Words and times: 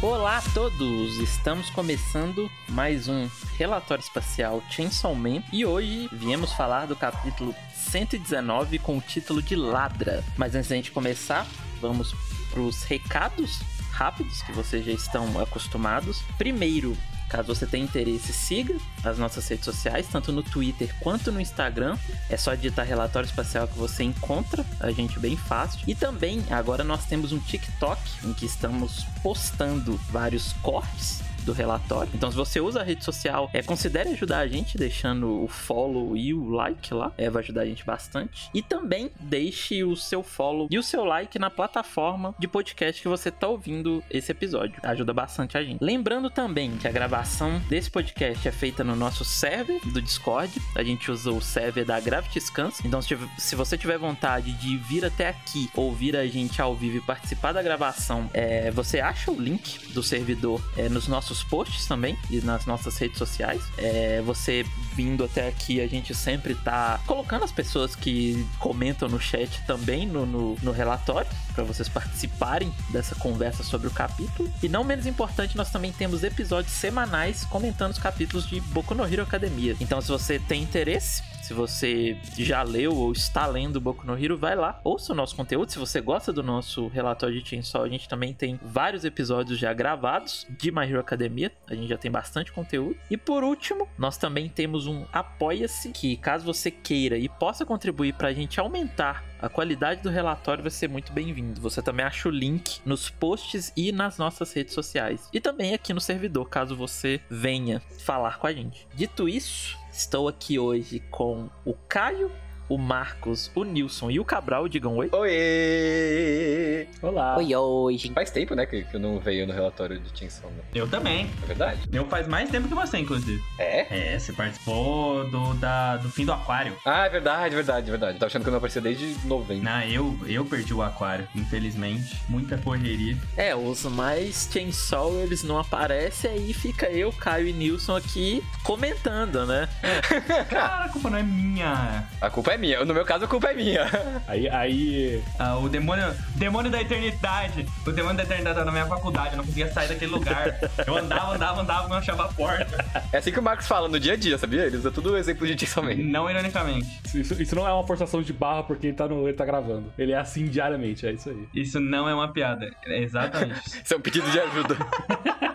Olá 0.00 0.38
a 0.38 0.42
todos! 0.54 1.18
Estamos 1.18 1.70
começando 1.70 2.48
mais 2.68 3.08
um 3.08 3.28
relatório 3.56 4.00
espacial 4.00 4.62
Chainsaw 4.70 5.12
Man 5.12 5.42
e 5.52 5.66
hoje 5.66 6.08
viemos 6.12 6.52
falar 6.52 6.86
do 6.86 6.94
capítulo 6.94 7.52
119 7.74 8.78
com 8.78 8.96
o 8.96 9.00
título 9.00 9.42
de 9.42 9.56
Ladra. 9.56 10.22
Mas 10.36 10.54
antes 10.54 10.68
da 10.68 10.76
gente 10.76 10.92
começar, 10.92 11.44
vamos 11.80 12.14
para 12.48 12.60
os 12.60 12.84
recados 12.84 13.58
rápidos 13.90 14.40
que 14.42 14.52
vocês 14.52 14.86
já 14.86 14.92
estão 14.92 15.36
acostumados. 15.40 16.22
Primeiro, 16.38 16.96
Caso 17.28 17.54
você 17.54 17.66
tenha 17.66 17.84
interesse, 17.84 18.32
siga 18.32 18.76
as 19.04 19.18
nossas 19.18 19.46
redes 19.46 19.64
sociais, 19.64 20.06
tanto 20.10 20.32
no 20.32 20.42
Twitter 20.42 20.94
quanto 21.00 21.30
no 21.30 21.40
Instagram. 21.40 21.96
É 22.30 22.36
só 22.36 22.54
digitar 22.54 22.86
relatório 22.86 23.26
espacial 23.26 23.68
que 23.68 23.78
você 23.78 24.02
encontra 24.02 24.64
a 24.80 24.90
gente 24.90 25.18
bem 25.18 25.36
fácil. 25.36 25.80
E 25.86 25.94
também 25.94 26.42
agora 26.50 26.82
nós 26.82 27.04
temos 27.04 27.32
um 27.32 27.38
TikTok 27.38 28.00
em 28.24 28.32
que 28.32 28.46
estamos 28.46 29.04
postando 29.22 29.98
vários 30.10 30.52
cortes 30.54 31.22
do 31.48 31.52
relatório. 31.54 32.10
Então, 32.14 32.30
se 32.30 32.36
você 32.36 32.60
usa 32.60 32.80
a 32.80 32.84
rede 32.84 33.02
social, 33.02 33.48
é, 33.54 33.62
considere 33.62 34.10
ajudar 34.10 34.40
a 34.40 34.46
gente 34.46 34.76
deixando 34.76 35.44
o 35.44 35.48
follow 35.48 36.14
e 36.14 36.34
o 36.34 36.50
like 36.50 36.92
lá. 36.92 37.10
É, 37.16 37.30
vai 37.30 37.42
ajudar 37.42 37.62
a 37.62 37.64
gente 37.64 37.84
bastante. 37.84 38.50
E 38.52 38.60
também 38.60 39.10
deixe 39.18 39.82
o 39.82 39.96
seu 39.96 40.22
follow 40.22 40.68
e 40.70 40.78
o 40.78 40.82
seu 40.82 41.04
like 41.04 41.38
na 41.38 41.48
plataforma 41.48 42.34
de 42.38 42.46
podcast 42.46 43.00
que 43.00 43.08
você 43.08 43.30
está 43.30 43.48
ouvindo 43.48 44.04
esse 44.10 44.30
episódio. 44.30 44.78
Ajuda 44.82 45.14
bastante 45.14 45.56
a 45.56 45.64
gente. 45.64 45.82
Lembrando 45.82 46.28
também 46.28 46.76
que 46.76 46.86
a 46.86 46.92
gravação 46.92 47.58
desse 47.68 47.90
podcast 47.90 48.46
é 48.46 48.52
feita 48.52 48.84
no 48.84 48.94
nosso 48.94 49.24
server 49.24 49.80
do 49.90 50.02
Discord. 50.02 50.52
A 50.76 50.82
gente 50.82 51.10
usa 51.10 51.30
o 51.32 51.40
server 51.40 51.86
da 51.86 51.98
Gravity 51.98 52.40
Scans. 52.42 52.84
Então, 52.84 53.00
se 53.00 53.54
você 53.56 53.78
tiver 53.78 53.96
vontade 53.96 54.52
de 54.52 54.76
vir 54.76 55.04
até 55.04 55.28
aqui, 55.28 55.70
ouvir 55.74 56.14
a 56.14 56.26
gente 56.26 56.60
ao 56.60 56.74
vivo 56.74 56.98
e 56.98 57.00
participar 57.00 57.52
da 57.52 57.62
gravação, 57.62 58.28
é, 58.34 58.70
você 58.70 59.00
acha 59.00 59.30
o 59.30 59.40
link 59.40 59.94
do 59.94 60.02
servidor 60.02 60.60
é, 60.76 60.90
nos 60.90 61.08
nossos 61.08 61.37
nossos 61.38 61.44
posts 61.44 61.86
também 61.86 62.18
e 62.30 62.40
nas 62.40 62.66
nossas 62.66 62.96
redes 62.98 63.18
sociais. 63.18 63.62
É, 63.76 64.20
você 64.22 64.64
vindo 64.94 65.24
até 65.24 65.46
aqui, 65.46 65.80
a 65.80 65.86
gente 65.86 66.14
sempre 66.14 66.54
tá 66.54 67.00
colocando 67.06 67.44
as 67.44 67.52
pessoas 67.52 67.94
que 67.94 68.46
comentam 68.58 69.08
no 69.08 69.20
chat 69.20 69.62
também 69.66 70.06
no, 70.06 70.26
no, 70.26 70.56
no 70.60 70.72
relatório, 70.72 71.30
para 71.54 71.62
vocês 71.64 71.88
participarem 71.88 72.72
dessa 72.90 73.14
conversa 73.14 73.62
sobre 73.62 73.86
o 73.86 73.90
capítulo. 73.90 74.50
E 74.62 74.68
não 74.68 74.82
menos 74.82 75.06
importante, 75.06 75.56
nós 75.56 75.70
também 75.70 75.92
temos 75.92 76.24
episódios 76.24 76.72
semanais 76.72 77.44
comentando 77.44 77.92
os 77.92 77.98
capítulos 77.98 78.48
de 78.48 78.60
Boku 78.60 78.94
no 78.94 79.04
Hero 79.04 79.22
Academia. 79.22 79.76
Então, 79.80 80.00
se 80.00 80.08
você 80.08 80.38
tem 80.38 80.62
interesse, 80.62 81.22
se 81.48 81.54
você 81.54 82.14
já 82.36 82.62
leu 82.62 82.94
ou 82.94 83.10
está 83.10 83.46
lendo 83.46 83.80
Boku 83.80 84.06
no 84.06 84.22
Hero, 84.22 84.36
vai 84.36 84.54
lá, 84.54 84.78
ouça 84.84 85.14
o 85.14 85.16
nosso 85.16 85.34
conteúdo. 85.34 85.72
Se 85.72 85.78
você 85.78 85.98
gosta 85.98 86.30
do 86.30 86.42
nosso 86.42 86.88
relatório 86.88 87.40
de 87.40 87.48
Chainsaw, 87.48 87.84
a 87.84 87.88
gente 87.88 88.06
também 88.06 88.34
tem 88.34 88.60
vários 88.62 89.02
episódios 89.02 89.58
já 89.58 89.72
gravados 89.72 90.46
de 90.50 90.70
My 90.70 90.82
Hero 90.82 91.00
Academia. 91.00 91.50
A 91.66 91.74
gente 91.74 91.88
já 91.88 91.96
tem 91.96 92.10
bastante 92.10 92.52
conteúdo. 92.52 92.98
E 93.10 93.16
por 93.16 93.42
último, 93.42 93.88
nós 93.96 94.18
também 94.18 94.46
temos 94.46 94.86
um 94.86 95.06
Apoia-se, 95.10 95.90
que 95.90 96.18
caso 96.18 96.44
você 96.44 96.70
queira 96.70 97.16
e 97.16 97.30
possa 97.30 97.64
contribuir 97.64 98.12
para 98.12 98.28
a 98.28 98.32
gente 98.34 98.60
aumentar 98.60 99.24
a 99.40 99.48
qualidade 99.48 100.02
do 100.02 100.10
relatório 100.10 100.62
vai 100.62 100.70
ser 100.70 100.88
muito 100.88 101.12
bem-vindo. 101.12 101.60
Você 101.60 101.80
também 101.80 102.04
acha 102.04 102.28
o 102.28 102.32
link 102.32 102.80
nos 102.84 103.08
posts 103.08 103.72
e 103.76 103.92
nas 103.92 104.18
nossas 104.18 104.52
redes 104.52 104.74
sociais. 104.74 105.28
E 105.32 105.40
também 105.40 105.74
aqui 105.74 105.94
no 105.94 106.00
servidor, 106.00 106.48
caso 106.48 106.74
você 106.74 107.20
venha 107.30 107.80
falar 108.00 108.38
com 108.38 108.48
a 108.48 108.52
gente. 108.52 108.86
Dito 108.94 109.28
isso, 109.28 109.78
Estou 109.98 110.28
aqui 110.28 110.60
hoje 110.60 111.00
com 111.10 111.50
o 111.64 111.74
Caio 111.74 112.30
o 112.68 112.76
Marcos, 112.76 113.50
o 113.54 113.64
Nilson 113.64 114.10
e 114.10 114.20
o 114.20 114.24
Cabral. 114.24 114.68
Digam 114.68 114.96
oi. 114.96 115.08
Oi! 115.12 116.88
Olá. 117.02 117.36
Oi, 117.38 117.54
oi. 117.54 117.98
Faz 118.14 118.30
tempo, 118.30 118.54
né, 118.54 118.66
que, 118.66 118.84
que 118.84 118.94
eu 118.94 119.00
não 119.00 119.18
veio 119.18 119.46
no 119.46 119.52
relatório 119.52 119.98
de 119.98 120.10
Tinson. 120.12 120.48
Né? 120.48 120.62
Eu 120.74 120.88
também. 120.88 121.30
É 121.42 121.46
verdade? 121.46 121.80
Eu 121.92 122.04
faz 122.06 122.28
mais 122.28 122.50
tempo 122.50 122.68
que 122.68 122.74
você, 122.74 122.98
inclusive. 122.98 123.42
É? 123.58 124.14
É, 124.14 124.18
você 124.18 124.32
participou 124.32 125.28
do, 125.30 125.54
da, 125.54 125.96
do 125.96 126.10
fim 126.10 126.24
do 126.24 126.32
aquário. 126.32 126.76
Ah, 126.84 127.06
é 127.06 127.08
verdade, 127.08 127.54
verdade, 127.54 127.90
verdade. 127.90 128.14
Eu 128.14 128.18
tava 128.18 128.26
achando 128.26 128.42
que 128.42 128.48
eu 128.48 128.52
não 128.52 128.58
aparecia 128.58 128.82
desde 128.82 129.16
novembro. 129.26 129.64
Não, 129.64 129.82
eu, 129.82 130.18
eu 130.26 130.44
perdi 130.44 130.74
o 130.74 130.82
aquário, 130.82 131.26
infelizmente. 131.34 132.16
Muita 132.28 132.58
correria. 132.58 133.16
É, 133.36 133.54
os 133.54 133.84
mais 133.84 134.48
Chainsaw, 134.52 135.12
eles 135.20 135.42
não 135.42 135.58
aparecem, 135.58 136.30
aí 136.30 136.52
fica 136.52 136.90
eu, 136.90 137.12
Caio 137.12 137.46
e 137.48 137.52
Nilson 137.52 137.96
aqui 137.96 138.42
comentando, 138.62 139.46
né? 139.46 139.68
Cara, 140.50 140.84
a 140.84 140.88
culpa 140.88 141.10
não 141.10 141.18
é 141.18 141.22
minha. 141.22 142.04
A 142.20 142.30
culpa 142.30 142.52
é 142.52 142.57
minha. 142.58 142.84
No 142.84 142.94
meu 142.94 143.04
caso, 143.04 143.24
a 143.24 143.28
culpa 143.28 143.48
é 143.50 143.54
minha. 143.54 143.86
Aí, 144.26 144.48
aí. 144.48 145.22
Ah, 145.38 145.56
o 145.56 145.68
demônio, 145.68 146.14
demônio 146.36 146.70
da 146.70 146.80
eternidade. 146.80 147.66
O 147.86 147.92
demônio 147.92 148.16
da 148.16 148.24
eternidade 148.24 148.56
tava 148.56 148.66
na 148.66 148.72
minha 148.72 148.86
faculdade, 148.86 149.30
eu 149.30 149.36
não 149.38 149.44
conseguia 149.44 149.72
sair 149.72 149.88
daquele 149.88 150.10
lugar. 150.10 150.58
Eu 150.86 150.96
andava, 150.96 151.34
andava, 151.34 151.60
andava, 151.60 151.88
não 151.88 151.96
achava 151.96 152.24
a 152.24 152.28
porta. 152.28 152.84
É 153.12 153.18
assim 153.18 153.32
que 153.32 153.38
o 153.38 153.42
Marcos 153.42 153.66
fala 153.66 153.88
no 153.88 153.98
dia 153.98 154.14
a 154.14 154.16
dia, 154.16 154.36
sabia? 154.36 154.66
Ele 154.66 154.76
usa 154.76 154.90
tudo 154.90 155.16
exemplo 155.16 155.46
de 155.46 155.68
Man. 155.80 155.94
Não 155.96 156.30
ironicamente. 156.30 157.00
Isso, 157.14 157.40
isso 157.40 157.54
não 157.54 157.66
é 157.66 157.72
uma 157.72 157.86
forçação 157.86 158.22
de 158.22 158.32
barra 158.32 158.62
porque 158.62 158.88
ele 158.88 158.96
tá, 158.96 159.06
no, 159.06 159.26
ele 159.26 159.36
tá 159.36 159.44
gravando. 159.44 159.92
Ele 159.98 160.12
é 160.12 160.18
assim 160.18 160.46
diariamente, 160.46 161.06
é 161.06 161.12
isso 161.12 161.30
aí. 161.30 161.48
Isso 161.54 161.80
não 161.80 162.08
é 162.08 162.14
uma 162.14 162.32
piada. 162.32 162.70
É 162.86 163.02
exatamente. 163.02 163.58
Isso 163.84 163.94
é 163.94 163.96
um 163.96 164.00
pedido 164.00 164.30
de 164.30 164.40
ajuda. 164.40 164.76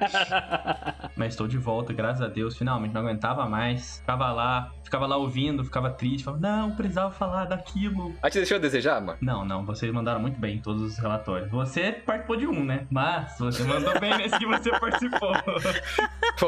Mas 1.16 1.34
estou 1.34 1.47
de 1.47 1.58
volta, 1.58 1.94
graças 1.94 2.22
a 2.22 2.28
Deus, 2.28 2.58
finalmente. 2.58 2.94
Não 2.94 3.02
aguentava 3.02 3.47
mais. 3.47 4.00
Ficava 4.00 4.31
lá, 4.31 4.72
ficava 4.84 5.06
lá 5.06 5.18
ouvindo, 5.18 5.63
ficava 5.63 5.90
triste. 5.90 6.24
Falava, 6.24 6.42
não, 6.42 6.75
precisava 6.94 7.12
falar 7.12 7.46
daquilo. 7.46 8.16
Ah, 8.22 8.30
te 8.30 8.38
deixou 8.38 8.58
a 8.58 8.59
desejar, 8.59 9.02
mano? 9.02 9.18
Não, 9.20 9.44
não, 9.44 9.66
vocês 9.66 9.92
mandaram 9.92 10.20
muito 10.20 10.40
bem 10.40 10.58
em 10.58 10.62
todos 10.62 10.81
os 10.84 10.98
relatórios. 10.98 11.50
Você 11.50 11.92
participou 11.92 12.38
de 12.38 12.46
um, 12.46 12.64
né? 12.64 12.86
Mas 12.92 13.36
você 13.40 13.64
mandou 13.64 14.00
bem 14.00 14.16
nesse 14.16 14.38
que 14.38 14.46
você 14.46 14.70
participou. 14.70 15.34
Pô. 16.40 16.48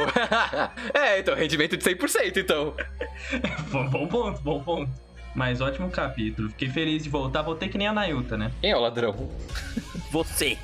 é, 0.94 1.20
então, 1.20 1.36
rendimento 1.36 1.76
de 1.76 1.84
100%, 1.84 2.38
então. 2.38 2.76
bom, 3.72 3.90
bom 3.90 4.08
ponto, 4.08 4.42
bom 4.42 4.64
ponto. 4.64 4.92
Mas 5.34 5.60
ótimo 5.60 5.90
capítulo. 5.90 6.50
Fiquei 6.50 6.70
feliz 6.70 7.04
de 7.04 7.10
voltar. 7.10 7.42
Voltei 7.42 7.68
que 7.68 7.78
nem 7.78 7.88
a 7.88 7.94
Nayuta, 7.94 8.38
né? 8.38 8.52
Quem 8.62 8.72
é 8.72 8.78
o 8.78 8.80
ladrão? 8.80 9.30
Você. 10.12 10.58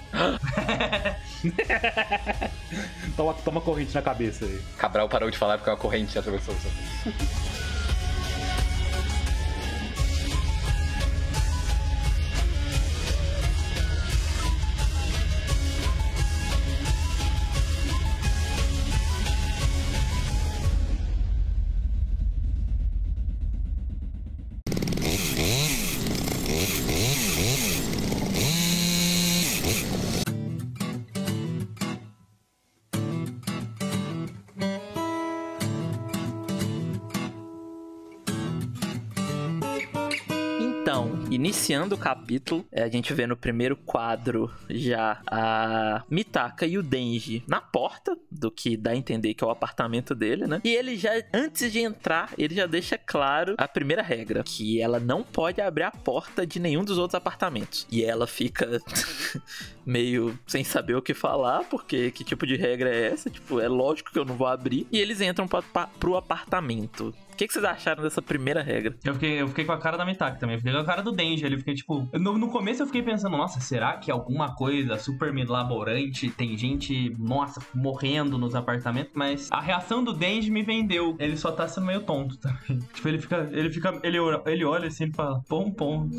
toma, 3.18 3.34
toma 3.34 3.60
corrente 3.60 3.94
na 3.94 4.02
cabeça 4.02 4.46
aí. 4.46 4.62
Cabral 4.78 5.10
parou 5.10 5.30
de 5.30 5.38
falar 5.38 5.58
porque 5.58 5.70
uma 5.70 5.76
corrente 5.76 6.18
atravessou 6.18 6.56
o 6.56 6.58
seu. 6.58 7.51
Iniciando 41.72 41.96
o 41.96 41.98
capítulo, 41.98 42.66
é, 42.72 42.84
a 42.84 42.90
gente 42.90 43.14
vê 43.14 43.26
no 43.26 43.38
primeiro 43.38 43.78
quadro 43.78 44.52
já 44.70 45.22
a 45.26 46.04
Mitaka 46.10 46.66
e 46.66 46.78
o 46.78 46.84
Denji 46.84 47.44
na 47.48 47.62
porta 47.62 48.18
do 48.30 48.52
que 48.52 48.76
dá 48.76 48.92
a 48.92 48.96
entender 48.96 49.34
que 49.34 49.44
é 49.44 49.48
o 49.48 49.50
apartamento 49.50 50.14
dele, 50.14 50.48
né? 50.48 50.60
E 50.64 50.76
ele 50.76 50.98
já, 50.98 51.12
antes 51.34 51.72
de 51.72 51.80
entrar, 51.80 52.34
ele 52.38 52.54
já 52.54 52.66
deixa 52.66 52.98
claro 52.98 53.56
a 53.58 53.68
primeira 53.68 54.02
regra, 54.02 54.44
que 54.44 54.82
ela 54.82 55.00
não 55.00 55.24
pode 55.24 55.62
abrir 55.62 55.84
a 55.84 55.92
porta 55.92 56.46
de 56.46 56.60
nenhum 56.60 56.84
dos 56.84 56.98
outros 56.98 57.16
apartamentos. 57.16 57.88
E 57.90 58.04
ela 58.04 58.28
fica 58.28 58.82
meio 59.86 60.38
sem 60.46 60.64
saber 60.64 60.96
o 60.96 61.02
que 61.02 61.14
falar, 61.14 61.64
porque 61.70 62.12
que 62.12 62.24
tipo 62.24 62.46
de 62.46 62.56
regra 62.56 62.94
é 62.94 63.14
essa? 63.14 63.30
Tipo, 63.30 63.60
é 63.62 63.68
lógico 63.68 64.12
que 64.12 64.20
eu 64.20 64.26
não 64.26 64.36
vou 64.36 64.48
abrir. 64.48 64.86
E 64.92 64.98
eles 64.98 65.22
entram 65.22 65.48
pra, 65.48 65.62
pra, 65.62 65.88
pro 65.88 66.18
apartamento. 66.18 67.14
O 67.42 67.44
que, 67.44 67.48
que 67.48 67.54
vocês 67.54 67.66
acharam 67.66 68.04
dessa 68.04 68.22
primeira 68.22 68.62
regra? 68.62 68.96
Eu 69.04 69.16
fiquei, 69.16 69.42
eu 69.42 69.48
fiquei 69.48 69.66
com 69.66 69.72
a 69.72 69.78
cara 69.80 69.98
da 69.98 70.06
Mitaka 70.06 70.38
também. 70.38 70.58
Eu 70.58 70.60
fiquei 70.60 70.72
com 70.74 70.80
a 70.80 70.86
cara 70.86 71.02
do 71.02 71.12
Denji. 71.12 71.44
Ele 71.44 71.58
fiquei 71.58 71.74
tipo. 71.74 72.08
No, 72.14 72.38
no 72.38 72.50
começo 72.50 72.84
eu 72.84 72.86
fiquei 72.86 73.02
pensando, 73.02 73.36
nossa, 73.36 73.60
será 73.60 73.98
que 73.98 74.12
alguma 74.12 74.54
coisa 74.54 74.96
super 75.00 75.34
milaborante? 75.34 76.30
Tem 76.30 76.56
gente, 76.56 77.16
nossa, 77.18 77.60
morrendo 77.74 78.38
nos 78.38 78.54
apartamentos. 78.54 79.12
Mas 79.16 79.52
a 79.52 79.60
reação 79.60 80.04
do 80.04 80.14
Denji 80.14 80.52
me 80.52 80.62
vendeu. 80.62 81.16
Ele 81.18 81.36
só 81.36 81.52
tá 81.52 81.68
sendo 81.68 81.88
meio 81.88 82.02
tonto 82.02 82.38
também. 82.38 82.78
Tipo, 82.94 83.08
ele 83.08 83.20
fica. 83.20 83.50
Ele 83.52 83.72
fica. 83.72 84.00
Ele, 84.04 84.18
ele 84.46 84.64
olha 84.64 84.88
assim 84.88 85.06
e 85.06 85.12
fala, 85.12 85.42
bom 85.50 85.72
ponto. 85.72 86.16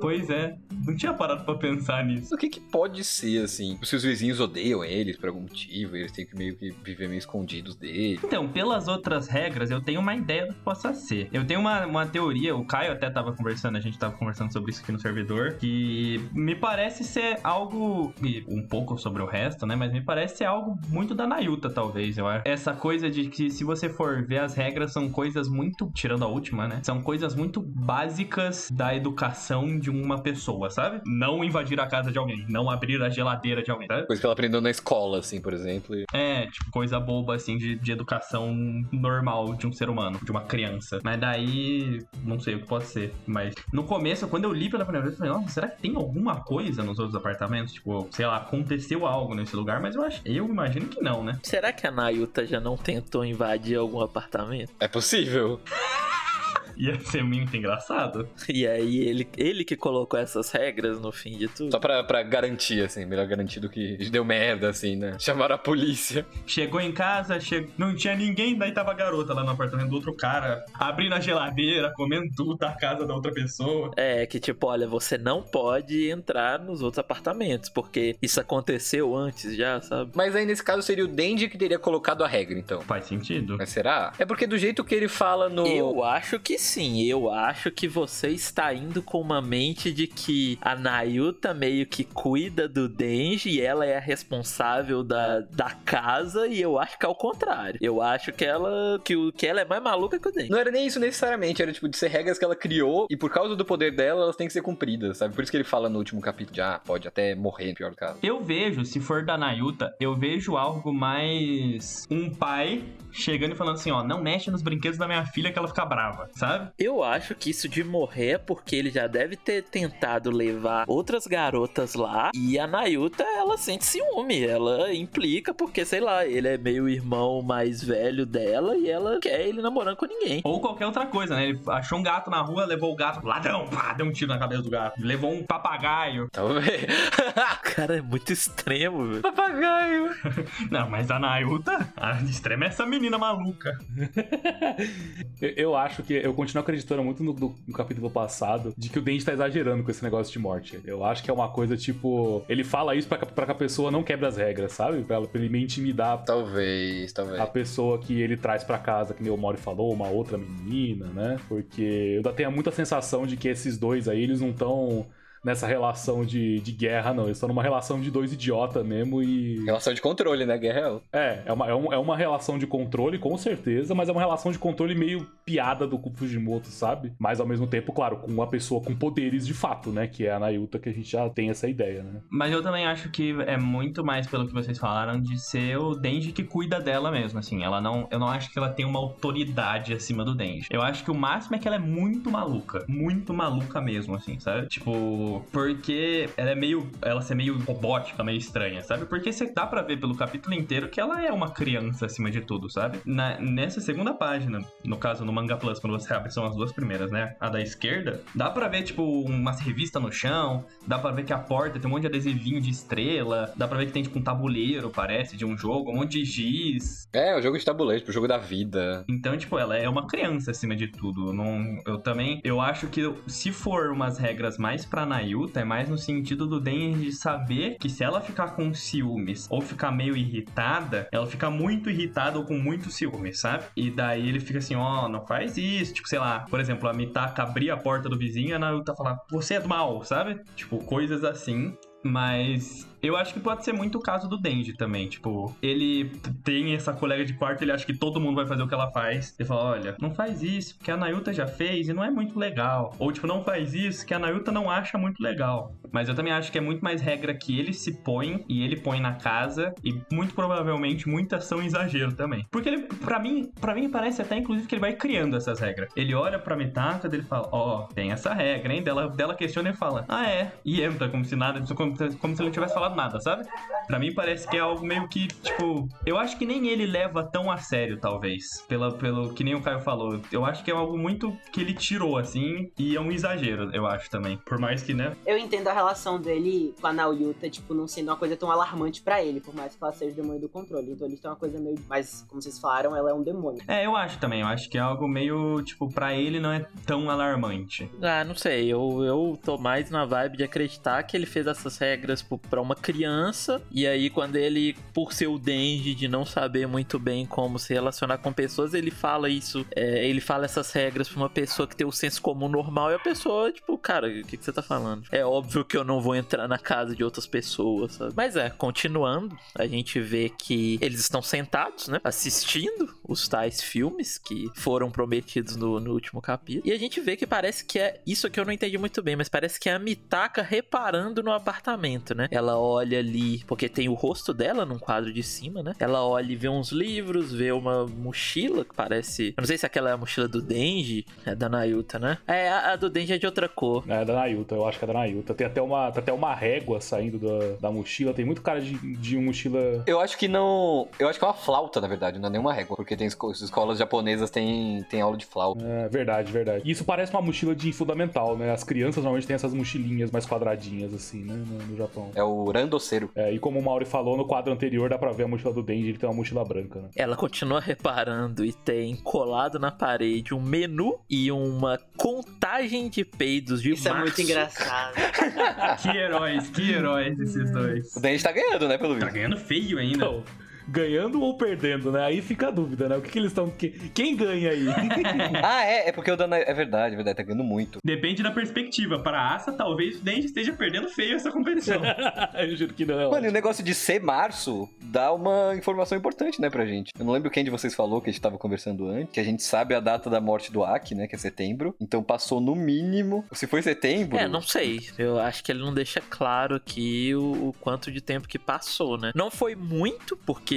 Pois 0.00 0.30
é. 0.30 0.56
Não 0.86 0.96
tinha 0.96 1.12
parado 1.12 1.44
pra 1.44 1.56
pensar 1.56 2.02
nisso. 2.06 2.34
O 2.34 2.38
que 2.38 2.48
que 2.48 2.60
pode 2.60 3.04
ser, 3.04 3.44
assim? 3.44 3.78
Os 3.82 4.02
vizinhos 4.02 4.40
odeiam 4.40 4.82
eles 4.82 5.18
por 5.18 5.28
algum 5.28 5.42
motivo, 5.42 5.94
eles 5.94 6.10
têm 6.10 6.24
que 6.24 6.34
meio 6.34 6.56
que 6.56 6.70
viver 6.82 7.06
meio 7.06 7.18
escondidos 7.18 7.76
dele. 7.76 8.18
Então, 8.24 8.48
pelas 8.48 8.88
outras 8.88 9.28
regras, 9.28 9.70
eu 9.70 9.82
tenho 9.82 10.00
uma 10.00 10.14
ideia 10.14 10.46
do 10.46 10.53
possa 10.64 10.92
ser. 10.94 11.28
Eu 11.32 11.46
tenho 11.46 11.60
uma, 11.60 11.86
uma 11.86 12.06
teoria, 12.06 12.54
o 12.56 12.64
Caio 12.64 12.92
até 12.92 13.10
tava 13.10 13.32
conversando, 13.32 13.76
a 13.76 13.80
gente 13.80 13.98
tava 13.98 14.14
conversando 14.16 14.52
sobre 14.52 14.70
isso 14.70 14.82
aqui 14.82 14.92
no 14.92 14.98
servidor, 15.00 15.54
que 15.54 16.20
me 16.32 16.54
parece 16.54 17.04
ser 17.04 17.38
algo, 17.42 18.12
um 18.48 18.66
pouco 18.66 18.96
sobre 18.98 19.22
o 19.22 19.26
resto, 19.26 19.66
né? 19.66 19.74
Mas 19.76 19.92
me 19.92 20.00
parece 20.00 20.38
ser 20.38 20.44
algo 20.44 20.78
muito 20.88 21.14
da 21.14 21.26
Nayuta, 21.26 21.68
talvez, 21.70 22.16
eu 22.18 22.26
acho. 22.26 22.42
Essa 22.46 22.72
coisa 22.72 23.10
de 23.10 23.28
que 23.28 23.50
se 23.50 23.64
você 23.64 23.88
for 23.88 24.24
ver 24.26 24.38
as 24.38 24.54
regras, 24.54 24.92
são 24.92 25.10
coisas 25.10 25.48
muito, 25.48 25.90
tirando 25.94 26.24
a 26.24 26.28
última, 26.28 26.66
né? 26.68 26.80
São 26.82 27.02
coisas 27.02 27.34
muito 27.34 27.60
básicas 27.60 28.70
da 28.70 28.94
educação 28.94 29.78
de 29.78 29.90
uma 29.90 30.20
pessoa, 30.20 30.70
sabe? 30.70 31.00
Não 31.06 31.42
invadir 31.44 31.80
a 31.80 31.86
casa 31.86 32.10
de 32.12 32.18
alguém, 32.18 32.44
não 32.48 32.68
abrir 32.70 33.02
a 33.02 33.08
geladeira 33.08 33.62
de 33.62 33.70
alguém, 33.70 33.86
sabe? 33.88 34.06
Coisa 34.06 34.20
que 34.20 34.26
ela 34.26 34.32
aprendeu 34.32 34.60
na 34.60 34.70
escola, 34.70 35.18
assim, 35.18 35.40
por 35.40 35.52
exemplo. 35.52 35.94
e- 35.96 36.04
É, 36.12 36.46
tipo, 36.46 36.70
coisa 36.70 36.98
boba, 37.00 37.34
assim, 37.34 37.56
de, 37.56 37.76
de 37.76 37.92
educação 37.92 38.54
normal 38.92 39.54
de 39.54 39.66
um 39.66 39.72
ser 39.72 39.88
humano, 39.88 40.18
de 40.22 40.30
uma 40.30 40.40
criança. 40.44 41.00
Mas 41.02 41.20
daí, 41.20 42.02
não 42.22 42.38
sei 42.38 42.54
o 42.54 42.60
que 42.60 42.66
pode 42.66 42.86
ser. 42.86 43.12
Mas 43.26 43.54
no 43.72 43.84
começo, 43.84 44.28
quando 44.28 44.44
eu 44.44 44.52
li 44.52 44.68
pela 44.70 44.84
primeira 44.84 45.06
vez, 45.06 45.18
eu 45.18 45.26
falei, 45.26 45.40
nossa, 45.40 45.54
será 45.54 45.68
que 45.68 45.82
tem 45.82 45.96
alguma 45.96 46.40
coisa 46.40 46.82
nos 46.82 46.98
outros 46.98 47.16
apartamentos? 47.16 47.72
Tipo, 47.72 48.08
sei 48.10 48.26
lá, 48.26 48.36
aconteceu 48.36 49.06
algo 49.06 49.34
nesse 49.34 49.56
lugar, 49.56 49.80
mas 49.80 49.94
eu 49.94 50.04
acho, 50.04 50.20
eu 50.24 50.46
imagino 50.46 50.86
que 50.86 51.00
não, 51.00 51.22
né? 51.22 51.38
Será 51.42 51.72
que 51.72 51.86
a 51.86 51.90
Nayuta 51.90 52.46
já 52.46 52.60
não 52.60 52.76
tentou 52.76 53.24
invadir 53.24 53.76
algum 53.76 54.00
apartamento? 54.00 54.72
É 54.80 54.88
possível. 54.88 55.60
Ia 56.76 56.98
ser 57.00 57.22
muito 57.22 57.56
engraçado. 57.56 58.28
E 58.48 58.66
aí 58.66 58.98
ele, 58.98 59.28
ele 59.36 59.64
que 59.64 59.76
colocou 59.76 60.18
essas 60.18 60.50
regras 60.50 61.00
no 61.00 61.12
fim 61.12 61.36
de 61.38 61.48
tudo? 61.48 61.70
Só 61.70 61.78
pra, 61.78 62.02
pra 62.04 62.22
garantir, 62.22 62.82
assim, 62.82 63.04
melhor 63.04 63.26
garantir 63.26 63.60
do 63.60 63.68
que 63.68 63.96
deu 64.10 64.24
merda, 64.24 64.68
assim, 64.68 64.96
né? 64.96 65.16
Chamaram 65.18 65.54
a 65.54 65.58
polícia. 65.58 66.26
Chegou 66.46 66.80
em 66.80 66.92
casa, 66.92 67.40
che... 67.40 67.68
não 67.78 67.94
tinha 67.94 68.14
ninguém, 68.14 68.56
daí 68.56 68.72
tava 68.72 68.90
a 68.90 68.94
garota 68.94 69.34
lá 69.34 69.44
no 69.44 69.50
apartamento 69.50 69.88
do 69.88 69.96
outro 69.96 70.14
cara, 70.14 70.64
abrindo 70.74 71.14
a 71.14 71.20
geladeira, 71.20 71.92
comendo 71.94 72.32
tudo 72.34 72.56
da 72.56 72.72
casa 72.72 73.06
da 73.06 73.14
outra 73.14 73.32
pessoa. 73.32 73.90
É, 73.96 74.26
que 74.26 74.38
tipo, 74.40 74.66
olha, 74.66 74.86
você 74.86 75.16
não 75.16 75.42
pode 75.42 76.10
entrar 76.10 76.58
nos 76.58 76.82
outros 76.82 76.98
apartamentos, 76.98 77.68
porque 77.68 78.16
isso 78.20 78.40
aconteceu 78.40 79.14
antes 79.16 79.56
já, 79.56 79.80
sabe? 79.80 80.10
Mas 80.14 80.34
aí, 80.34 80.44
nesse 80.44 80.62
caso, 80.62 80.82
seria 80.82 81.04
o 81.04 81.08
Denji 81.08 81.48
que 81.48 81.58
teria 81.58 81.78
colocado 81.78 82.24
a 82.24 82.28
regra, 82.28 82.58
então. 82.58 82.80
Faz 82.82 83.06
sentido. 83.06 83.56
Mas 83.58 83.70
será? 83.70 84.12
É 84.18 84.24
porque 84.24 84.46
do 84.46 84.58
jeito 84.58 84.84
que 84.84 84.94
ele 84.94 85.08
fala 85.08 85.48
no... 85.48 85.66
Eu 85.66 86.04
acho 86.04 86.38
que 86.38 86.58
sim, 86.64 87.04
eu 87.04 87.30
acho 87.30 87.70
que 87.70 87.86
você 87.86 88.28
está 88.28 88.72
indo 88.72 89.02
com 89.02 89.20
uma 89.20 89.42
mente 89.42 89.92
de 89.92 90.06
que 90.06 90.58
a 90.62 90.74
Nayuta 90.74 91.52
meio 91.52 91.86
que 91.86 92.04
cuida 92.04 92.66
do 92.66 92.88
Denji 92.88 93.50
e 93.50 93.60
ela 93.60 93.84
é 93.84 93.98
a 93.98 94.00
responsável 94.00 95.04
da, 95.04 95.40
da 95.40 95.70
casa, 95.84 96.46
e 96.46 96.60
eu 96.60 96.78
acho 96.78 96.98
que 96.98 97.04
é 97.04 97.08
o 97.08 97.14
contrário. 97.14 97.78
Eu 97.82 98.00
acho 98.00 98.32
que 98.32 98.44
ela 98.44 98.98
que, 99.04 99.14
o, 99.14 99.30
que 99.30 99.46
ela 99.46 99.60
é 99.60 99.64
mais 99.64 99.82
maluca 99.82 100.18
que 100.18 100.28
o 100.28 100.32
Denji. 100.32 100.50
Não 100.50 100.58
era 100.58 100.70
nem 100.70 100.86
isso 100.86 100.98
necessariamente, 100.98 101.62
era 101.62 101.72
tipo 101.72 101.88
de 101.88 101.96
ser 101.96 102.08
regras 102.08 102.38
que 102.38 102.44
ela 102.44 102.56
criou 102.56 103.06
e 103.10 103.16
por 103.16 103.30
causa 103.30 103.54
do 103.54 103.64
poder 103.64 103.94
dela, 103.94 104.22
elas 104.22 104.36
têm 104.36 104.46
que 104.46 104.52
ser 104.52 104.62
cumpridas, 104.62 105.18
sabe? 105.18 105.34
Por 105.34 105.42
isso 105.42 105.50
que 105.50 105.56
ele 105.58 105.64
fala 105.64 105.88
no 105.88 105.98
último 105.98 106.20
capítulo 106.20 106.54
de, 106.54 106.62
ah, 106.62 106.80
pode 106.82 107.06
até 107.06 107.34
morrer 107.34 107.68
no 107.68 107.74
pior 107.74 107.94
caso. 107.94 108.18
Eu 108.22 108.42
vejo, 108.42 108.84
se 108.84 109.00
for 109.00 109.22
da 109.22 109.36
Nayuta, 109.36 109.94
eu 110.00 110.14
vejo 110.14 110.56
algo 110.56 110.92
mais 110.92 112.06
um 112.10 112.30
pai 112.30 112.84
chegando 113.12 113.52
e 113.52 113.56
falando 113.56 113.74
assim, 113.74 113.90
ó, 113.90 114.02
não 114.02 114.22
mexe 114.22 114.50
nos 114.50 114.62
brinquedos 114.62 114.98
da 114.98 115.06
minha 115.06 115.24
filha 115.26 115.52
que 115.52 115.58
ela 115.58 115.68
fica 115.68 115.84
brava, 115.84 116.28
sabe? 116.34 116.53
Eu 116.78 117.02
acho 117.02 117.34
que 117.34 117.50
isso 117.50 117.68
de 117.68 117.82
morrer 117.82 118.32
é 118.32 118.38
porque 118.38 118.76
ele 118.76 118.90
já 118.90 119.06
deve 119.06 119.36
ter 119.36 119.62
tentado 119.62 120.30
levar 120.30 120.84
outras 120.88 121.26
garotas 121.26 121.94
lá 121.94 122.30
e 122.34 122.58
a 122.58 122.66
Nayuta, 122.66 123.22
ela 123.22 123.56
sente 123.56 123.84
ciúme, 123.84 124.44
ela 124.44 124.92
implica 124.94 125.52
porque, 125.54 125.84
sei 125.84 126.00
lá, 126.00 126.26
ele 126.26 126.48
é 126.48 126.58
meio 126.58 126.88
irmão 126.88 127.42
mais 127.42 127.82
velho 127.82 128.26
dela 128.26 128.76
e 128.76 128.90
ela 128.90 129.18
quer 129.20 129.46
ele 129.46 129.60
namorando 129.60 129.96
com 129.96 130.06
ninguém. 130.06 130.40
Ou 130.44 130.60
qualquer 130.60 130.86
outra 130.86 131.06
coisa, 131.06 131.34
né? 131.34 131.48
Ele 131.48 131.60
achou 131.68 131.98
um 131.98 132.02
gato 132.02 132.30
na 132.30 132.40
rua, 132.40 132.64
levou 132.64 132.92
o 132.92 132.96
gato, 132.96 133.24
ladrão, 133.26 133.66
pá, 133.68 133.92
deu 133.92 134.06
um 134.06 134.12
tiro 134.12 134.32
na 134.32 134.38
cabeça 134.38 134.62
do 134.62 134.70
gato. 134.70 135.00
Levou 135.00 135.32
um 135.32 135.42
papagaio. 135.42 136.28
Talvez. 136.32 136.82
O 136.82 137.62
cara 137.74 137.96
é 137.96 138.02
muito 138.02 138.32
extremo, 138.32 139.06
velho. 139.06 139.22
Papagaio. 139.22 140.10
Não, 140.70 140.88
mas 140.88 141.10
a 141.10 141.18
Nayuta, 141.18 141.92
a 141.96 142.20
extrema 142.22 142.64
é 142.64 142.68
essa 142.68 142.86
menina 142.86 143.18
maluca. 143.18 143.78
Eu, 145.40 145.74
eu 145.74 145.76
acho 145.76 146.02
que 146.02 146.14
eu 146.14 146.32
continuo 146.44 146.62
acreditando 146.62 147.02
muito 147.02 147.22
no, 147.22 147.32
no- 147.34 147.54
no 147.66 147.74
capítulo 147.74 148.10
passado 148.10 148.72
de 148.76 148.88
que 148.88 148.98
o 148.98 149.02
Denji 149.02 149.24
tá 149.24 149.32
exagerando 149.32 149.82
com 149.82 149.90
esse 149.90 150.02
negócio 150.02 150.32
de 150.32 150.38
morte. 150.38 150.80
Eu 150.84 151.04
acho 151.04 151.22
que 151.22 151.30
é 151.30 151.34
uma 151.34 151.48
coisa 151.48 151.76
tipo. 151.76 152.44
Ele 152.48 152.62
fala 152.64 152.94
isso 152.94 153.08
pra, 153.08 153.18
que- 153.18 153.26
pra 153.26 153.46
que 153.46 153.52
a 153.52 153.54
pessoa 153.54 153.90
não 153.90 154.02
quebre 154.02 154.26
as 154.26 154.36
regras, 154.36 154.72
sabe? 154.72 155.02
Pra, 155.02 155.20
pra 155.20 155.40
ele 155.40 155.48
meio 155.48 155.64
intimidar 155.64 156.24
Talvez, 156.24 157.12
talvez. 157.12 157.40
a 157.40 157.46
pessoa 157.46 157.98
que 157.98 158.20
ele 158.20 158.36
traz 158.36 158.62
pra 158.62 158.78
casa, 158.78 159.14
que 159.14 159.22
nem 159.22 159.32
o 159.32 159.36
Mori 159.36 159.58
falou, 159.58 159.92
uma 159.92 160.08
outra 160.08 160.38
menina, 160.38 161.06
né? 161.06 161.38
Porque 161.48 161.82
eu 161.82 162.16
ainda 162.16 162.32
tenho 162.32 162.52
muita 162.52 162.70
sensação 162.70 163.26
de 163.26 163.36
que 163.36 163.48
esses 163.48 163.78
dois 163.78 164.08
aí, 164.08 164.22
eles 164.22 164.40
não 164.40 164.50
estão 164.50 165.06
nessa 165.44 165.66
relação 165.66 166.24
de, 166.24 166.60
de 166.60 166.72
guerra, 166.72 167.12
não. 167.12 167.24
Eles 167.24 167.36
estão 167.36 167.48
numa 167.48 167.62
relação 167.62 168.00
de 168.00 168.10
dois 168.10 168.32
idiotas 168.32 168.84
mesmo 168.84 169.22
e. 169.22 169.64
Relação 169.64 169.92
de 169.92 170.00
controle, 170.00 170.44
né? 170.46 170.56
Guerra 170.58 170.80
real. 170.80 171.02
É, 171.12 171.42
é 171.46 171.52
uma, 171.52 171.68
é, 171.68 171.74
um- 171.74 171.92
é 171.92 171.98
uma 171.98 172.16
relação 172.16 172.58
de 172.58 172.66
controle, 172.66 173.18
com 173.18 173.36
certeza, 173.36 173.94
mas 173.94 174.08
é 174.08 174.12
uma 174.12 174.20
relação 174.20 174.50
de 174.50 174.58
controle 174.58 174.94
meio 174.94 175.26
piada 175.44 175.86
do 175.86 176.00
Fujimoto, 176.14 176.68
sabe? 176.68 177.12
Mas 177.18 177.40
ao 177.40 177.46
mesmo 177.46 177.66
tempo, 177.66 177.92
claro, 177.92 178.16
com 178.18 178.30
uma 178.30 178.46
pessoa 178.46 178.80
com 178.80 178.94
poderes 178.94 179.46
de 179.46 179.52
fato, 179.54 179.90
né? 179.90 180.06
Que 180.06 180.26
é 180.26 180.32
a 180.32 180.38
Nayuta, 180.38 180.78
que 180.78 180.88
a 180.88 180.92
gente 180.92 181.10
já 181.10 181.28
tem 181.28 181.50
essa 181.50 181.68
ideia, 181.68 182.02
né? 182.02 182.20
Mas 182.30 182.52
eu 182.52 182.62
também 182.62 182.86
acho 182.86 183.10
que 183.10 183.34
é 183.46 183.56
muito 183.56 184.04
mais 184.04 184.26
pelo 184.26 184.46
que 184.46 184.52
vocês 184.52 184.78
falaram 184.78 185.20
de 185.20 185.38
ser 185.38 185.76
o 185.78 185.94
Denji 185.94 186.32
que 186.32 186.44
cuida 186.44 186.80
dela 186.80 187.10
mesmo, 187.10 187.38
assim. 187.38 187.62
Ela 187.64 187.80
não, 187.80 188.06
eu 188.10 188.18
não 188.18 188.28
acho 188.28 188.50
que 188.52 188.58
ela 188.58 188.68
tem 188.68 188.84
uma 188.86 188.98
autoridade 188.98 189.92
acima 189.92 190.24
do 190.24 190.34
Denji. 190.34 190.66
Eu 190.70 190.82
acho 190.82 191.04
que 191.04 191.10
o 191.10 191.14
máximo 191.14 191.56
é 191.56 191.58
que 191.58 191.66
ela 191.66 191.76
é 191.76 191.80
muito 191.80 192.30
maluca, 192.30 192.84
muito 192.88 193.32
maluca 193.34 193.80
mesmo, 193.80 194.14
assim, 194.14 194.38
sabe? 194.38 194.68
Tipo, 194.68 195.33
porque 195.52 196.28
ela 196.36 196.50
é 196.50 196.54
meio, 196.54 196.88
ela 197.02 197.20
ser 197.22 197.34
meio 197.34 197.58
robótica, 197.60 198.22
meio 198.24 198.38
estranha, 198.38 198.82
sabe? 198.82 199.06
Porque 199.06 199.32
você 199.32 199.52
dá 199.52 199.66
pra 199.66 199.82
ver 199.82 199.98
pelo 199.98 200.16
capítulo 200.16 200.54
inteiro 200.54 200.88
que 200.88 201.00
ela 201.00 201.24
é 201.24 201.30
uma 201.32 201.50
criança 201.50 202.06
acima 202.06 202.30
de 202.30 202.40
tudo, 202.40 202.70
sabe? 202.70 202.98
Na- 203.04 203.38
nessa 203.38 203.80
segunda 203.80 204.12
página, 204.14 204.60
no 204.84 204.96
caso 204.96 205.24
no 205.24 205.32
Manga 205.32 205.56
Plus, 205.56 205.78
quando 205.78 205.98
você 205.98 206.12
abre, 206.12 206.30
são 206.30 206.44
as 206.44 206.54
duas 206.56 206.72
primeiras, 206.72 207.10
né? 207.10 207.34
A 207.40 207.48
da 207.48 207.60
esquerda, 207.60 208.22
dá 208.34 208.50
pra 208.50 208.68
ver, 208.68 208.82
tipo, 208.82 209.02
umas 209.02 209.60
revistas 209.60 210.02
no 210.02 210.12
chão, 210.12 210.64
dá 210.86 210.98
pra 210.98 211.10
ver 211.10 211.24
que 211.24 211.32
a 211.32 211.38
porta 211.38 211.78
tem 211.78 211.88
um 211.88 211.92
monte 211.94 212.02
de 212.02 212.08
adesivinho 212.08 212.60
de 212.60 212.70
estrela, 212.70 213.52
dá 213.56 213.66
pra 213.66 213.78
ver 213.78 213.86
que 213.86 213.92
tem, 213.92 214.02
tipo, 214.02 214.18
um 214.18 214.22
tabuleiro, 214.22 214.90
parece, 214.90 215.36
de 215.36 215.44
um 215.44 215.56
jogo, 215.56 215.90
um 215.90 215.96
monte 215.96 216.12
de 216.20 216.24
giz. 216.24 217.08
É, 217.12 217.36
o 217.36 217.42
jogo 217.42 217.58
de 217.58 217.64
tabuleiro, 217.64 218.00
tipo, 218.00 218.10
o 218.10 218.14
jogo 218.14 218.28
da 218.28 218.38
vida. 218.38 219.04
Então, 219.08 219.36
tipo, 219.36 219.58
ela 219.58 219.76
é 219.76 219.88
uma 219.88 220.06
criança 220.06 220.50
acima 220.50 220.74
de 220.76 220.88
tudo. 220.88 221.32
Não, 221.32 221.78
eu 221.86 221.98
também, 221.98 222.40
eu 222.44 222.60
acho 222.60 222.86
que 222.88 223.02
se 223.26 223.52
for 223.52 223.90
umas 223.90 224.18
regras 224.18 224.58
mais 224.58 224.84
pra 224.84 225.04
Nayuta, 225.24 225.60
é 225.60 225.64
mais 225.64 225.88
no 225.88 225.96
sentido 225.96 226.46
do 226.46 226.60
Denji 226.60 227.10
saber 227.10 227.76
que 227.80 227.88
se 227.88 228.04
ela 228.04 228.20
ficar 228.20 228.48
com 228.48 228.74
ciúmes 228.74 229.46
ou 229.50 229.62
ficar 229.62 229.90
meio 229.90 230.14
irritada, 230.14 231.08
ela 231.10 231.26
fica 231.26 231.50
muito 231.50 231.88
irritada 231.88 232.38
ou 232.38 232.44
com 232.44 232.58
muito 232.58 232.90
ciúmes, 232.90 233.40
sabe? 233.40 233.64
E 233.74 233.90
daí 233.90 234.28
ele 234.28 234.38
fica 234.38 234.58
assim, 234.58 234.74
ó, 234.74 235.08
não 235.08 235.26
faz 235.26 235.56
isso. 235.56 235.94
Tipo, 235.94 236.08
sei 236.08 236.18
lá, 236.18 236.40
por 236.50 236.60
exemplo, 236.60 236.88
a 236.88 236.92
Mitaka 236.92 237.42
abrir 237.42 237.70
a 237.70 237.76
porta 237.76 238.08
do 238.08 238.18
vizinho 238.18 238.50
e 238.50 238.52
a 238.52 238.58
Nayuta 238.58 238.94
falar, 238.94 239.18
você 239.30 239.54
é 239.54 239.60
do 239.60 239.68
mal, 239.68 240.04
sabe? 240.04 240.40
Tipo, 240.54 240.78
coisas 240.78 241.24
assim. 241.24 241.74
Mas 242.06 242.86
eu 243.06 243.16
acho 243.16 243.34
que 243.34 243.40
pode 243.40 243.64
ser 243.64 243.72
muito 243.72 243.98
o 243.98 244.00
caso 244.00 244.28
do 244.28 244.38
Denji 244.38 244.74
também. 244.74 245.08
Tipo, 245.08 245.54
ele 245.62 246.10
tem 246.42 246.74
essa 246.74 246.92
colega 246.92 247.24
de 247.24 247.34
quarto, 247.34 247.62
ele 247.62 247.72
acha 247.72 247.84
que 247.84 247.96
todo 247.96 248.20
mundo 248.20 248.36
vai 248.36 248.46
fazer 248.46 248.62
o 248.62 248.68
que 248.68 248.74
ela 248.74 248.90
faz. 248.90 249.34
Ele 249.38 249.46
fala: 249.46 249.64
olha, 249.64 249.96
não 250.00 250.10
faz 250.10 250.42
isso, 250.42 250.78
que 250.78 250.90
a 250.90 250.96
Nayuta 250.96 251.32
já 251.32 251.46
fez 251.46 251.88
e 251.88 251.92
não 251.92 252.04
é 252.04 252.10
muito 252.10 252.38
legal. 252.38 252.94
Ou, 252.98 253.12
tipo, 253.12 253.26
não 253.26 253.42
faz 253.42 253.74
isso, 253.74 254.06
que 254.06 254.14
a 254.14 254.18
Nayuta 254.18 254.50
não 254.50 254.70
acha 254.70 254.96
muito 254.98 255.22
legal. 255.22 255.74
Mas 255.92 256.08
eu 256.08 256.14
também 256.14 256.32
acho 256.32 256.50
que 256.50 256.58
é 256.58 256.60
muito 256.60 256.82
mais 256.82 257.00
regra 257.00 257.34
que 257.34 257.58
ele 257.58 257.72
se 257.72 257.92
põe 257.92 258.44
e 258.48 258.62
ele 258.64 258.76
põe 258.76 259.00
na 259.00 259.14
casa. 259.14 259.74
E 259.84 259.94
muito 260.12 260.34
provavelmente 260.34 261.08
muitas 261.08 261.44
são 261.44 261.62
exagero 261.62 262.12
também. 262.14 262.46
Porque 262.50 262.68
ele, 262.68 262.82
pra 262.82 263.18
mim, 263.18 263.50
para 263.60 263.74
mim 263.74 263.88
parece 263.88 264.22
até 264.22 264.36
inclusive 264.36 264.66
que 264.66 264.74
ele 264.74 264.80
vai 264.80 264.94
criando 264.94 265.36
essas 265.36 265.60
regras. 265.60 265.90
Ele 265.94 266.14
olha 266.14 266.38
pra 266.38 266.56
Mitaka, 266.56 267.08
dele 267.08 267.22
fala: 267.22 267.48
ó, 267.52 267.82
tem 267.94 268.12
essa 268.12 268.32
regra, 268.32 268.72
hein? 268.72 268.82
Dela, 268.82 269.08
dela 269.08 269.34
questiona 269.34 269.70
e 269.70 269.74
fala: 269.74 270.04
ah, 270.08 270.28
é. 270.28 270.52
E 270.64 270.82
entra 270.82 271.08
como 271.08 271.24
se 271.24 271.36
nada, 271.36 271.62
como, 271.74 271.94
como 272.18 272.36
se 272.36 272.42
ele 272.42 272.50
tivesse 272.50 272.74
falado 272.74 272.93
nada, 272.94 273.20
sabe? 273.20 273.46
Pra 273.86 273.98
mim 273.98 274.14
parece 274.14 274.48
que 274.48 274.56
é 274.56 274.60
algo 274.60 274.84
meio 274.84 275.08
que, 275.08 275.28
tipo, 275.28 275.88
eu 276.06 276.18
acho 276.18 276.38
que 276.38 276.46
nem 276.46 276.68
ele 276.68 276.86
leva 276.86 277.22
tão 277.22 277.50
a 277.50 277.58
sério, 277.58 277.98
talvez. 278.00 278.62
Pela, 278.68 278.92
pelo 278.92 279.34
que 279.34 279.44
nem 279.44 279.54
o 279.54 279.62
Caio 279.62 279.80
falou. 279.80 280.20
Eu 280.32 280.44
acho 280.44 280.64
que 280.64 280.70
é 280.70 280.74
algo 280.74 280.96
muito 280.96 281.36
que 281.52 281.60
ele 281.60 281.74
tirou, 281.74 282.16
assim, 282.16 282.70
e 282.78 282.96
é 282.96 283.00
um 283.00 283.12
exagero, 283.12 283.70
eu 283.74 283.86
acho 283.86 284.08
também. 284.10 284.38
Por 284.38 284.58
mais 284.58 284.82
que, 284.82 284.94
né? 284.94 285.16
Eu 285.26 285.36
entendo 285.36 285.68
a 285.68 285.72
relação 285.72 286.20
dele 286.20 286.74
com 286.80 286.86
a 286.86 286.92
Naoyuta, 286.92 287.48
tipo, 287.50 287.74
não 287.74 287.86
sendo 287.86 288.08
uma 288.08 288.16
coisa 288.16 288.36
tão 288.36 288.50
alarmante 288.50 289.02
pra 289.02 289.22
ele, 289.22 289.40
por 289.40 289.54
mais 289.54 289.74
que 289.74 289.82
ela 289.82 289.92
seja 289.92 290.12
o 290.12 290.16
demônio 290.16 290.40
do 290.40 290.48
controle. 290.48 290.92
Então 290.92 291.06
eles 291.06 291.20
têm 291.20 291.30
uma 291.30 291.36
coisa 291.36 291.58
meio. 291.58 291.78
Mas, 291.88 292.24
como 292.28 292.40
vocês 292.40 292.58
falaram, 292.58 292.96
ela 292.96 293.10
é 293.10 293.14
um 293.14 293.22
demônio. 293.22 293.62
É, 293.68 293.84
eu 293.84 293.96
acho 293.96 294.18
também. 294.18 294.40
Eu 294.40 294.46
acho 294.46 294.68
que 294.70 294.78
é 294.78 294.80
algo 294.80 295.06
meio, 295.06 295.62
tipo, 295.62 295.92
pra 295.92 296.14
ele 296.14 296.40
não 296.40 296.52
é 296.52 296.64
tão 296.86 297.10
alarmante. 297.10 297.90
Ah, 298.02 298.24
não 298.24 298.34
sei, 298.34 298.72
eu, 298.72 299.02
eu 299.04 299.38
tô 299.42 299.58
mais 299.58 299.90
na 299.90 300.04
vibe 300.04 300.38
de 300.38 300.44
acreditar 300.44 301.02
que 301.02 301.16
ele 301.16 301.26
fez 301.26 301.46
essas 301.46 301.76
regras 301.78 302.22
pra 302.22 302.60
uma 302.60 302.74
criança. 302.84 303.62
E 303.70 303.86
aí, 303.86 304.10
quando 304.10 304.36
ele, 304.36 304.76
por 304.92 305.14
ser 305.14 305.26
o 305.26 305.38
Denji 305.38 305.94
de 305.94 306.06
não 306.06 306.26
saber 306.26 306.68
muito 306.68 306.98
bem 306.98 307.24
como 307.24 307.58
se 307.58 307.72
relacionar 307.72 308.18
com 308.18 308.30
pessoas, 308.30 308.74
ele 308.74 308.90
fala 308.90 309.30
isso. 309.30 309.64
é, 309.74 310.06
ele 310.06 310.20
fala 310.20 310.44
essas 310.44 310.70
regras 310.70 311.08
pra 311.08 311.16
uma 311.16 311.30
pessoa 311.30 311.66
que 311.66 311.74
tem 311.74 311.86
o 311.86 311.92
senso 311.92 312.20
comum 312.20 312.48
normal. 312.48 312.90
E 312.90 312.94
a 312.94 312.98
pessoa, 312.98 313.50
tipo, 313.50 313.78
cara, 313.78 314.06
o 314.08 314.24
que, 314.24 314.36
que 314.36 314.44
você 314.44 314.52
tá 314.52 314.62
falando? 314.62 315.04
É 315.10 315.24
óbvio 315.24 315.64
que 315.64 315.76
eu 315.76 315.84
não 315.84 316.00
vou 316.00 316.14
entrar 316.14 316.46
na 316.46 316.58
casa 316.58 316.94
de 316.94 317.02
outras 317.02 317.26
pessoas, 317.26 317.94
sabe? 317.94 318.12
Mas 318.14 318.36
é, 318.36 318.50
continuando, 318.50 319.36
a 319.54 319.66
gente 319.66 319.98
vê 320.00 320.28
que 320.28 320.78
eles 320.82 321.00
estão 321.00 321.22
sentados, 321.22 321.88
né? 321.88 322.00
Assistindo 322.04 322.94
os 323.02 323.26
tais 323.28 323.62
filmes 323.62 324.18
que 324.18 324.50
foram 324.56 324.90
prometidos 324.90 325.56
no, 325.56 325.80
no 325.80 325.92
último 325.92 326.20
capítulo. 326.20 326.66
E 326.66 326.72
a 326.72 326.78
gente 326.78 327.00
vê 327.00 327.16
que 327.16 327.26
parece 327.26 327.64
que 327.64 327.78
é. 327.78 328.00
Isso 328.06 328.26
aqui 328.26 328.38
eu 328.38 328.44
não 328.44 328.52
entendi 328.52 328.76
muito 328.76 329.02
bem, 329.02 329.16
mas 329.16 329.28
parece 329.28 329.58
que 329.58 329.68
é 329.68 329.74
a 329.74 329.78
Mitaka 329.78 330.42
reparando 330.42 331.22
no 331.22 331.32
apartamento, 331.32 332.14
né? 332.14 332.28
Ela 332.30 332.58
olha 332.64 332.98
ali, 332.98 333.42
porque 333.46 333.68
tem 333.68 333.88
o 333.88 333.94
rosto 333.94 334.32
dela 334.32 334.64
num 334.64 334.78
quadro 334.78 335.12
de 335.12 335.22
cima, 335.22 335.62
né? 335.62 335.74
Ela 335.78 336.04
olha 336.06 336.32
e 336.32 336.36
vê 336.36 336.48
uns 336.48 336.70
livros, 336.72 337.32
vê 337.32 337.52
uma 337.52 337.86
mochila 337.86 338.64
que 338.64 338.74
parece. 338.74 339.28
Eu 339.36 339.40
não 339.42 339.46
sei 339.46 339.58
se 339.58 339.66
aquela 339.66 339.90
é 339.90 339.92
a 339.92 339.96
mochila 339.96 340.28
do 340.28 340.40
Denji, 340.40 341.04
é 341.26 341.34
da 341.34 341.48
Nayuta, 341.48 341.98
né? 341.98 342.18
É, 342.26 342.48
a, 342.48 342.72
a 342.72 342.76
do 342.76 342.88
Denji 342.88 343.12
é 343.14 343.18
de 343.18 343.26
outra 343.26 343.48
cor. 343.48 343.84
É 343.88 344.04
da 344.04 344.14
Nayuta, 344.14 344.54
eu 344.54 344.66
acho 344.66 344.78
que 344.78 344.84
é 344.84 344.88
da 344.88 344.94
Nayuta. 344.94 345.34
Tem 345.34 345.46
até 345.46 345.60
uma, 345.60 345.90
tem 345.92 346.02
até 346.02 346.12
uma 346.12 346.34
régua 346.34 346.80
saindo 346.80 347.18
da, 347.18 347.56
da 347.60 347.70
mochila. 347.70 348.12
Tem 348.14 348.24
muito 348.24 348.42
cara 348.42 348.60
de, 348.60 348.72
de 348.96 349.16
mochila. 349.18 349.82
Eu 349.86 350.00
acho 350.00 350.16
que 350.16 350.28
não. 350.28 350.88
Eu 350.98 351.08
acho 351.08 351.18
que 351.18 351.24
é 351.24 351.28
uma 351.28 351.34
flauta, 351.34 351.80
na 351.80 351.88
verdade, 351.88 352.18
não 352.18 352.28
é 352.28 352.32
nenhuma 352.32 352.52
régua. 352.52 352.76
Porque 352.76 352.96
tem 352.96 353.06
esco- 353.06 353.30
escolas 353.32 353.78
japonesas 353.78 354.30
tem, 354.30 354.82
tem 354.90 355.00
aula 355.00 355.16
de 355.16 355.26
flauta. 355.26 355.64
É, 355.64 355.88
verdade, 355.88 356.30
verdade. 356.32 356.70
Isso 356.70 356.84
parece 356.84 357.12
uma 357.12 357.22
mochila 357.22 357.54
de 357.54 357.72
fundamental, 357.72 358.36
né? 358.36 358.50
As 358.52 358.64
crianças 358.64 359.02
normalmente 359.02 359.26
têm 359.26 359.34
essas 359.34 359.52
mochilinhas 359.52 360.10
mais 360.10 360.26
quadradinhas, 360.26 360.92
assim, 360.94 361.22
né? 361.24 361.34
No, 361.34 361.58
no 361.66 361.76
Japão. 361.76 362.10
É 362.14 362.22
o 362.22 362.44
Randoceiro. 362.60 363.10
É, 363.14 363.32
e 363.32 363.38
como 363.38 363.58
o 363.58 363.62
Mauri 363.62 363.84
falou, 363.84 364.16
no 364.16 364.26
quadro 364.26 364.52
anterior 364.52 364.88
dá 364.88 364.98
pra 364.98 365.12
ver 365.12 365.24
a 365.24 365.28
mochila 365.28 365.52
do 365.52 365.62
Denji, 365.62 365.88
ele 365.90 365.98
tem 365.98 366.08
uma 366.08 366.14
mochila 366.14 366.44
branca, 366.44 366.80
né? 366.80 366.88
Ela 366.96 367.16
continua 367.16 367.60
reparando 367.60 368.44
e 368.44 368.52
tem 368.52 368.94
colado 368.96 369.58
na 369.58 369.70
parede 369.70 370.34
um 370.34 370.40
menu 370.40 370.98
e 371.08 371.30
uma 371.32 371.78
contagem 371.96 372.88
de 372.88 373.04
peidos 373.04 373.62
de 373.62 373.72
Isso 373.72 373.88
é 373.88 373.92
março. 373.92 374.04
muito 374.06 374.22
engraçado. 374.22 374.94
Que 375.82 375.88
heróis, 375.88 376.48
que 376.50 376.70
heróis 376.72 377.18
esses 377.18 377.50
dois. 377.50 377.94
O 377.96 378.00
Denji 378.00 378.22
tá 378.22 378.32
ganhando, 378.32 378.68
né, 378.68 378.78
pelo 378.78 378.94
Tá 378.98 379.06
visto. 379.06 379.14
ganhando 379.14 379.36
feio 379.36 379.78
ainda. 379.78 379.96
Então, 379.96 380.22
ganhando 380.68 381.20
ou 381.20 381.36
perdendo, 381.36 381.90
né? 381.92 382.04
Aí 382.04 382.22
fica 382.22 382.48
a 382.48 382.50
dúvida, 382.50 382.88
né? 382.88 382.96
O 382.96 383.02
que, 383.02 383.10
que 383.10 383.18
eles 383.18 383.30
estão. 383.30 383.50
que- 383.50 383.70
Quem 383.94 384.16
ganha 384.16 384.50
aí? 384.50 384.64
ah, 385.42 385.64
é, 385.64 385.88
é 385.88 385.92
porque 385.92 386.10
o 386.10 386.16
Dana. 386.16 386.36
É 386.38 386.52
verdade, 386.54 386.94
é 386.94 386.96
verdade, 386.96 387.16
tá 387.16 387.22
ganhando 387.22 387.44
muito. 387.44 387.78
Depende 387.84 388.22
da 388.22 388.30
perspectiva. 388.30 388.98
Para 388.98 389.18
a 389.20 389.34
Asa, 389.34 389.52
talvez 389.52 389.96
o 389.96 390.04
Denji 390.04 390.26
esteja 390.26 390.52
perdendo 390.52 390.88
feio 390.88 391.16
essa 391.16 391.30
competição. 391.30 391.80
Eu 392.34 392.56
juro 392.56 392.74
que 392.74 392.84
não. 392.84 393.10
Mano, 393.10 393.26
e 393.26 393.28
o 393.28 393.32
negócio 393.32 393.62
de 393.64 393.74
ser 393.74 394.00
março 394.00 394.68
dá 394.82 395.12
uma 395.12 395.54
informação 395.56 395.96
importante, 395.98 396.40
né, 396.40 396.48
pra 396.50 396.64
gente. 396.66 396.90
Eu 396.98 397.04
não 397.04 397.12
lembro 397.12 397.30
quem 397.30 397.44
de 397.44 397.50
vocês 397.50 397.74
falou 397.74 398.00
que 398.00 398.10
a 398.10 398.12
gente 398.12 398.20
tava 398.22 398.38
conversando 398.38 398.88
antes, 398.88 399.12
que 399.12 399.20
a 399.20 399.24
gente 399.24 399.42
sabe 399.42 399.74
a 399.74 399.80
data 399.80 400.08
da 400.08 400.20
morte 400.20 400.52
do 400.52 400.64
Aki, 400.64 400.94
né, 400.94 401.06
que 401.06 401.14
é 401.14 401.18
setembro. 401.18 401.74
Então 401.80 402.02
passou 402.02 402.40
no 402.40 402.54
mínimo. 402.54 403.24
Se 403.32 403.46
foi 403.46 403.62
setembro. 403.62 404.16
É, 404.18 404.28
não 404.28 404.40
sei. 404.42 404.80
Eu 404.98 405.18
acho 405.18 405.42
que 405.42 405.50
ele 405.52 405.60
não 405.60 405.72
deixa 405.74 406.00
claro 406.00 406.54
aqui 406.56 407.14
o, 407.14 407.48
o 407.48 407.54
quanto 407.60 407.90
de 407.90 408.00
tempo 408.00 408.28
que 408.28 408.38
passou, 408.38 408.98
né? 408.98 409.12
Não 409.14 409.30
foi 409.30 409.54
muito, 409.54 410.16
porque, 410.16 410.53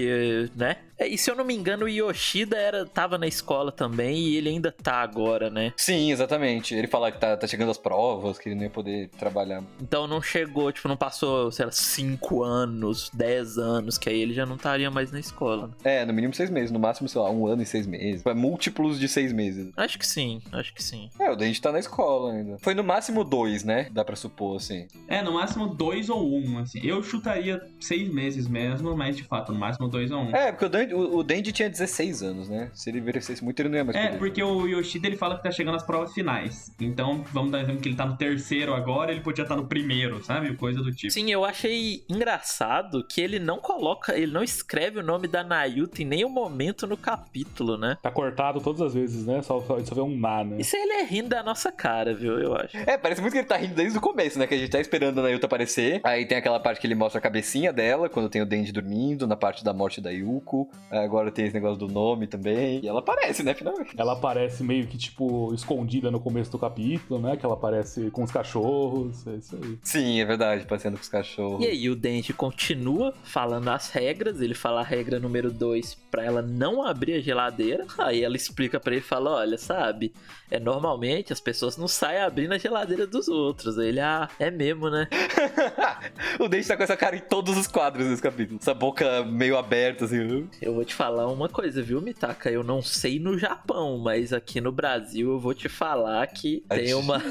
né? 0.56 0.78
É, 1.00 1.08
E 1.08 1.18
se 1.18 1.30
eu 1.30 1.36
não 1.36 1.44
me 1.46 1.54
engano, 1.56 1.86
o 1.86 1.90
Yoshida 1.90 2.58
era, 2.58 2.86
tava 2.86 3.18
na 3.18 3.28
escola 3.28 3.72
também 3.72 4.18
e 4.18 4.36
ele 4.38 4.50
ainda 4.50 4.72
tá 4.72 4.96
agora, 5.02 5.50
né? 5.50 5.74
Sim, 5.78 6.12
exatamente. 6.12 6.74
Ele 6.76 6.88
fala 6.88 7.12
que 7.12 7.20
tá, 7.20 7.36
tá 7.38 7.48
chegando 7.48 7.72
as 7.72 7.78
provas, 7.78 8.38
que 8.40 8.50
ele 8.50 8.56
não 8.56 8.64
ia 8.64 8.70
poder 8.70 9.10
trabalhar. 9.18 9.64
Então 9.82 10.08
não 10.08 10.22
chegou, 10.22 10.72
tipo, 10.72 10.88
não 10.88 10.98
passou, 10.98 11.52
sei 11.52 11.66
lá, 11.66 11.72
5 11.72 12.44
anos, 12.44 13.10
10 13.14 13.58
anos, 13.58 13.98
que 13.98 14.10
aí 14.10 14.20
ele 14.20 14.34
já 14.34 14.46
não 14.46 14.56
estaria 14.56 14.90
mais 14.90 15.12
na 15.12 15.20
escola. 15.20 15.68
né? 15.68 15.74
É, 15.84 16.06
no 16.06 16.14
mínimo 16.14 16.34
seis 16.34 16.50
meses. 16.50 16.72
No 16.72 16.80
máximo, 16.80 17.08
sei 17.08 17.22
lá, 17.22 17.30
um 17.30 17.48
ano 17.48 17.62
e 17.62 17.66
seis 17.66 17.86
meses. 17.88 18.26
É 18.26 18.34
múltiplos 18.34 19.00
de 19.00 19.08
seis 19.08 19.32
meses. 19.32 19.72
Acho 19.78 19.98
que 20.00 20.06
sim, 20.08 20.42
acho 20.52 20.74
que 20.74 20.84
sim. 20.84 21.10
É, 21.20 21.30
o 21.32 21.36
Denji 21.36 21.62
tá 21.62 21.72
na 21.72 21.80
escola 21.80 22.34
ainda. 22.34 22.58
Foi 22.60 22.74
no 22.74 22.84
máximo 22.84 23.24
dois, 23.24 23.64
né? 23.64 23.88
Dá 23.92 24.04
pra 24.04 24.16
supor, 24.16 24.58
assim. 24.58 24.88
É, 25.08 25.22
no 25.22 25.34
máximo 25.34 25.68
dois 25.68 26.10
ou 26.10 26.28
um, 26.28 26.60
assim. 26.60 26.80
Eu 26.84 27.02
chutaria 27.04 27.62
seis 27.80 28.12
meses 28.12 28.48
mesmo, 28.48 28.96
mas 28.96 29.16
de 29.16 29.24
fato, 29.24 29.52
no 29.52 29.60
máximo 29.60 29.88
dois 29.88 30.12
ou 30.12 30.20
um. 30.22 30.36
É, 30.36 30.52
porque 30.52 30.66
o 30.66 30.70
O, 30.94 31.18
o 31.18 31.24
Denji 31.24 31.52
tinha 31.52 31.70
16 31.70 32.24
anos, 32.24 32.50
né? 32.50 32.70
Se 32.74 32.90
ele 32.90 33.00
envelhecesse 33.00 33.44
muito, 33.44 33.60
ele 33.60 33.70
não 33.70 33.78
ia 33.78 33.84
mais 33.84 33.96
É, 33.98 34.06
poder. 34.08 34.18
porque 34.20 34.42
o 34.44 34.66
Yoshida 34.68 35.08
ele 35.08 35.16
fala 35.18 35.38
que 35.38 35.44
tá 35.44 35.52
chegando 35.52 35.76
às 35.76 35.84
provas 35.84 36.14
finais. 36.14 36.72
Então, 36.80 37.24
vamos 37.34 37.52
dar 37.52 37.60
um 37.60 37.62
exemplo 37.62 37.82
que 37.82 37.90
ele 37.90 37.96
tá 37.96 38.06
no 38.06 38.16
terceiro 38.18 38.74
agora, 38.74 39.12
ele 39.12 39.22
podia 39.22 39.44
estar 39.44 39.56
no 39.56 39.68
primeiro, 39.68 40.24
sabe? 40.24 40.56
Coisa 40.56 40.82
do 40.82 40.92
tipo. 40.94 41.12
Sim, 41.12 41.32
eu 41.32 41.44
achei 41.46 42.04
engraçado 42.10 43.04
que 43.08 43.22
ele 43.22 43.40
não 43.40 43.58
coloca, 43.60 44.16
ele 44.18 44.32
não 44.32 44.44
escreve 44.44 45.00
o 45.00 45.04
nome 45.04 45.28
da 45.28 45.44
Nayuta 45.44 46.02
em 46.02 46.06
nenhum 46.06 46.30
momento 46.30 46.86
no 46.86 46.96
capítulo, 46.98 47.78
né? 47.78 47.98
Tá 48.02 48.12
cortado 48.12 48.60
todas 48.62 48.82
as 48.82 48.94
vezes, 48.94 49.26
né? 49.26 49.42
Só, 49.42 49.60
só, 49.62 49.80
só 49.84 49.96
vê 49.96 50.02
um 50.02 50.18
na, 50.18 50.44
né? 50.44 50.58
Isso 50.60 50.76
ele 50.76 50.94
é 50.94 51.04
rindo 51.04 51.30
da 51.30 51.42
nossa 51.44 51.72
cara, 51.72 52.14
viu? 52.14 52.40
Eu 52.40 52.56
acho. 52.56 52.78
É, 52.78 52.98
parece 52.98 53.22
muito 53.22 53.34
que 53.34 53.40
ele 53.40 53.48
tá 53.48 53.58
rindo 53.58 53.76
desde 53.76 53.98
o 53.98 54.02
começo, 54.02 54.38
né? 54.38 54.46
Que 54.48 54.54
a 54.56 54.58
gente 54.58 54.70
tá 54.70 54.80
esperando 54.80 55.20
a 55.20 55.24
Nayuta 55.24 55.46
aparecer. 55.46 56.02
Aí 56.04 56.26
tem 56.26 56.38
aquela 56.38 56.60
parte 56.60 56.80
que 56.80 56.88
ele 56.88 56.96
mostra 56.96 57.20
a 57.20 57.22
cabecinha 57.22 57.72
dela, 57.74 58.10
quando 58.10 58.30
tem 58.30 58.42
o 58.42 58.46
Denji 58.46 58.72
dormindo, 58.72 59.26
na 59.28 59.36
parte 59.36 59.64
da 59.64 59.74
morte 59.74 60.02
da 60.02 60.10
Yuko. 60.12 60.70
Aí 60.90 61.08
Agora 61.08 61.32
tem 61.32 61.46
esse 61.46 61.54
negócio 61.54 61.78
do 61.78 61.88
nome 61.88 62.28
também. 62.28 62.82
E 62.84 62.88
ela 62.88 63.00
aparece, 63.00 63.42
né, 63.44 63.54
finalmente. 63.54 63.94
Ela 63.98 64.14
aparece 64.14 64.64
meio 64.64 64.88
que, 64.88 64.98
tipo, 64.98 65.54
escondida 65.54 66.12
no 66.12 66.20
começo 66.20 66.52
do 66.52 66.60
capítulo, 66.60 67.20
né? 67.20 67.38
Que 67.38 67.46
ela 67.46 67.56
aparece 67.56 68.10
com 68.12 68.24
os 68.24 68.32
cachorros, 68.32 69.26
é 69.26 69.36
isso 69.36 69.56
aí. 69.56 69.80
Sim, 69.82 70.20
é 70.20 70.26
verdade, 70.26 70.66
passeando 70.66 70.98
com 70.98 71.04
os 71.04 71.10
cachorros. 71.10 71.66
E 71.66 71.68
aí 71.68 71.90
o 71.90 71.96
Denji 71.96 72.34
continua 72.34 73.14
falando 73.24 73.70
as 73.70 73.90
regras, 73.90 74.42
ele 74.42 74.54
fala 74.54 74.82
a 74.82 74.84
regra 74.84 75.20
número 75.20 75.52
2 75.52 75.96
pra 76.12 76.24
ela 76.24 76.42
não 76.42 76.84
abrir 76.86 77.14
a 77.14 77.22
geladeira. 77.22 77.86
Aí 77.98 78.24
ela 78.24 78.36
explica 78.36 78.80
pra 78.80 78.94
ele 78.94 79.02
e 79.02 79.08
fala: 79.08 79.32
"Olha, 79.32 79.58
sabe, 79.58 80.14
é 80.52 80.60
normalmente 80.60 81.32
as 81.34 81.40
pessoas 81.40 81.78
não 81.78 81.88
saem 81.88 82.22
abrindo 82.22 82.54
a 82.54 82.58
geladeira 82.58 83.08
dos 83.08 83.28
outros". 83.28 83.78
Aí 83.78 83.90
ele: 83.90 84.00
"Ah, 84.00 84.30
é 84.40 84.52
mesmo, 84.52 84.90
né?". 84.90 85.08
o 86.40 86.48
Denji 86.48 86.68
tá 86.68 86.78
com 86.78 86.84
essa 86.84 86.98
cara 86.98 87.16
em 87.16 87.22
todos 87.22 87.58
os 87.58 87.68
quadros 87.68 88.08
desse 88.08 88.22
capítulo. 88.22 88.60
Essa 88.62 88.74
boca 88.74 89.24
meio 89.24 89.58
aberta, 89.58 90.06
assim. 90.06 90.48
Eu 90.68 90.74
vou 90.74 90.84
te 90.84 90.94
falar 90.94 91.28
uma 91.32 91.48
coisa, 91.48 91.82
viu, 91.82 92.02
Mitaka? 92.02 92.52
Eu 92.52 92.62
não 92.62 92.82
sei 92.82 93.20
no 93.20 93.40
Japão, 93.40 93.98
mas 93.98 94.34
aqui 94.34 94.60
no 94.60 94.70
Brasil 94.70 95.32
eu 95.32 95.40
vou 95.40 95.54
te 95.54 95.70
falar 95.70 96.28
que 96.28 96.62
tem 96.68 96.94
uma 96.94 97.22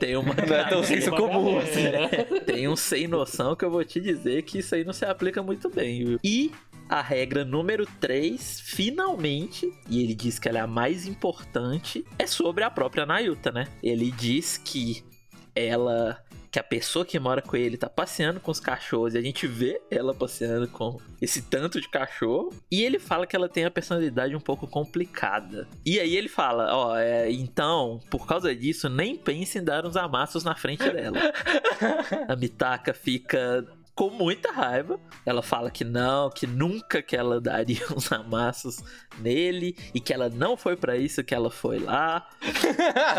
tem 0.00 0.16
uma 0.16 0.32
Não 0.32 0.56
é 0.56 0.64
tão 0.70 0.82
senso 0.82 1.10
comum 1.10 1.58
assim. 1.58 1.82
né? 1.82 2.08
Tem 2.46 2.66
um 2.66 2.74
sem 2.74 3.06
noção 3.06 3.54
que 3.54 3.62
eu 3.62 3.70
vou 3.70 3.84
te 3.84 4.00
dizer 4.00 4.42
que 4.44 4.60
isso 4.60 4.74
aí 4.74 4.84
não 4.84 4.94
se 4.94 5.04
aplica 5.04 5.42
muito 5.42 5.68
bem, 5.68 6.02
viu? 6.02 6.20
E 6.24 6.50
a 6.88 7.02
regra 7.02 7.44
número 7.44 7.86
3, 8.00 8.58
finalmente, 8.62 9.70
e 9.90 10.02
ele 10.02 10.14
diz 10.14 10.38
que 10.38 10.48
ela 10.48 10.60
é 10.60 10.62
a 10.62 10.66
mais 10.66 11.06
importante, 11.06 12.06
é 12.18 12.26
sobre 12.26 12.64
a 12.64 12.70
própria 12.70 13.04
Nayuta, 13.04 13.52
né? 13.52 13.68
Ele 13.82 14.10
diz 14.10 14.56
que 14.56 15.04
ela. 15.54 16.24
Que 16.50 16.58
a 16.58 16.62
pessoa 16.62 17.04
que 17.04 17.18
mora 17.18 17.42
com 17.42 17.56
ele 17.56 17.76
tá 17.76 17.88
passeando 17.88 18.40
com 18.40 18.50
os 18.50 18.60
cachorros 18.60 19.14
e 19.14 19.18
a 19.18 19.22
gente 19.22 19.46
vê 19.46 19.80
ela 19.90 20.14
passeando 20.14 20.68
com 20.68 20.98
esse 21.20 21.42
tanto 21.42 21.80
de 21.80 21.88
cachorro. 21.88 22.52
E 22.70 22.82
ele 22.82 22.98
fala 22.98 23.26
que 23.26 23.36
ela 23.36 23.48
tem 23.48 23.64
a 23.64 23.70
personalidade 23.70 24.34
um 24.34 24.40
pouco 24.40 24.66
complicada. 24.66 25.68
E 25.84 25.98
aí 26.00 26.16
ele 26.16 26.28
fala: 26.28 26.74
Ó, 26.74 26.96
é, 26.96 27.30
então, 27.30 28.00
por 28.10 28.26
causa 28.26 28.54
disso, 28.54 28.88
nem 28.88 29.16
pense 29.16 29.58
em 29.58 29.64
dar 29.64 29.84
uns 29.84 29.96
amassos 29.96 30.44
na 30.44 30.54
frente 30.54 30.88
dela. 30.90 31.18
A 32.28 32.36
Mitaka 32.36 32.94
fica 32.94 33.66
com 33.98 34.10
muita 34.10 34.52
raiva. 34.52 35.00
Ela 35.26 35.42
fala 35.42 35.72
que 35.72 35.82
não, 35.82 36.30
que 36.30 36.46
nunca 36.46 37.02
que 37.02 37.16
ela 37.16 37.40
daria 37.42 37.84
uns 37.90 38.12
amassos 38.12 38.80
nele 39.18 39.76
e 39.92 39.98
que 39.98 40.14
ela 40.14 40.28
não 40.28 40.56
foi 40.56 40.76
pra 40.76 40.96
isso 40.96 41.24
que 41.24 41.34
ela 41.34 41.50
foi 41.50 41.80
lá. 41.80 42.28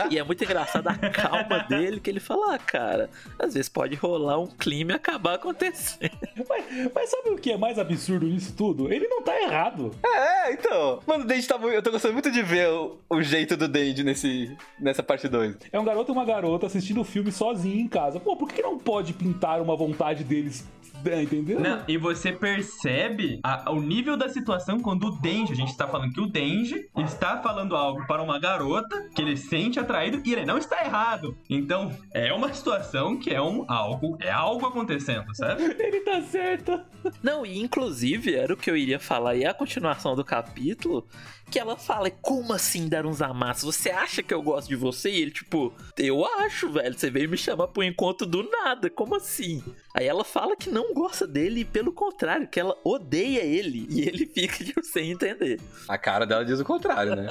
e 0.09 0.17
é 0.17 0.23
muito 0.23 0.41
engraçado 0.41 0.87
a 0.87 0.95
calma 0.95 1.59
dele 1.63 1.99
que 1.99 2.09
ele 2.09 2.21
fala: 2.21 2.55
"Ah, 2.55 2.57
cara, 2.57 3.09
às 3.37 3.55
vezes 3.55 3.67
pode 3.67 3.95
rolar 3.95 4.39
um 4.39 4.47
clima 4.47 4.93
e 4.93 4.95
acabar 4.95 5.33
acontecendo". 5.33 6.17
Mas, 6.47 6.65
mas 6.95 7.09
sabe 7.09 7.31
o 7.31 7.35
que 7.35 7.51
é 7.51 7.57
mais 7.57 7.77
absurdo 7.77 8.25
nisso 8.25 8.55
tudo? 8.55 8.91
Ele 8.91 9.05
não 9.09 9.21
tá 9.21 9.37
errado. 9.41 9.93
É, 10.01 10.53
então. 10.53 11.01
Mano, 11.05 11.25
o 11.25 11.27
Denji 11.27 11.45
tá 11.45 11.57
muito. 11.57 11.75
Eu 11.75 11.83
tô 11.83 11.91
gostando 11.91 12.13
muito 12.13 12.31
de 12.31 12.41
ver 12.41 12.69
o, 12.69 12.97
o 13.09 13.21
jeito 13.21 13.57
do 13.57 13.67
Denji 13.67 14.01
nesse, 14.01 14.55
nessa 14.79 15.03
parte 15.03 15.27
2. 15.27 15.57
É 15.73 15.77
um 15.79 15.83
garoto 15.83 16.09
e 16.09 16.13
uma 16.13 16.23
garota 16.23 16.67
assistindo 16.67 17.01
o 17.01 17.03
filme 17.03 17.33
sozinho 17.33 17.81
em 17.81 17.87
casa. 17.89 18.17
Pô, 18.17 18.37
por 18.37 18.47
que 18.47 18.61
não 18.61 18.77
pode 18.77 19.11
pintar 19.11 19.61
uma 19.61 19.75
vontade 19.75 20.23
deles 20.23 20.68
É, 21.05 21.23
entendeu? 21.23 21.59
Não, 21.59 21.81
e 21.87 21.97
você 21.97 22.31
percebe 22.31 23.39
a- 23.43 23.71
o 23.71 23.81
nível 23.81 24.15
da 24.17 24.29
situação 24.29 24.79
quando 24.79 25.07
o 25.07 25.11
Denji, 25.19 25.53
a 25.53 25.55
gente 25.55 25.69
está 25.71 25.87
falando 25.87 26.13
que 26.13 26.21
o 26.21 26.27
Denji 26.27 26.87
está 26.97 27.41
falando 27.41 27.75
algo 27.75 28.05
para 28.07 28.21
uma 28.21 28.39
garota 28.39 29.07
que 29.15 29.21
ele 29.21 29.37
sente 29.37 29.79
atraído 29.79 30.21
e 30.25 30.33
ele 30.33 30.45
não 30.45 30.57
está 30.57 30.83
errado. 30.83 31.37
Então, 31.49 31.91
é 32.13 32.31
uma 32.33 32.53
situação 32.53 33.17
que 33.17 33.29
é 33.33 33.41
um 33.41 33.65
algo, 33.69 34.17
é 34.19 34.29
algo 34.31 34.65
acontecendo, 34.65 35.33
sabe? 35.35 35.63
Ele 35.79 36.01
tá 36.01 36.21
certo. 36.21 36.79
Não, 37.23 37.45
e 37.45 37.59
inclusive 37.59 38.35
era 38.35 38.53
o 38.53 38.57
que 38.57 38.69
eu 38.69 38.75
iria 38.77 38.99
falar, 38.99 39.35
e 39.35 39.45
a 39.45 39.53
continuação 39.53 40.15
do 40.15 40.23
capítulo, 40.23 41.07
que 41.49 41.59
ela 41.59 41.75
fala, 41.75 42.09
como 42.09 42.53
assim 42.53 42.87
dar 42.87 43.05
uns 43.05 43.21
amassos? 43.21 43.75
Você 43.75 43.89
acha 43.89 44.21
que 44.23 44.33
eu 44.33 44.41
gosto 44.41 44.67
de 44.67 44.75
você? 44.75 45.09
E 45.09 45.21
ele, 45.21 45.31
tipo, 45.31 45.73
eu 45.97 46.25
acho, 46.25 46.69
velho, 46.69 46.97
você 46.97 47.09
veio 47.09 47.29
me 47.29 47.37
chamar 47.37 47.67
pro 47.67 47.83
encontro 47.83 48.27
do 48.27 48.43
nada, 48.49 48.89
como 48.89 49.15
assim? 49.15 49.63
Aí 49.95 50.05
ela 50.05 50.23
fala 50.23 50.55
que 50.55 50.69
não 50.69 50.93
gosta 50.93 51.25
dele, 51.27 51.61
e 51.61 51.65
pelo 51.65 51.91
contrário, 51.91 52.47
que 52.47 52.59
ela 52.59 52.75
odeia 52.83 53.41
ele, 53.43 53.87
e 53.89 54.01
ele 54.01 54.25
fica, 54.33 54.63
tipo, 54.63 54.83
sem 54.83 55.11
entender. 55.11 55.59
A 55.87 55.97
cara 55.97 56.25
dela 56.25 56.45
diz 56.45 56.59
o 56.59 56.65
contrário, 56.65 57.15
né? 57.15 57.27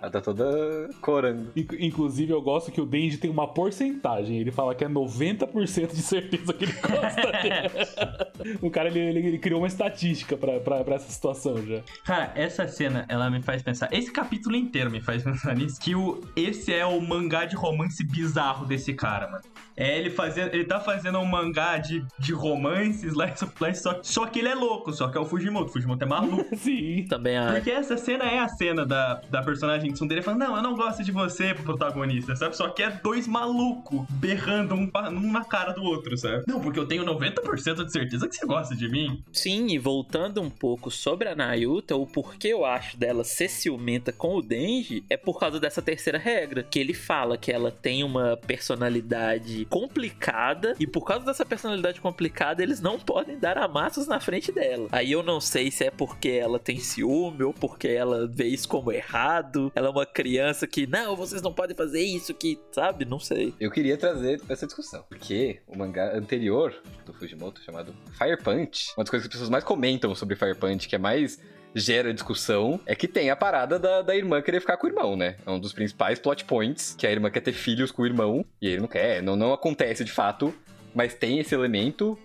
Ela 0.00 0.10
tá 0.10 0.20
toda 0.20 0.88
corando. 1.00 1.50
Inc- 1.54 1.76
Inclusive, 1.78 2.32
eu 2.32 2.42
gosto 2.42 2.72
que 2.72 2.80
o 2.80 2.86
Denji 2.86 3.18
tem 3.18 3.30
uma 3.30 3.46
porcentagem. 3.52 4.38
Ele 4.38 4.50
fala 4.50 4.74
que 4.74 4.84
é 4.84 4.88
90% 4.88 5.92
de 5.92 6.02
certeza 6.02 6.52
que 6.52 6.64
ele 6.64 6.72
gosta 6.72 7.32
dele. 7.42 8.58
o 8.60 8.70
cara, 8.70 8.88
ele, 8.88 8.98
ele- 8.98 9.26
ele 9.28 9.38
criou 9.38 9.60
uma 9.60 9.66
estatística 9.68 10.36
pra, 10.36 10.58
pra, 10.60 10.82
pra 10.82 10.94
essa 10.96 11.10
situação 11.10 11.64
já. 11.66 11.82
Cara, 12.04 12.32
essa 12.34 12.66
cena, 12.66 13.04
ela 13.08 13.30
me 13.30 13.42
faz 13.42 13.51
pensar. 13.60 13.92
Esse 13.92 14.12
capítulo 14.12 14.54
inteiro 14.54 14.88
me 14.88 15.00
faz 15.00 15.20
pensar 15.24 15.56
nisso. 15.56 15.80
Que 15.80 15.96
o, 15.96 16.20
esse 16.36 16.72
é 16.72 16.86
o 16.86 17.00
mangá 17.00 17.44
de 17.44 17.56
romance 17.56 18.04
bizarro 18.04 18.64
desse 18.64 18.94
cara, 18.94 19.28
mano. 19.28 19.42
É 19.76 19.98
ele 19.98 20.10
fazendo. 20.10 20.54
Ele 20.54 20.64
tá 20.64 20.78
fazendo 20.80 21.18
um 21.18 21.24
mangá 21.24 21.78
de, 21.78 22.04
de 22.18 22.32
romance, 22.32 23.04
slice 23.06 23.44
of 23.44 23.52
life, 23.60 23.78
só, 23.78 23.98
só 24.02 24.26
que 24.26 24.38
ele 24.38 24.48
é 24.48 24.54
louco, 24.54 24.92
só 24.92 25.08
que 25.08 25.16
é 25.16 25.20
o 25.20 25.24
Fujimoto. 25.24 25.66
O 25.66 25.72
Fujimoto 25.72 26.04
é 26.04 26.06
maluco. 26.06 26.44
Sim. 26.56 27.06
Também 27.08 27.36
a. 27.36 27.52
Porque 27.52 27.70
essa 27.70 27.96
cena 27.96 28.24
é 28.24 28.38
a 28.38 28.48
cena 28.48 28.84
da, 28.86 29.14
da 29.30 29.42
personagem 29.42 29.88
de 29.88 29.94
Tsundere 29.94 30.22
falando, 30.22 30.40
não, 30.40 30.56
eu 30.56 30.62
não 30.62 30.76
gosto 30.76 31.02
de 31.02 31.10
você 31.10 31.54
pro 31.54 31.64
protagonista, 31.64 32.36
sabe? 32.36 32.56
Só 32.56 32.68
que 32.68 32.82
é 32.82 32.90
dois 32.90 33.26
malucos 33.26 34.06
berrando 34.10 34.74
um, 34.74 34.90
um 35.10 35.32
na 35.32 35.44
cara 35.44 35.72
do 35.72 35.82
outro, 35.82 36.16
sabe? 36.16 36.44
Não, 36.46 36.60
porque 36.60 36.78
eu 36.78 36.86
tenho 36.86 37.04
90% 37.04 37.84
de 37.84 37.92
certeza 37.92 38.28
que 38.28 38.36
você 38.36 38.46
gosta 38.46 38.76
de 38.76 38.88
mim. 38.88 39.22
Sim, 39.32 39.68
e 39.68 39.78
voltando 39.78 40.40
um 40.40 40.50
pouco 40.50 40.90
sobre 40.90 41.28
a 41.28 41.34
Nayuta, 41.34 41.96
o 41.96 42.06
porquê 42.06 42.48
eu 42.48 42.64
acho 42.64 42.96
dela 42.96 43.24
ser 43.24 43.41
ciumenta 43.48 44.12
com 44.12 44.36
o 44.36 44.42
Denji 44.42 45.04
é 45.08 45.16
por 45.16 45.38
causa 45.38 45.58
dessa 45.58 45.82
terceira 45.82 46.18
regra, 46.18 46.62
que 46.62 46.78
ele 46.78 46.94
fala 46.94 47.36
que 47.36 47.50
ela 47.52 47.70
tem 47.70 48.04
uma 48.04 48.36
personalidade 48.36 49.66
complicada 49.66 50.74
e 50.78 50.86
por 50.86 51.04
causa 51.04 51.24
dessa 51.24 51.44
personalidade 51.44 52.00
complicada 52.00 52.62
eles 52.62 52.80
não 52.80 52.98
podem 52.98 53.38
dar 53.38 53.58
amassos 53.58 54.06
na 54.06 54.20
frente 54.20 54.52
dela. 54.52 54.88
Aí 54.92 55.12
eu 55.12 55.22
não 55.22 55.40
sei 55.40 55.70
se 55.70 55.84
é 55.84 55.90
porque 55.90 56.30
ela 56.30 56.58
tem 56.58 56.78
ciúme 56.78 57.42
ou 57.42 57.52
porque 57.52 57.88
ela 57.88 58.26
vê 58.26 58.46
isso 58.46 58.68
como 58.68 58.92
errado. 58.92 59.72
Ela 59.74 59.88
é 59.88 59.90
uma 59.90 60.06
criança 60.06 60.66
que 60.66 60.86
não, 60.86 61.16
vocês 61.16 61.42
não 61.42 61.52
podem 61.52 61.76
fazer 61.76 62.02
isso, 62.02 62.34
que 62.34 62.58
sabe? 62.72 63.04
Não 63.04 63.18
sei. 63.18 63.54
Eu 63.60 63.70
queria 63.70 63.96
trazer 63.96 64.40
essa 64.48 64.66
discussão, 64.66 65.04
porque 65.08 65.60
o 65.66 65.76
mangá 65.76 66.16
anterior 66.16 66.74
do 67.04 67.12
Fujimoto, 67.12 67.62
chamado 67.62 67.94
Fire 68.18 68.36
Punch, 68.42 68.92
uma 68.96 69.04
das 69.04 69.10
coisas 69.10 69.26
que 69.26 69.28
as 69.28 69.32
pessoas 69.32 69.50
mais 69.50 69.64
comentam 69.64 70.14
sobre 70.14 70.36
Fire 70.36 70.54
Punch, 70.54 70.88
que 70.88 70.94
é 70.94 70.98
mais 70.98 71.40
gera 71.74 72.12
discussão, 72.12 72.80
é 72.86 72.94
que 72.94 73.08
tem 73.08 73.30
a 73.30 73.36
parada 73.36 73.78
da, 73.78 74.02
da 74.02 74.16
irmã 74.16 74.40
querer 74.42 74.60
ficar 74.60 74.76
com 74.76 74.86
o 74.86 74.90
irmão, 74.90 75.16
né? 75.16 75.36
É 75.46 75.50
um 75.50 75.58
dos 75.58 75.72
principais 75.72 76.18
plot 76.18 76.44
points, 76.44 76.94
que 76.96 77.06
a 77.06 77.10
irmã 77.10 77.30
quer 77.30 77.40
ter 77.40 77.52
filhos 77.52 77.90
com 77.90 78.02
o 78.02 78.06
irmão, 78.06 78.44
e 78.60 78.68
ele 78.68 78.80
não 78.80 78.88
quer, 78.88 79.22
não, 79.22 79.36
não 79.36 79.52
acontece 79.52 80.04
de 80.04 80.12
fato, 80.12 80.54
mas 80.94 81.14
tem 81.14 81.38
esse 81.38 81.54
elemento. 81.54 82.18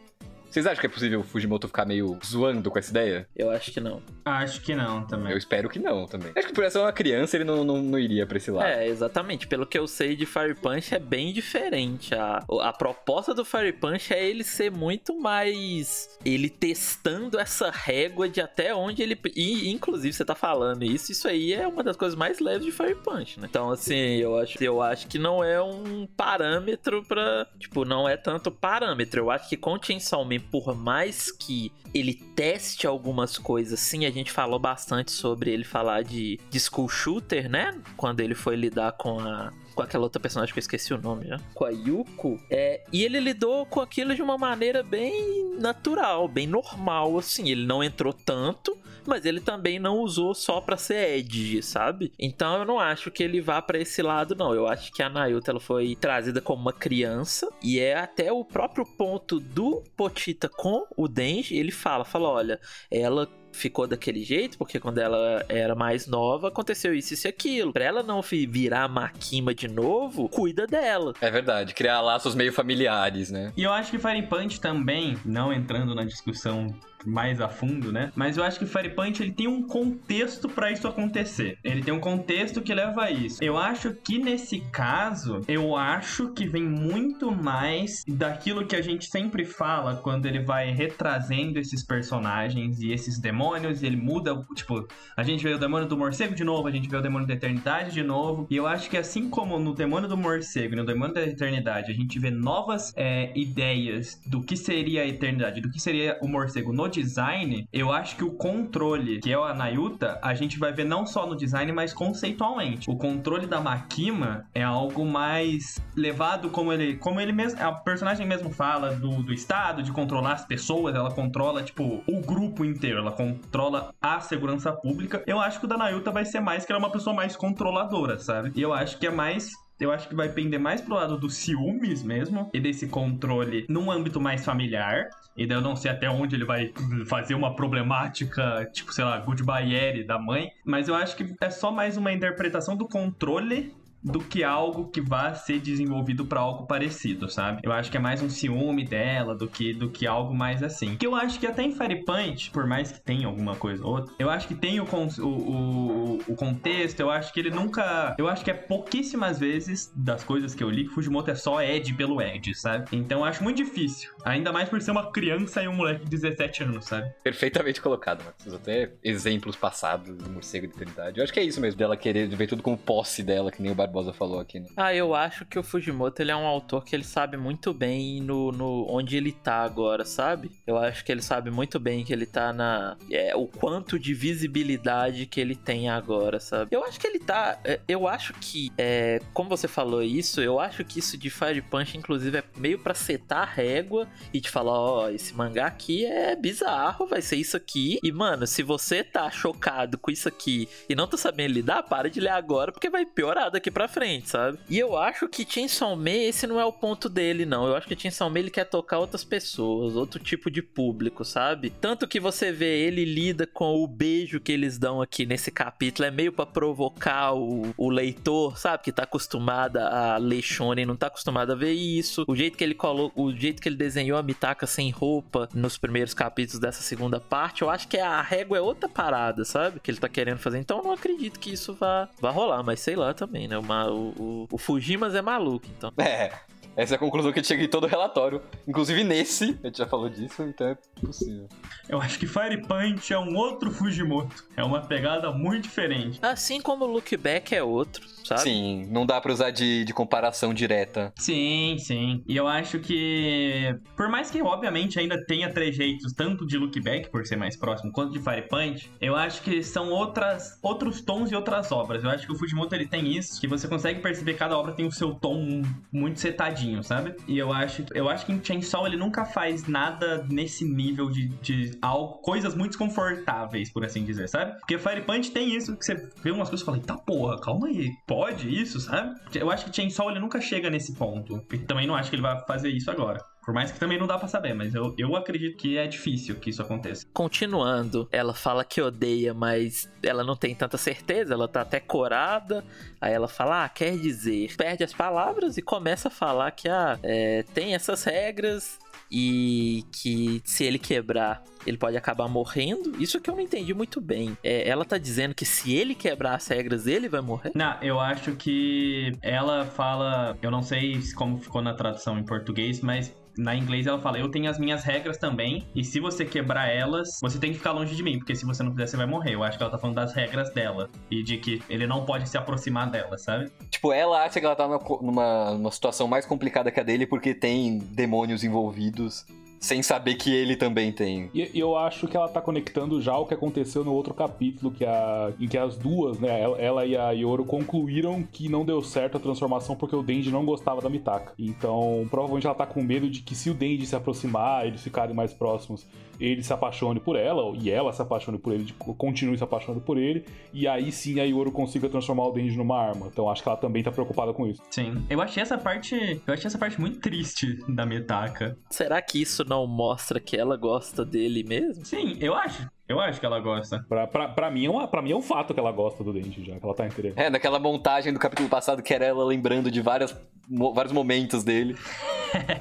Vocês 0.58 0.66
acham 0.66 0.82
que 0.82 0.88
é 0.88 0.90
possível 0.90 1.20
o 1.20 1.24
Fujimoto 1.24 1.68
ficar 1.68 1.86
meio 1.86 2.18
zoando 2.26 2.72
com 2.72 2.80
essa 2.80 2.90
ideia? 2.90 3.30
Eu 3.36 3.52
acho 3.52 3.72
que 3.72 3.80
não. 3.80 4.02
Acho 4.26 4.60
que 4.60 4.74
não 4.74 5.06
também. 5.06 5.32
Eu 5.32 5.38
espero 5.38 5.70
que 5.70 5.78
não 5.78 6.08
também. 6.08 6.32
Acho 6.36 6.48
que 6.48 6.54
por 6.54 6.64
essa 6.64 6.80
uma 6.80 6.92
criança 6.92 7.38
ele 7.38 7.44
não, 7.44 7.64
não, 7.64 7.80
não 7.80 8.00
iria 8.00 8.26
pra 8.26 8.38
esse 8.38 8.50
lado. 8.50 8.68
É, 8.68 8.88
exatamente. 8.88 9.46
Pelo 9.46 9.68
que 9.68 9.78
eu 9.78 9.88
sei 9.88 10.16
de 10.16 10.26
Fire 10.26 10.56
Punch 10.56 10.96
é 10.96 10.98
bem 10.98 11.32
diferente. 11.32 12.16
A, 12.16 12.44
a 12.62 12.74
proposta 12.74 13.36
do 13.36 13.46
Fire 13.46 13.72
Punch 13.72 14.12
é 14.12 14.28
ele 14.28 14.44
ser 14.44 14.72
muito 14.72 15.16
mais. 15.20 16.18
Ele 16.26 16.50
testando 16.50 17.40
essa 17.40 17.70
régua 17.70 18.28
de 18.28 18.42
até 18.42 18.74
onde 18.74 19.04
ele. 19.04 19.16
E, 19.36 19.70
inclusive, 19.70 20.12
você 20.12 20.26
tá 20.26 20.34
falando 20.34 20.84
isso, 20.84 21.12
isso 21.12 21.28
aí 21.28 21.54
é 21.54 21.68
uma 21.68 21.84
das 21.84 21.96
coisas 21.96 22.18
mais 22.18 22.40
leves 22.40 22.66
de 22.66 22.72
Fire 22.72 22.96
Punch, 22.96 23.40
né? 23.40 23.46
Então, 23.48 23.70
assim, 23.70 24.16
eu 24.16 24.36
acho, 24.40 24.64
eu 24.64 24.82
acho 24.82 25.06
que 25.06 25.20
não 25.20 25.44
é 25.44 25.62
um 25.62 26.08
parâmetro 26.08 27.04
pra. 27.04 27.46
Tipo, 27.60 27.86
não 27.86 28.10
é 28.10 28.18
tanto 28.18 28.50
parâmetro. 28.50 29.22
Eu 29.22 29.30
acho 29.30 29.48
que 29.48 29.56
com 29.56 29.78
Chainsaw 29.80 30.26
Man, 30.26 30.47
por 30.52 30.76
mais 30.76 31.32
que 31.32 31.72
ele 31.94 32.14
teste 32.14 32.86
algumas 32.88 33.38
coisas, 33.38 33.80
sim, 33.80 34.06
a 34.06 34.12
gente 34.12 34.32
falou 34.32 34.60
bastante 34.60 35.12
sobre 35.12 35.52
ele 35.52 35.64
falar 35.64 36.04
de, 36.04 36.40
de 36.50 36.60
school 36.60 36.90
shooter, 36.90 37.50
né? 37.50 37.80
Quando 37.96 38.20
ele 38.20 38.36
foi 38.36 38.56
lidar 38.56 38.94
com 38.94 39.20
a. 39.20 39.52
Com 39.78 39.84
aquela 39.84 40.06
outra 40.06 40.20
personagem 40.20 40.52
que 40.52 40.58
eu 40.58 40.62
esqueci 40.62 40.92
o 40.92 40.98
nome 40.98 41.28
já. 41.28 41.40
Com 41.54 41.64
a 41.64 41.70
Yuko. 41.70 42.40
É, 42.50 42.84
e 42.92 43.04
ele 43.04 43.20
lidou 43.20 43.64
com 43.68 43.80
aquilo 43.80 44.16
de 44.16 44.24
uma 44.24 44.36
maneira 44.36 44.82
bem 44.82 45.54
natural, 45.60 46.28
bem 46.28 46.48
normal, 46.48 47.16
assim. 47.20 47.52
Ele 47.52 47.64
não 47.64 47.84
entrou 47.84 48.12
tanto, 48.12 48.76
mas 49.06 49.24
ele 49.24 49.40
também 49.40 49.78
não 49.78 50.00
usou 50.00 50.34
só 50.34 50.60
pra 50.60 50.78
ser 50.78 51.20
edge, 51.20 51.62
sabe? 51.62 52.12
Então 52.18 52.58
eu 52.58 52.66
não 52.66 52.80
acho 52.80 53.12
que 53.12 53.22
ele 53.22 53.40
vá 53.40 53.62
pra 53.62 53.78
esse 53.78 54.02
lado, 54.02 54.36
não. 54.36 54.52
Eu 54.52 54.66
acho 54.66 54.92
que 54.92 55.04
a 55.04 55.10
Nayuta 55.10 55.52
ela 55.52 55.60
foi 55.60 55.96
trazida 55.96 56.42
como 56.42 56.60
uma 56.60 56.74
criança 56.74 57.48
e 57.62 57.80
é 57.80 58.00
até 58.00 58.32
o 58.32 58.44
próprio 58.44 58.84
ponto 58.84 59.40
do 59.40 59.84
Potita 59.96 60.50
com 60.50 60.88
o 60.98 61.08
Denji, 61.08 61.56
ele 61.56 61.72
fala, 61.72 62.04
fala, 62.04 62.30
olha, 62.30 62.60
ela 62.90 63.30
ficou 63.58 63.88
daquele 63.88 64.24
jeito, 64.24 64.58
porque 64.58 64.80
quando 64.80 65.00
ela 65.00 65.46
era 65.50 65.76
mais 65.76 66.08
nova, 66.08 66.48
aconteceu 66.48 66.94
isso, 66.94 67.14
isso 67.14 67.28
e 67.28 67.30
aquilo. 67.30 67.74
Pra 67.74 67.84
ela 67.84 68.04
não 68.04 68.22
virar 68.22 68.88
Makima 68.88 69.54
de 69.54 69.68
novo, 69.68 70.30
cuida 70.30 70.66
dela. 70.68 71.14
É 71.22 71.30
verdade, 71.30 71.74
criar 71.74 72.02
laços 72.02 72.36
meio 72.36 72.54
familiares, 72.54 73.32
né? 73.32 73.52
E 73.56 73.64
eu 73.64 73.74
acho 73.74 73.92
que 73.92 74.00
Fire 74.00 74.22
Punch 74.24 74.62
também, 74.62 75.18
não 75.26 75.52
entrando 75.52 75.94
na 75.96 76.04
discussão 76.04 76.74
mais 77.08 77.40
a 77.40 77.48
fundo, 77.48 77.92
né? 77.92 78.12
Mas 78.16 78.38
eu 78.38 78.44
acho 78.44 78.60
que 78.60 78.66
Fire 78.66 78.90
Punch 78.90 79.24
ele 79.24 79.32
tem 79.32 79.48
um 79.48 79.64
contexto 79.64 80.50
pra 80.50 80.72
isso 80.72 80.88
acontecer. 80.88 81.58
Ele 81.64 81.82
tem 81.82 81.94
um 81.94 82.00
contexto 82.00 82.62
que 82.62 82.74
leva 82.74 83.04
a 83.04 83.12
isso. 83.12 83.42
Eu 83.42 83.58
acho 83.58 83.94
que 83.94 84.20
nesse 84.20 84.60
caso, 84.72 85.42
eu 85.48 85.76
acho 85.76 86.34
que 86.34 86.48
vem 86.48 86.64
muito 86.64 87.32
mais 87.32 88.04
daquilo 88.08 88.66
que 88.66 88.76
a 88.76 88.82
gente 88.82 89.06
sempre 89.06 89.46
fala 89.46 89.96
quando 89.98 90.26
ele 90.26 90.44
vai 90.44 90.72
retrazendo 90.72 91.60
esses 91.60 91.84
personagens 91.86 92.80
e 92.82 92.92
esses 92.92 93.20
demônios, 93.20 93.82
e 93.82 93.86
ele 93.86 93.98
muda, 93.98 94.36
tipo, 94.56 94.88
a 95.16 95.24
gente 95.24 95.44
vê 95.44 95.54
o 95.54 95.60
demônio 95.60 95.88
do 95.88 95.98
morcego 95.98 96.36
de 96.36 96.44
novo, 96.44 96.68
a 96.68 96.72
gente 96.72 96.90
vê 96.90 96.98
o 96.98 97.02
demônio 97.02 97.28
da 97.28 97.34
eternidade 97.34 97.92
de 97.92 98.04
novo. 98.04 98.48
E 98.50 98.56
eu 98.56 98.68
acho 98.68 98.90
que 98.90 98.98
assim 98.98 99.30
como 99.30 99.58
no 99.60 99.74
demônio 99.74 100.10
do 100.10 100.18
morcego 100.18 100.74
e 100.74 100.78
no 100.78 100.86
demônio 100.86 101.14
da 101.14 101.24
eternidade, 101.24 101.92
a 101.92 101.96
gente 101.96 102.20
vê 102.20 102.30
novas 102.30 102.94
é, 102.96 103.32
ideias 103.38 104.20
do 104.26 104.42
que 104.42 104.58
seria 104.58 105.04
a 105.04 105.08
eternidade, 105.08 105.62
do 105.62 105.70
que 105.70 105.80
seria 105.80 106.18
o 106.22 106.28
morcego 106.28 106.74
no 106.74 106.88
design, 106.98 107.68
eu 107.72 107.92
acho 107.92 108.16
que 108.16 108.24
o 108.24 108.32
controle, 108.32 109.20
que 109.20 109.32
é 109.32 109.36
a 109.36 109.54
Nayuta, 109.54 110.20
a 110.22 110.34
gente 110.34 110.58
vai 110.58 110.72
ver 110.72 110.84
não 110.84 111.06
só 111.06 111.28
no 111.28 111.36
design, 111.36 111.72
mas 111.72 111.94
conceitualmente. 111.94 112.90
O 112.90 112.98
controle 112.98 113.46
da 113.46 113.62
Makima 113.62 114.46
é 114.54 114.64
algo 114.64 115.06
mais 115.06 115.80
levado 115.96 116.50
como 116.50 116.74
ele, 116.74 116.98
como 116.98 117.22
ele 117.22 117.32
mesmo, 117.32 117.62
a 117.62 117.72
personagem 117.72 118.26
mesmo 118.26 118.50
fala 118.50 118.96
do, 118.96 119.22
do 119.22 119.34
estado 119.34 119.84
de 119.84 119.92
controlar 119.92 120.34
as 120.34 120.46
pessoas, 120.46 120.96
ela 120.96 121.12
controla 121.12 121.62
tipo 121.62 122.04
o 122.08 122.22
grupo 122.22 122.66
inteiro, 122.66 123.00
ela 123.00 123.12
controla 123.12 123.94
a 124.02 124.20
segurança 124.20 124.72
pública. 124.72 125.24
Eu 125.28 125.40
acho 125.40 125.60
que 125.60 125.66
o 125.66 125.70
da 125.70 125.78
Nayuta 125.78 126.12
vai 126.12 126.26
ser 126.26 126.40
mais 126.40 126.66
que 126.66 126.72
ela 126.72 126.82
é 126.82 126.84
uma 126.84 126.92
pessoa 126.92 127.16
mais 127.16 127.36
controladora, 127.36 128.18
sabe? 128.18 128.52
E 128.56 128.62
eu 128.62 128.74
acho 128.74 128.98
que 128.98 129.06
é 129.06 129.12
mais 129.12 129.52
eu 129.80 129.92
acho 129.92 130.08
que 130.08 130.16
vai 130.16 130.30
pender 130.30 130.60
mais 130.60 130.82
pro 130.82 130.96
lado 130.96 131.18
dos 131.18 131.36
ciúmes 131.36 132.04
mesmo 132.04 132.50
e 132.54 132.60
desse 132.60 132.88
controle 132.88 133.66
num 133.70 133.92
âmbito 133.92 134.20
mais 134.20 134.44
familiar. 134.44 135.10
E 135.36 135.46
daí 135.46 135.58
eu 135.58 135.62
não 135.62 135.76
sei 135.76 135.92
até 135.92 136.10
onde 136.10 136.36
ele 136.36 136.46
vai 136.46 136.74
fazer 137.06 137.36
uma 137.36 137.56
problemática, 137.56 138.68
tipo, 138.74 138.92
sei 138.92 139.06
lá, 139.06 139.20
Goodbye 139.20 139.74
Eri 139.74 140.04
da 140.04 140.18
mãe. 140.18 140.52
Mas 140.66 140.88
eu 140.88 140.96
acho 140.96 141.16
que 141.16 141.36
é 141.40 141.50
só 141.50 141.72
mais 141.72 141.96
uma 141.96 142.12
interpretação 142.12 142.76
do 142.76 142.88
controle 142.88 143.76
do 144.04 144.20
que 144.20 144.44
algo 144.44 144.90
que 144.90 145.02
vá 145.02 145.34
ser 145.34 145.60
desenvolvido 145.60 146.26
pra 146.26 146.40
algo 146.40 146.66
parecido, 146.66 147.30
sabe? 147.30 147.62
Eu 147.64 147.72
acho 147.72 147.92
que 147.92 147.98
é 147.98 148.00
mais 148.00 148.22
um 148.22 148.30
ciúme 148.30 148.86
dela 148.86 149.36
do 149.36 149.48
que 149.48 149.74
do 149.74 149.90
que 149.90 150.08
algo 150.08 150.34
mais 150.34 150.64
assim. 150.64 150.96
Que 150.96 151.06
eu 151.06 151.16
acho 151.16 151.40
que 151.40 151.48
até 151.48 151.64
em 151.64 151.72
Fire 151.72 152.04
Punch, 152.06 152.52
por 152.52 152.66
mais 152.66 152.92
que 152.92 153.00
tenha 153.02 153.28
alguma 153.28 153.56
coisa 153.56 153.84
ou 153.84 153.98
outra, 153.98 154.14
eu 154.20 154.30
acho 154.30 154.48
que 154.48 154.56
tem 154.56 154.80
o, 154.80 154.86
o, 154.86 155.24
o, 155.24 156.20
o 156.28 156.36
contexto, 156.36 157.00
eu 157.00 157.10
acho 157.10 157.34
que 157.34 157.40
ele 157.40 157.50
nunca. 157.50 158.16
Eu 158.18 158.28
acho 158.28 158.44
que 158.44 158.52
é 158.52 158.54
pouquíssimas 158.54 159.40
vezes 159.40 159.92
das 159.96 160.24
coisas 160.24 160.56
que 160.56 160.64
eu 160.64 160.70
li 160.70 160.86
que 160.86 160.94
Fujimoto 160.94 161.32
é 161.32 161.36
só 161.36 161.62
Ed 161.62 161.94
pelo 161.94 162.22
Ed, 162.22 162.54
sabe? 162.56 162.88
Então 162.92 163.20
eu 163.20 163.26
acho 163.26 163.44
muito 163.44 163.58
difícil. 163.58 164.12
Ainda 164.24 164.52
mais 164.52 164.70
por 164.70 164.82
ser 164.82 164.92
uma 164.92 165.12
criança 165.12 165.62
e 165.62 165.68
um 165.68 165.74
moleque 165.74 166.04
de 166.04 166.10
17 166.12 166.64
anos, 166.64 166.86
sabe? 166.86 167.12
Perfeitamente 167.24 167.82
colocado, 167.82 168.24
Marcos. 168.24 168.54
Até 168.54 168.92
exemplos 169.04 169.56
passados 169.56 170.16
do 170.16 170.30
morcego 170.30 170.68
de 170.68 170.74
eternidade. 170.74 171.18
Eu 171.18 171.24
acho 171.24 171.34
que 171.34 171.40
é 171.40 171.44
isso 171.44 171.60
mesmo, 171.60 171.78
dela 171.78 171.98
querer 171.98 172.28
ver 172.28 172.48
tudo 172.48 172.64
como 172.64 172.78
posse 172.78 173.24
dela, 173.24 173.52
que 173.52 173.62
nem 173.62 173.72
o 173.72 173.76
Barbosa 173.88 174.14
falou 174.14 174.40
aqui, 174.40 174.60
né? 174.60 174.68
Ah, 174.76 174.94
eu 174.94 175.16
acho 175.16 175.46
que 175.46 175.58
o 175.58 175.64
Fujimoto 175.64 176.22
ele 176.22 176.32
é 176.32 176.36
um 176.36 176.46
autor 176.46 176.84
que 176.84 176.96
ele 176.96 177.04
sabe 177.04 177.38
muito 177.38 177.74
bem 177.74 178.22
no, 178.22 178.52
no 178.52 178.86
onde 178.90 179.16
ele 179.18 179.32
tá 179.32 179.64
agora, 179.64 180.06
sabe? 180.06 180.52
Eu 180.66 180.78
acho 180.78 181.04
que 181.04 181.12
ele 181.12 181.22
sabe 181.22 181.50
muito 181.50 181.80
bem 181.80 182.04
que 182.04 182.14
ele 182.14 182.26
tá 182.26 182.52
na. 182.54 182.98
É, 183.10 183.36
o 183.36 183.48
quanto 183.48 183.98
de 183.98 184.14
visibilidade 184.14 185.26
que 185.26 185.40
ele 185.40 185.56
tem 185.56 185.90
agora, 185.90 186.40
sabe? 186.40 186.76
Eu 186.76 186.84
acho 186.84 187.00
que 187.00 187.08
ele 187.08 187.20
tá. 187.20 187.60
é, 187.64 187.80
Eu 187.88 188.08
acho 188.08 188.34
que. 188.34 188.72
É, 188.78 189.20
como 189.34 189.50
você 189.50 189.68
falou 189.68 190.02
isso, 190.04 190.42
eu 190.42 190.60
acho 190.60 190.84
que 190.84 191.00
isso 191.00 191.18
de 191.18 191.30
Fire 191.30 191.62
Punch, 191.62 191.98
inclusive, 191.98 192.38
é 192.38 192.44
meio 192.58 192.80
pra 192.80 192.94
setar 192.94 193.42
a 193.42 193.46
régua 193.46 194.08
e 194.34 194.42
te 194.42 194.50
falar: 194.50 194.74
ó, 194.74 195.10
esse 195.10 195.34
mangá 195.34 195.68
aqui 195.68 196.06
é 196.06 196.36
bizarro, 196.36 197.08
vai 197.08 197.22
ser 197.22 197.38
isso 197.38 197.56
aqui. 197.56 198.00
E, 198.04 198.12
mano, 198.12 198.46
se 198.46 198.64
você 198.64 199.04
tá 199.04 199.30
chocado 199.32 199.98
com 199.98 200.12
isso 200.12 200.28
aqui 200.28 200.68
e 200.90 200.96
não 200.96 201.08
tá 201.08 201.18
sabendo 201.18 201.54
lidar, 201.54 201.84
para 201.84 202.10
de 202.10 202.20
ler 202.20 202.30
agora, 202.32 202.72
porque 202.72 202.90
vai 202.90 203.06
piorar 203.06 203.52
daqui 203.52 203.70
pra 203.72 203.77
frente, 203.86 204.30
sabe? 204.30 204.58
E 204.70 204.80
eu 204.80 204.96
acho 204.98 205.28
que 205.28 205.46
Chainsaw 205.48 205.94
Man, 205.98 206.12
esse 206.12 206.48
não 206.48 206.58
é 206.58 206.64
o 206.64 206.72
ponto 206.72 207.10
dele, 207.10 207.46
não. 207.46 207.68
Eu 207.68 207.76
acho 207.76 207.86
que 207.86 208.00
Chainsaw 208.00 208.30
Man, 208.30 208.40
ele 208.40 208.50
quer 208.50 208.64
tocar 208.64 209.00
outras 209.00 209.26
pessoas, 209.26 209.98
outro 209.98 210.22
tipo 210.22 210.50
de 210.50 210.62
público, 210.62 211.26
sabe? 211.26 211.70
Tanto 211.70 212.08
que 212.08 212.18
você 212.20 212.50
vê 212.52 212.80
ele 212.80 213.04
lida 213.04 213.46
com 213.46 213.84
o 213.84 213.88
beijo 213.88 214.40
que 214.40 214.54
eles 214.54 214.78
dão 214.78 215.02
aqui 215.02 215.26
nesse 215.26 215.52
capítulo, 215.52 216.08
é 216.08 216.12
meio 216.12 216.32
pra 216.32 216.46
provocar 216.46 217.34
o, 217.34 217.74
o 217.76 217.90
leitor, 217.90 218.58
sabe? 218.58 218.84
Que 218.84 218.92
tá 218.92 219.04
acostumado 219.04 219.78
a 219.78 220.18
ler 220.18 220.42
shonen, 220.42 220.86
não 220.86 220.96
tá 220.96 221.08
acostumado 221.08 221.52
a 221.52 221.56
ver 221.56 221.74
isso. 221.74 222.24
O 222.28 222.36
jeito 222.36 222.58
que 222.58 222.64
ele 222.64 222.76
colocou, 222.76 223.26
o 223.26 223.36
jeito 223.36 223.62
que 223.62 223.68
ele 223.68 223.76
desenhou 223.76 224.18
a 224.18 224.24
Mitaka 224.24 224.66
sem 224.66 224.90
roupa 224.92 225.50
nos 225.54 225.78
primeiros 225.78 226.14
capítulos 226.14 226.60
dessa 226.60 226.82
segunda 226.82 227.20
parte, 227.20 227.64
eu 227.64 227.70
acho 227.70 227.88
que 227.88 227.98
a 227.98 228.22
régua 228.22 228.58
é 228.58 228.62
outra 228.62 228.88
parada, 228.88 229.44
sabe? 229.44 229.80
Que 229.80 229.92
ele 229.92 230.00
tá 230.00 230.08
querendo 230.08 230.38
fazer. 230.38 230.60
Então 230.60 230.78
eu 230.78 230.84
não 230.84 230.92
acredito 230.92 231.40
que 231.40 231.52
isso 231.52 231.74
vá, 231.74 232.08
vá 232.20 232.30
rolar, 232.30 232.64
mas 232.64 232.80
sei 232.80 232.96
lá 232.96 233.14
também, 233.14 233.48
né? 233.48 233.58
O, 233.68 234.14
o, 234.18 234.48
o 234.52 234.58
Fujimas 234.58 235.16
é 235.16 235.22
maluco, 235.22 235.66
então. 235.76 235.92
É. 235.98 236.32
Essa 236.78 236.94
é 236.94 236.96
a 236.96 237.00
conclusão 237.00 237.34
que 237.34 237.40
a 237.40 237.42
gente 237.42 237.48
chega 237.48 237.64
em 237.64 237.68
todo 237.68 237.86
o 237.86 237.88
relatório. 237.88 238.40
Inclusive 238.68 239.04
nesse, 239.04 239.58
a 239.64 239.68
gente 239.68 239.80
já 239.80 239.88
falou 239.88 240.08
disso, 240.10 240.44
então 240.44 240.68
é 240.68 240.78
possível. 241.02 241.50
Eu 241.90 242.00
acho 242.00 242.20
que 242.20 242.28
Fire 242.28 242.62
Punch 242.68 243.12
é 243.12 243.18
um 243.18 243.36
outro 243.36 243.72
Fujimoto. 243.72 244.46
É 244.56 244.64
uma 244.64 244.82
pegada 244.82 245.32
muito 245.32 245.64
diferente. 245.64 246.20
Assim 246.22 246.62
como 246.62 246.86
o 246.86 246.88
Look 246.88 247.18
Back 247.18 247.56
é 247.56 247.64
outro, 247.64 248.08
sabe? 248.24 248.42
Sim, 248.42 248.86
não 248.92 249.08
dá 249.08 249.20
pra 249.20 249.34
usar 249.34 249.50
de, 249.50 249.84
de 249.86 249.94
comparação 249.94 250.54
direta. 250.54 251.12
Sim, 251.18 251.78
sim. 251.80 252.24
E 252.28 252.38
eu 252.38 252.48
acho 252.48 252.80
que, 252.80 253.76
por 253.96 254.08
mais 254.08 254.30
que 254.30 254.40
obviamente 254.42 255.00
ainda 255.00 255.20
tenha 255.26 255.52
trejeitos 255.52 256.14
tanto 256.14 256.46
de 256.46 256.60
Look 256.60 256.80
Back, 256.82 257.10
por 257.10 257.26
ser 257.26 257.38
mais 257.38 257.58
próximo, 257.58 257.92
quanto 257.92 258.14
de 258.14 258.20
Fire 258.20 258.48
Punch, 258.48 258.92
eu 259.02 259.16
acho 259.16 259.42
que 259.42 259.64
são 259.64 259.90
outras, 259.90 260.60
outros 260.62 261.02
tons 261.02 261.32
e 261.32 261.36
outras 261.36 261.72
obras. 261.72 262.04
Eu 262.04 262.12
acho 262.12 262.28
que 262.28 262.34
o 262.34 262.38
Fujimoto 262.38 262.76
ele 262.76 262.86
tem 262.86 263.18
isso, 263.18 263.42
que 263.42 263.48
você 263.48 263.68
consegue 263.68 264.00
perceber 264.00 264.34
que 264.34 264.40
cada 264.40 264.56
obra 264.56 264.74
tem 264.74 264.86
o 264.86 264.92
seu 264.92 265.16
tom 265.16 265.64
muito 265.92 266.20
setadinho, 266.20 266.67
sabe? 266.84 267.16
E 267.28 267.38
eu 267.38 267.52
acho, 267.52 267.86
eu 267.94 268.10
acho 268.10 268.26
que 268.26 268.32
em 268.32 268.44
Chainsaw 268.44 268.86
ele 268.86 268.98
nunca 268.98 269.26
faz 269.26 269.68
nada 269.68 270.26
nesse 270.30 270.66
nível 270.66 271.10
de, 271.10 271.28
de 271.42 271.78
algo, 271.82 272.20
coisas 272.20 272.56
muito 272.56 272.72
desconfortáveis, 272.72 273.72
por 273.72 273.86
assim 273.86 274.04
dizer, 274.04 274.28
sabe? 274.28 274.58
Porque 274.60 274.78
Fire 274.78 275.02
Punch 275.02 275.32
tem 275.32 275.56
isso, 275.56 275.76
que 275.76 275.86
você 275.86 275.96
vê 276.24 276.32
umas 276.32 276.50
coisas 276.50 276.62
e 276.62 276.66
fala, 276.66 276.80
tá 276.80 276.98
porra, 276.98 277.40
calma 277.40 277.68
aí, 277.68 277.92
pode 278.06 278.50
isso, 278.50 278.80
sabe? 278.80 279.16
Eu 279.34 279.50
acho 279.50 279.66
que 279.66 279.76
Chainsaw 279.76 280.10
ele 280.10 280.20
nunca 280.20 280.40
chega 280.42 280.70
nesse 280.70 280.94
ponto. 280.94 281.44
E 281.52 281.58
também 281.60 281.88
não 281.88 281.96
acho 281.96 282.10
que 282.10 282.16
ele 282.16 282.24
vai 282.24 282.40
fazer 282.46 282.70
isso 282.70 282.90
agora. 282.92 283.20
Por 283.48 283.54
mais 283.54 283.72
que 283.72 283.80
também 283.80 283.98
não 283.98 284.06
dá 284.06 284.18
pra 284.18 284.28
saber, 284.28 284.54
mas 284.54 284.76
eu, 284.76 284.94
eu 284.98 285.16
acredito 285.16 285.56
que 285.56 285.78
é 285.78 285.88
difícil 285.88 286.36
que 286.36 286.50
isso 286.50 286.62
aconteça. 286.62 287.06
Continuando, 287.14 288.06
ela 288.12 288.34
fala 288.34 288.66
que 288.66 288.82
odeia, 288.82 289.34
mas 289.34 289.90
ela 290.04 290.22
não 290.22 290.36
tem 290.36 290.54
tanta 290.54 290.78
certeza, 290.78 291.34
ela 291.34 291.48
tá 291.48 291.62
até 291.62 291.80
corada. 291.80 292.62
Aí 293.00 293.14
ela 293.14 293.30
fala, 293.30 293.64
ah, 293.64 293.70
quer 293.70 293.98
dizer, 293.98 294.54
perde 294.58 294.84
as 294.84 294.92
palavras 294.92 295.58
e 295.58 295.62
começa 295.62 296.10
a 296.10 296.12
falar 296.12 296.52
que 296.52 296.68
ah, 296.68 297.00
é, 297.02 297.44
tem 297.54 297.74
essas 297.74 298.04
regras 298.04 298.78
e 299.10 299.86
que 299.94 300.42
se 300.44 300.66
ele 300.66 300.78
quebrar, 300.78 301.42
ele 301.66 301.78
pode 301.78 301.96
acabar 301.96 302.28
morrendo. 302.28 303.02
Isso 303.02 303.22
que 303.22 303.30
eu 303.30 303.36
não 303.36 303.42
entendi 303.42 303.74
muito 303.74 304.02
bem. 304.02 304.38
É, 304.44 304.68
ela 304.68 304.84
tá 304.84 304.98
dizendo 304.98 305.34
que 305.34 305.46
se 305.46 305.74
ele 305.74 305.96
quebrar 305.96 306.36
as 306.36 306.46
regras, 306.50 306.86
ele 306.86 307.08
vai 307.08 307.22
morrer? 307.22 307.54
Não, 307.56 307.78
eu 307.82 307.98
acho 307.98 308.34
que 308.34 309.18
ela 309.22 309.66
fala. 309.66 310.38
Eu 310.42 310.52
não 310.52 310.62
sei 310.62 311.00
como 311.16 311.38
ficou 311.38 311.62
na 311.62 311.74
tradução 311.74 312.20
em 312.20 312.24
português, 312.24 312.82
mas 312.82 313.16
na 313.38 313.56
inglês 313.56 313.88
ela 313.88 314.00
fala: 314.00 314.20
Eu 314.20 314.30
tenho 314.30 314.50
as 314.50 314.60
minhas 314.60 314.84
regras 314.84 315.18
também, 315.18 315.66
e 315.76 315.84
se 315.84 316.00
você 316.00 316.26
quebrar 316.26 316.68
elas, 316.68 317.20
você 317.22 317.40
tem 317.40 317.52
que 317.52 317.58
ficar 317.58 317.72
longe 317.72 317.96
de 317.96 318.04
mim, 318.04 318.18
porque 318.18 318.36
se 318.36 318.46
você 318.46 318.64
não 318.64 318.72
fizer, 318.72 318.88
você 318.88 318.98
vai 318.98 319.06
morrer. 319.06 319.36
Eu 319.36 319.44
acho 319.44 319.58
que 319.58 319.64
ela 319.64 319.72
tá 319.72 319.78
falando 319.78 319.96
das 319.96 320.14
regras 320.14 320.52
dela 320.54 320.90
e 321.10 321.24
de 321.24 321.38
que 321.38 321.62
ele 321.70 321.88
não 321.88 322.06
pode 322.06 322.28
se 322.28 322.38
aproximar 322.38 322.90
dela, 322.90 323.18
sabe? 323.18 323.52
Tipo, 323.70 323.92
ela 323.92 324.24
acha 324.24 324.40
que 324.40 324.46
ela 324.46 324.56
tá 324.56 324.68
numa, 324.68 325.52
numa 325.52 325.72
situação 325.72 326.08
mais 326.08 326.26
complicada 326.26 326.72
que 326.72 326.80
a 326.80 326.84
dele 326.84 327.06
porque 327.06 327.34
tem 327.34 327.78
demônios 327.78 328.44
envolvidos, 328.44 329.26
sem 329.60 329.82
saber 329.82 330.16
que 330.16 330.34
ele 330.34 330.56
também 330.56 330.92
tem. 330.92 331.30
E 331.34 331.50
eu 331.54 331.76
acho 331.78 332.08
que 332.08 332.16
ela 332.16 332.28
tá 332.28 332.42
conectando 332.42 333.02
já 333.02 333.18
o 333.18 333.26
que 333.26 333.34
aconteceu 333.34 333.84
no 333.84 333.94
outro 333.94 334.14
capítulo, 334.14 334.72
que 334.72 334.86
a, 334.86 335.32
em 335.40 335.48
que 335.48 335.58
as 335.58 335.78
duas, 335.78 336.20
né, 336.20 336.42
ela, 336.42 336.58
ela 336.58 336.86
e 336.86 336.96
a 336.96 337.12
Yoro 337.12 337.46
concluíram 337.46 338.24
que 338.24 338.50
não 338.50 338.66
deu 338.66 338.82
certo 338.82 339.18
a 339.18 339.20
transformação 339.20 339.76
porque 339.76 339.96
o 339.96 340.04
Denji 340.04 340.32
não 340.32 340.46
gostava 340.46 340.82
da 340.82 340.90
Mitaka. 340.90 341.34
Então, 341.38 342.08
provavelmente 342.10 342.46
ela 342.46 342.56
tá 342.56 342.66
com 342.66 342.82
medo 342.82 343.10
de 343.10 343.22
que 343.22 343.36
se 343.36 343.50
o 343.50 343.54
Denji 343.54 343.86
se 343.86 343.96
aproximar, 343.96 344.66
eles 344.66 344.82
ficarem 344.82 345.16
mais 345.16 345.34
próximos, 345.34 345.86
ele 346.20 346.44
se 346.44 346.52
apaixone 346.52 347.00
por 347.00 347.16
ela, 347.16 347.56
e 347.56 347.70
ela 347.70 347.94
se 347.94 348.02
apaixone 348.02 348.38
por 348.38 348.54
ele, 348.54 348.74
continue 348.98 349.38
se 349.38 349.44
apaixonando 349.44 349.82
por 349.82 349.98
ele, 349.98 350.26
e 350.52 350.68
aí 350.68 350.92
sim 350.92 351.20
a 351.20 351.24
Yoro 351.24 351.52
consiga 351.52 351.88
transformar 351.90 352.28
o 352.28 352.32
Denji 352.32 352.58
numa 352.58 352.78
arma. 352.78 353.08
Então 353.08 353.30
acho 353.30 353.44
que 353.44 353.50
ela 353.50 353.58
também 353.58 353.84
tá 353.84 353.92
preocupada 353.92 354.34
com 354.34 354.48
isso. 354.48 354.62
Sim. 354.72 355.04
Eu 355.10 355.22
achei 355.22 355.42
essa 355.42 355.58
parte. 355.58 356.22
Eu 356.26 356.34
achei 356.34 356.48
essa 356.48 356.58
parte 356.58 356.80
muito 356.80 357.00
triste 357.00 357.60
da 357.68 357.86
Metaka. 357.86 358.58
Será 358.70 359.02
que 359.02 359.22
isso 359.22 359.44
não 359.48 359.66
mostra 359.66 360.20
que 360.20 360.36
ela 360.36 360.58
gosta 360.58 361.06
dele 361.06 361.44
mesmo? 361.44 361.86
Sim, 361.86 362.18
eu 362.20 362.34
acho. 362.34 362.68
Eu 362.88 363.00
acho 363.00 363.20
que 363.20 363.26
ela 363.26 363.40
gosta. 363.40 363.86
Pra, 363.90 364.08
pra, 364.08 364.30
pra, 364.30 364.50
mim 364.50 364.66
é 364.66 364.70
uma, 364.70 364.88
pra 364.88 365.02
mim 365.02 365.12
é 365.12 365.16
um 365.16 365.22
fato 365.22 365.54
que 365.54 365.60
ela 365.60 365.72
gosta 365.72 366.04
do 366.04 366.14
Denji 366.14 366.44
já, 366.44 366.58
que 366.58 366.66
ela 366.66 366.74
tá 366.74 366.88
interessada. 366.88 367.22
É, 367.22 367.30
naquela 367.30 367.60
montagem 367.60 368.14
do 368.14 368.20
capítulo 368.20 368.48
passado 368.48 368.82
que 368.82 368.94
era 368.94 369.06
ela 369.06 369.26
lembrando 369.26 369.70
de 369.70 369.82
várias, 369.82 370.16
mo- 370.48 370.74
vários 370.74 370.94
momentos 370.94 371.44
dele. 371.44 371.76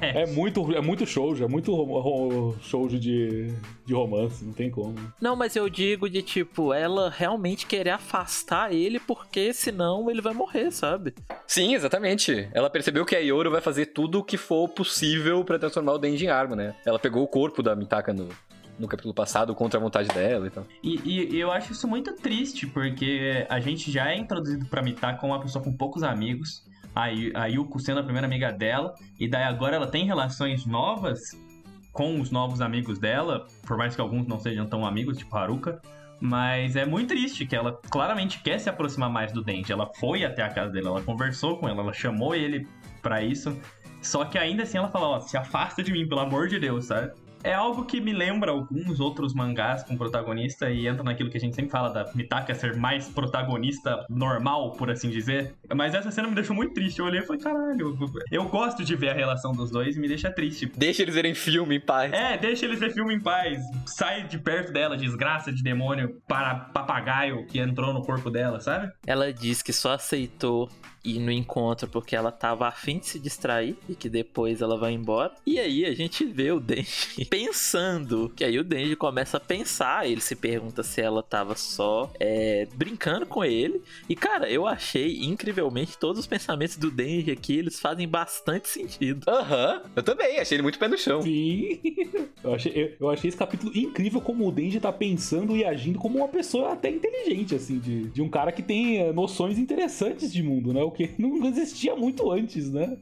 É 0.01 0.25
muito, 0.25 0.73
é 0.73 0.79
muito 0.81 1.05
shoujo, 1.05 1.43
é 1.43 1.47
muito 1.47 2.55
shoujo 2.61 2.97
de, 2.97 3.53
de 3.85 3.93
romance, 3.93 4.43
não 4.43 4.53
tem 4.53 4.71
como. 4.71 4.95
Não, 5.19 5.35
mas 5.35 5.55
eu 5.55 5.69
digo 5.69 6.09
de 6.09 6.21
tipo, 6.21 6.73
ela 6.73 7.09
realmente 7.09 7.65
querer 7.65 7.89
afastar 7.91 8.73
ele 8.73 8.99
porque 8.99 9.53
senão 9.53 10.09
ele 10.09 10.21
vai 10.21 10.33
morrer, 10.33 10.71
sabe? 10.71 11.13
Sim, 11.45 11.75
exatamente. 11.75 12.47
Ela 12.53 12.69
percebeu 12.69 13.05
que 13.05 13.15
a 13.15 13.19
Yoro 13.19 13.51
vai 13.51 13.61
fazer 13.61 13.87
tudo 13.87 14.19
o 14.19 14.23
que 14.23 14.37
for 14.37 14.69
possível 14.69 15.43
pra 15.43 15.59
transformar 15.59 15.93
o 15.93 15.97
Denji 15.99 16.25
em 16.25 16.29
arma, 16.29 16.55
né? 16.55 16.75
Ela 16.85 16.97
pegou 16.97 17.21
o 17.23 17.27
corpo 17.27 17.61
da 17.61 17.75
Mitaka 17.75 18.13
no, 18.13 18.29
no 18.79 18.87
capítulo 18.87 19.13
passado 19.13 19.53
contra 19.53 19.79
a 19.79 19.83
vontade 19.83 20.07
dela 20.09 20.47
e 20.47 20.49
tal. 20.49 20.65
E, 20.81 20.95
e- 21.03 21.35
e 21.35 21.39
eu 21.39 21.51
acho 21.51 21.73
isso 21.73 21.87
muito 21.87 22.13
triste, 22.15 22.65
porque 22.67 23.45
a 23.49 23.59
gente 23.59 23.91
já 23.91 24.09
é 24.11 24.17
introduzido 24.17 24.65
pra 24.67 24.81
Mitaka 24.81 25.19
como 25.19 25.33
uma 25.33 25.41
pessoa 25.41 25.63
com 25.63 25.73
poucos 25.75 26.03
amigos. 26.03 26.65
A, 26.97 27.07
Yu- 27.09 27.31
a 27.35 27.45
Yuko 27.45 27.79
sendo 27.79 27.99
a 27.99 28.03
primeira 28.03 28.25
amiga 28.25 28.51
dela. 28.51 28.93
E 29.19 29.27
daí 29.27 29.43
agora 29.43 29.75
ela 29.75 29.87
tem 29.87 30.05
relações 30.05 30.65
novas 30.65 31.19
com 31.91 32.19
os 32.19 32.31
novos 32.31 32.59
amigos 32.61 32.97
dela. 32.97 33.45
Por 33.65 33.77
mais 33.77 33.95
que 33.95 34.01
alguns 34.01 34.25
não 34.27 34.39
sejam 34.39 34.65
tão 34.65 34.85
amigos, 34.85 35.17
tipo 35.17 35.35
Haruka. 35.37 35.79
Mas 36.19 36.75
é 36.75 36.83
muito 36.83 37.09
triste 37.09 37.45
que 37.45 37.55
ela 37.55 37.79
claramente 37.91 38.41
quer 38.41 38.57
se 38.59 38.67
aproximar 38.67 39.09
mais 39.11 39.31
do 39.31 39.43
Denji. 39.43 39.71
Ela 39.71 39.87
foi 39.99 40.25
até 40.25 40.41
a 40.41 40.49
casa 40.49 40.71
dele, 40.71 40.87
ela 40.87 41.01
conversou 41.03 41.57
com 41.57 41.69
ele, 41.69 41.79
ela 41.79 41.93
chamou 41.93 42.33
ele 42.33 42.67
pra 43.03 43.21
isso. 43.21 43.55
Só 44.01 44.25
que 44.25 44.37
ainda 44.37 44.63
assim 44.63 44.79
ela 44.79 44.89
fala, 44.89 45.07
ó, 45.09 45.19
se 45.19 45.37
afasta 45.37 45.83
de 45.83 45.91
mim, 45.91 46.07
pelo 46.07 46.21
amor 46.21 46.47
de 46.47 46.59
Deus, 46.59 46.85
sabe? 46.85 47.11
É 47.43 47.53
algo 47.53 47.85
que 47.85 48.01
me 48.01 48.13
lembra 48.13 48.51
alguns 48.51 48.99
outros 48.99 49.33
mangás 49.33 49.83
com 49.83 49.97
protagonista 49.97 50.69
e 50.69 50.87
entra 50.87 51.03
naquilo 51.03 51.29
que 51.29 51.37
a 51.37 51.39
gente 51.39 51.55
sempre 51.55 51.71
fala 51.71 51.89
da 51.89 52.11
Mitaka 52.13 52.53
ser 52.53 52.75
mais 52.75 53.07
protagonista 53.09 54.05
normal, 54.09 54.71
por 54.73 54.89
assim 54.89 55.09
dizer. 55.09 55.53
Mas 55.73 55.93
essa 55.93 56.11
cena 56.11 56.27
me 56.27 56.35
deixou 56.35 56.55
muito 56.55 56.73
triste. 56.73 56.99
Eu 56.99 57.05
olhei 57.05 57.21
e 57.21 57.25
falei, 57.25 57.41
caralho, 57.41 57.97
eu 58.31 58.45
gosto 58.45 58.83
de 58.83 58.95
ver 58.95 59.09
a 59.09 59.13
relação 59.13 59.51
dos 59.51 59.71
dois 59.71 59.95
e 59.95 59.99
me 59.99 60.07
deixa 60.07 60.31
triste. 60.31 60.71
Deixa 60.75 61.01
eles 61.01 61.15
verem 61.15 61.33
filme 61.33 61.75
em 61.75 61.79
paz. 61.79 62.11
É, 62.11 62.37
deixa 62.37 62.65
eles 62.65 62.79
ver 62.79 62.91
filme 62.93 63.15
em 63.15 63.19
paz. 63.19 63.61
Sai 63.85 64.27
de 64.27 64.37
perto 64.37 64.71
dela, 64.71 64.97
desgraça 64.97 65.51
de 65.51 65.63
demônio 65.63 66.21
para 66.27 66.55
papagaio 66.55 67.45
que 67.47 67.59
entrou 67.59 67.93
no 67.93 68.01
corpo 68.01 68.29
dela, 68.29 68.59
sabe? 68.59 68.91
Ela 69.05 69.31
diz 69.31 69.61
que 69.61 69.71
só 69.71 69.93
aceitou 69.93 70.69
ir 71.07 71.19
no 71.19 71.31
encontro 71.31 71.87
porque 71.87 72.15
ela 72.15 72.31
tava 72.31 72.67
afim 72.67 72.99
de 72.99 73.07
se 73.07 73.19
distrair 73.19 73.75
e 73.87 73.95
que 73.95 74.09
depois 74.09 74.61
ela 74.61 74.77
vai 74.77 74.91
embora. 74.91 75.33
E 75.45 75.59
aí 75.59 75.85
a 75.85 75.93
gente 75.93 76.25
vê 76.25 76.51
o 76.51 76.59
Denji 76.59 77.25
pensando. 77.29 78.31
Que 78.35 78.43
aí 78.43 78.59
o 78.59 78.63
Denji 78.63 78.95
começa 78.95 79.37
a 79.37 79.39
pensar. 79.39 80.09
Ele 80.09 80.21
se 80.21 80.35
pergunta 80.35 80.83
se 80.83 81.01
ela 81.01 81.23
tava 81.23 81.55
só 81.55 82.11
é, 82.19 82.67
brincando 82.75 83.25
com 83.25 83.43
ele. 83.43 83.81
E 84.09 84.15
cara, 84.15 84.49
eu 84.49 84.67
achei 84.67 85.23
incrivelmente 85.23 85.97
todos 85.97 86.19
os 86.19 86.27
pensamentos 86.27 86.77
do 86.77 86.91
Denji 86.91 87.31
aqui, 87.31 87.57
eles 87.57 87.79
fazem 87.79 88.07
bastante 88.07 88.67
sentido. 88.67 89.23
Aham, 89.29 89.81
eu 89.95 90.03
também, 90.03 90.39
achei 90.39 90.55
ele 90.55 90.63
muito 90.63 90.79
pé 90.79 90.87
no 90.87 90.97
chão. 90.97 91.21
Sim. 91.21 91.79
Eu 92.43 92.53
achei, 92.53 92.71
eu, 92.71 92.91
eu 92.99 93.09
achei 93.09 93.27
esse 93.27 93.35
capítulo 93.35 93.75
incrível 93.75 94.21
como 94.21 94.47
o 94.47 94.51
Denji 94.51 94.79
tá 94.79 94.93
pensando 94.93 95.57
e 95.57 95.65
agindo 95.65 95.97
como 95.97 96.19
uma 96.19 96.27
pessoa 96.27 96.73
até 96.73 96.89
inteligente, 96.89 97.55
assim, 97.55 97.79
de, 97.79 98.05
de 98.05 98.21
um 98.21 98.29
cara 98.29 98.51
que 98.51 98.61
tem 98.61 98.99
eh, 98.99 99.11
noções 99.11 99.57
interessantes 99.57 100.31
de 100.31 100.41
mundo, 100.43 100.71
né? 100.71 100.81
O 100.81 100.91
que 100.97 101.13
não 101.21 101.45
existia 101.45 101.95
muito 101.95 102.31
antes, 102.31 102.71
né? 102.71 102.97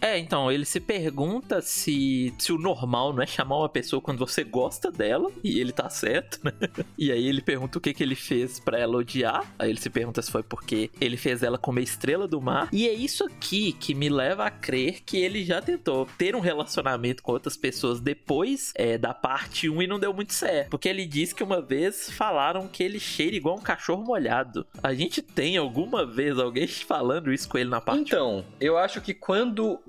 É, 0.00 0.18
então, 0.18 0.50
ele 0.50 0.64
se 0.64 0.80
pergunta 0.80 1.60
se, 1.60 2.34
se 2.38 2.52
o 2.52 2.58
normal 2.58 3.12
não 3.12 3.22
é 3.22 3.26
chamar 3.26 3.58
uma 3.58 3.68
pessoa 3.68 4.00
quando 4.00 4.18
você 4.18 4.42
gosta 4.42 4.90
dela, 4.90 5.30
e 5.44 5.60
ele 5.60 5.72
tá 5.72 5.90
certo, 5.90 6.40
né? 6.42 6.52
E 6.96 7.12
aí 7.12 7.26
ele 7.26 7.42
pergunta 7.42 7.78
o 7.78 7.80
que, 7.80 7.92
que 7.92 8.02
ele 8.02 8.14
fez 8.14 8.58
pra 8.58 8.78
ela 8.78 8.96
odiar. 8.96 9.54
Aí 9.58 9.70
ele 9.70 9.80
se 9.80 9.90
pergunta 9.90 10.22
se 10.22 10.30
foi 10.30 10.42
porque 10.42 10.90
ele 11.00 11.16
fez 11.16 11.42
ela 11.42 11.58
comer 11.58 11.82
estrela 11.82 12.26
do 12.26 12.40
mar. 12.40 12.68
E 12.72 12.88
é 12.88 12.92
isso 12.92 13.24
aqui 13.24 13.72
que 13.72 13.94
me 13.94 14.08
leva 14.08 14.46
a 14.46 14.50
crer 14.50 15.02
que 15.04 15.16
ele 15.16 15.44
já 15.44 15.60
tentou 15.60 16.06
ter 16.16 16.34
um 16.34 16.40
relacionamento 16.40 17.22
com 17.22 17.32
outras 17.32 17.56
pessoas 17.56 18.00
depois 18.00 18.72
é, 18.74 18.96
da 18.96 19.12
parte 19.12 19.68
1 19.68 19.82
e 19.82 19.86
não 19.86 19.98
deu 19.98 20.14
muito 20.14 20.32
certo. 20.32 20.70
Porque 20.70 20.88
ele 20.88 21.06
diz 21.06 21.32
que 21.32 21.42
uma 21.42 21.60
vez 21.60 22.10
falaram 22.10 22.68
que 22.68 22.82
ele 22.82 23.00
cheira 23.00 23.36
igual 23.36 23.56
um 23.56 23.62
cachorro 23.62 24.04
molhado. 24.04 24.66
A 24.82 24.94
gente 24.94 25.20
tem 25.20 25.56
alguma 25.56 26.06
vez 26.06 26.38
alguém 26.38 26.67
falando 26.68 27.32
isso 27.32 27.48
com 27.48 27.58
ele 27.58 27.70
na 27.70 27.80
parte 27.80 28.00
Então, 28.00 28.44
eu 28.60 28.76
acho 28.76 29.00
que 29.00 29.14
quando 29.14 29.80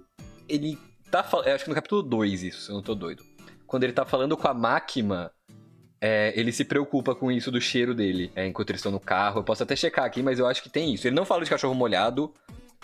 ele 0.48 0.78
tá 1.10 1.24
falando. 1.24 1.48
Acho 1.48 1.64
que 1.64 1.70
no 1.70 1.76
capítulo 1.76 2.02
2 2.04 2.44
isso, 2.44 2.62
se 2.62 2.70
eu 2.70 2.76
não 2.76 2.82
tô 2.82 2.96
doido. 2.96 3.24
Quando 3.68 3.84
ele 3.84 3.94
tá 3.94 4.06
falando 4.06 4.36
com 4.36 4.48
a 4.48 4.54
máquina, 4.54 5.32
é, 6.02 6.34
ele 6.36 6.52
se 6.52 6.66
preocupa 6.66 7.14
com 7.14 7.32
isso 7.32 7.52
do 7.52 7.62
cheiro 7.62 7.94
dele, 7.94 8.32
é, 8.36 8.48
enquanto 8.48 8.72
eles 8.72 8.80
estão 8.80 8.92
no 8.92 9.00
carro. 9.00 9.40
Eu 9.40 9.44
posso 9.44 9.64
até 9.64 9.76
checar 9.76 10.06
aqui, 10.06 10.24
mas 10.24 10.40
eu 10.40 10.48
acho 10.48 10.64
que 10.64 10.70
tem 10.70 10.94
isso. 10.94 11.08
Ele 11.08 11.16
não 11.16 11.26
fala 11.26 11.44
de 11.44 11.50
cachorro 11.50 11.76
molhado, 11.76 12.34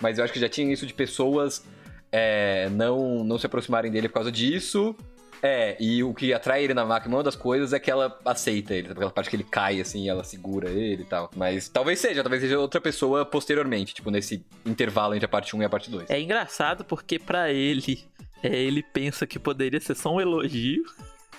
mas 0.00 0.18
eu 0.18 0.24
acho 0.24 0.32
que 0.32 0.40
já 0.40 0.48
tinha 0.48 0.72
isso 0.72 0.86
de 0.86 0.94
pessoas 0.94 1.64
é, 2.12 2.68
não, 2.70 3.24
não 3.24 3.38
se 3.38 3.46
aproximarem 3.46 3.90
dele 3.90 4.08
por 4.08 4.14
causa 4.14 4.30
disso. 4.30 4.94
É, 5.42 5.76
e 5.78 6.02
o 6.02 6.14
que 6.14 6.32
atrai 6.32 6.64
ele 6.64 6.74
na 6.74 6.84
máquina, 6.84 7.16
uma 7.16 7.22
das 7.22 7.36
coisas 7.36 7.72
é 7.72 7.78
que 7.78 7.90
ela 7.90 8.18
aceita 8.24 8.74
ele, 8.74 8.90
aquela 8.90 9.10
parte 9.10 9.30
que 9.30 9.36
ele 9.36 9.44
cai 9.44 9.80
assim 9.80 10.08
ela 10.08 10.24
segura 10.24 10.70
ele 10.70 11.02
e 11.02 11.06
tal. 11.06 11.30
Mas 11.36 11.68
talvez 11.68 11.98
seja, 12.00 12.22
talvez 12.22 12.42
seja 12.42 12.58
outra 12.58 12.80
pessoa 12.80 13.24
posteriormente, 13.24 13.94
tipo 13.94 14.10
nesse 14.10 14.44
intervalo 14.64 15.14
entre 15.14 15.26
a 15.26 15.28
parte 15.28 15.54
1 15.54 15.62
e 15.62 15.64
a 15.64 15.68
parte 15.68 15.90
2. 15.90 16.10
É 16.10 16.20
engraçado 16.20 16.84
porque 16.84 17.18
pra 17.18 17.52
ele, 17.52 18.04
é, 18.42 18.56
ele 18.56 18.82
pensa 18.82 19.26
que 19.26 19.38
poderia 19.38 19.80
ser 19.80 19.94
só 19.94 20.14
um 20.14 20.20
elogio. 20.20 20.84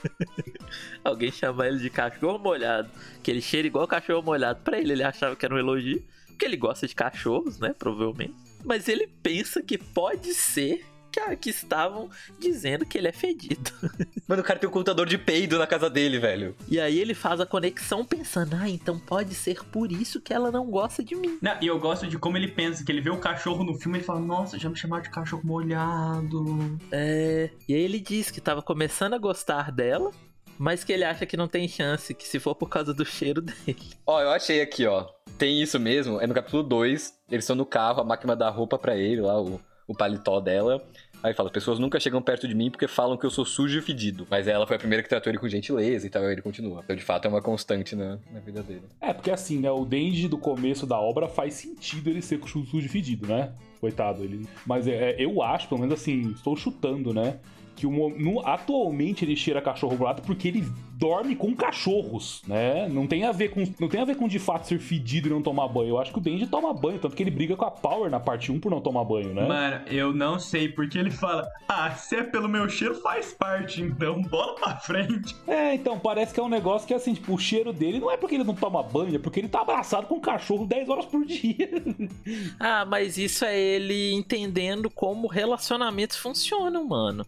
Alguém 1.04 1.32
chamar 1.32 1.68
ele 1.68 1.80
de 1.80 1.90
cachorro 1.90 2.38
molhado, 2.38 2.90
que 3.24 3.32
ele 3.32 3.42
cheira 3.42 3.68
igual 3.68 3.88
cachorro 3.88 4.22
molhado. 4.22 4.60
Pra 4.64 4.78
ele, 4.80 4.94
ele 4.94 5.04
achava 5.04 5.36
que 5.36 5.46
era 5.46 5.56
um 5.56 5.58
elogio, 5.58 6.04
porque 6.28 6.46
ele 6.46 6.58
gosta 6.58 6.88
de 6.88 6.94
cachorros, 6.94 7.60
né? 7.60 7.74
Provavelmente. 7.78 8.36
Mas 8.64 8.88
ele 8.88 9.08
pensa 9.24 9.62
que 9.62 9.78
pode 9.78 10.34
ser 10.34 10.86
que, 11.18 11.36
que 11.38 11.50
estavam 11.50 12.10
dizendo 12.40 12.86
que 12.86 12.98
ele 12.98 13.08
é 13.08 13.12
fedido. 13.12 13.72
Mano, 14.28 14.42
o 14.42 14.46
cara 14.46 14.60
tem 14.60 14.70
um 14.70 14.72
computador 14.72 15.08
de 15.08 15.18
peido 15.18 15.58
na 15.58 15.66
casa 15.66 15.90
dele, 15.90 16.20
velho. 16.20 16.56
E 16.68 16.80
aí 16.80 17.00
ele 17.00 17.14
faz 17.14 17.40
a 17.40 17.46
conexão 17.46 18.06
pensando, 18.06 18.56
ah, 18.56 18.70
então 18.70 19.00
pode 19.00 19.34
ser 19.34 19.64
por 19.66 19.92
isso 19.92 20.22
que 20.22 20.34
ela 20.34 20.52
não 20.52 20.66
gosta 20.70 21.04
de 21.04 21.16
mim. 21.16 21.38
Não, 21.42 21.58
e 21.62 21.68
eu 21.68 21.80
gosto 21.80 22.08
de 22.08 22.18
como 22.18 22.38
ele 22.38 22.48
pensa, 22.48 22.84
que 22.84 22.92
ele 22.92 23.02
vê 23.02 23.10
o 23.10 23.18
cachorro 23.18 23.64
no 23.64 23.74
filme 23.76 23.98
e 23.98 24.00
ele 24.00 24.06
fala, 24.06 24.20
nossa, 24.20 24.60
já 24.60 24.70
me 24.70 24.76
chamaram 24.76 25.04
de 25.04 25.10
cachorro 25.10 25.42
molhado. 25.44 26.78
É. 26.92 27.50
E 27.68 27.74
aí 27.74 27.82
ele 27.82 28.00
diz 28.00 28.30
que 28.30 28.42
tava 28.42 28.62
começando 28.62 29.14
a 29.14 29.18
gostar 29.18 29.72
dela, 29.72 30.12
mas 30.58 30.84
que 30.84 30.92
ele 30.92 31.04
acha 31.04 31.26
que 31.26 31.38
não 31.38 31.48
tem 31.48 31.68
chance, 31.68 32.14
que 32.14 32.28
se 32.28 32.40
for 32.40 32.56
por 32.56 32.70
causa 32.70 32.94
do 32.94 33.06
cheiro 33.06 33.42
dele. 33.42 33.94
Ó, 34.06 34.22
eu 34.22 34.30
achei 34.30 34.62
aqui, 34.62 34.86
ó. 34.86 35.08
Tem 35.38 35.62
isso 35.62 35.80
mesmo, 35.80 36.20
é 36.20 36.28
no 36.28 36.34
capítulo 36.34 36.64
2. 36.64 37.14
Eles 37.30 37.44
estão 37.44 37.56
no 37.56 37.66
carro, 37.66 38.02
a 38.02 38.04
máquina 38.04 38.36
dá 38.36 38.50
roupa 38.50 38.78
pra 38.78 38.96
ele 38.96 39.22
lá, 39.22 39.40
o, 39.40 39.62
o 39.88 39.96
paletó 39.96 40.40
dela. 40.40 40.84
Aí 41.24 41.34
fala, 41.34 41.50
pessoas 41.50 41.80
nunca 41.80 42.00
chegam 42.00 42.22
perto 42.22 42.48
de 42.48 42.54
mim 42.54 42.70
porque 42.70 42.88
falam 42.88 43.18
que 43.18 43.26
eu 43.26 43.30
sou 43.30 43.46
sujo 43.46 43.80
e 43.80 43.82
fedido. 43.82 44.28
Mas 44.30 44.48
ela 44.48 44.68
foi 44.68 44.76
a 44.76 44.80
primeira 44.80 45.02
que 45.02 45.10
tratou 45.10 45.32
ele 45.32 45.40
com 45.40 45.48
gentileza 45.48 46.06
e 46.06 46.10
tal, 46.10 46.24
aí 46.24 46.32
ele 46.32 46.42
continua. 46.42 46.82
Então, 46.84 46.96
de 46.96 47.04
fato, 47.04 47.26
é 47.26 47.30
uma 47.30 47.42
constante 47.42 47.96
na, 47.96 48.20
na 48.32 48.40
vida 48.40 48.62
dele. 48.62 48.84
É, 49.02 49.14
porque 49.14 49.32
assim, 49.32 49.60
né? 49.60 49.72
O 49.72 49.86
Denji 49.86 50.28
do 50.28 50.38
começo 50.38 50.86
da 50.86 51.00
obra 51.00 51.28
faz 51.28 51.56
sentido 51.56 52.10
ele 52.10 52.22
ser 52.22 52.40
sujo 52.48 52.78
e 52.78 52.88
fedido, 52.88 53.28
né? 53.28 53.52
Coitado, 53.80 54.24
ele. 54.24 54.48
Mas 54.66 54.88
é, 54.88 55.16
eu 55.18 55.42
acho, 55.42 55.68
pelo 55.68 55.82
menos 55.82 56.00
assim, 56.00 56.32
estou 56.32 56.56
chutando, 56.56 57.14
né? 57.14 57.40
Que 57.78 57.86
o, 57.86 58.10
no, 58.10 58.46
atualmente 58.46 59.24
ele 59.24 59.36
cheira 59.36 59.62
cachorro 59.62 59.96
molhado 59.96 60.24
porque 60.24 60.48
ele 60.48 60.66
dorme 60.98 61.36
com 61.36 61.56
cachorros, 61.56 62.42
né? 62.48 62.90
Não 62.90 63.06
tem 63.06 63.24
a 63.24 63.32
ver 63.32 63.50
com 63.50 63.64
não 63.80 63.88
tem 63.88 64.02
a 64.02 64.06
ver 64.06 64.16
com 64.16 64.28
de 64.28 64.40
fato 64.40 64.68
ser 64.68 64.80
fedido 64.80 65.28
e 65.28 65.32
não 65.32 65.42
tomar 65.42 65.68
banho. 65.68 65.90
Eu 65.90 66.00
acho 66.00 66.12
que 66.12 66.18
o 66.18 66.22
Denji 66.22 66.48
toma 66.48 66.74
banho, 66.74 66.98
tanto 66.98 67.16
que 67.16 67.22
ele 67.22 67.30
briga 67.30 67.56
com 67.56 67.66
a 67.66 67.72
Power 67.72 68.10
na 68.10 68.20
parte 68.20 68.52
1 68.52 68.60
por 68.60 68.72
não 68.72 68.82
tomar 68.82 69.04
banho, 69.04 69.34
né? 69.34 69.48
Mano, 69.48 69.82
eu 69.88 70.12
não 70.12 70.40
sei 70.40 70.68
porque 70.68 70.98
ele 70.98 71.12
fala, 71.12 71.48
ah, 71.68 71.92
se 71.92 72.16
é 72.16 72.24
pelo 72.24 72.50
meu 72.50 72.68
cheiro, 72.68 72.96
faz 72.96 73.32
parte, 73.32 73.82
então 73.82 74.22
bola 74.24 74.56
pra 74.56 74.78
frente. 74.78 75.36
É, 75.48 75.76
então 75.76 76.00
parece 76.00 76.34
que 76.34 76.40
é 76.40 76.44
um 76.44 76.50
negócio 76.50 76.88
que 76.88 76.94
assim, 76.94 77.14
tipo, 77.14 77.34
o 77.34 77.38
cheiro 77.38 77.72
dele 77.72 78.00
não 78.00 78.10
é 78.10 78.18
porque 78.18 78.34
ele 78.34 78.44
não 78.44 78.56
toma 78.56 78.82
banho, 78.82 79.16
é 79.16 79.20
porque 79.20 79.40
ele 79.40 79.50
tá 79.50 79.62
abraçado 79.62 80.08
com 80.08 80.16
um 80.16 80.22
cachorro 80.22 80.66
10 80.66 80.90
horas 80.90 81.06
por 81.06 81.24
dia. 81.24 81.70
ah, 82.60 82.86
mas 82.86 83.18
isso 83.20 83.46
é 83.46 83.58
ele 83.58 84.14
entendendo 84.14 84.90
como 84.90 85.28
relacionamentos 85.28 86.18
funcionam, 86.18 86.84
mano. 86.86 87.26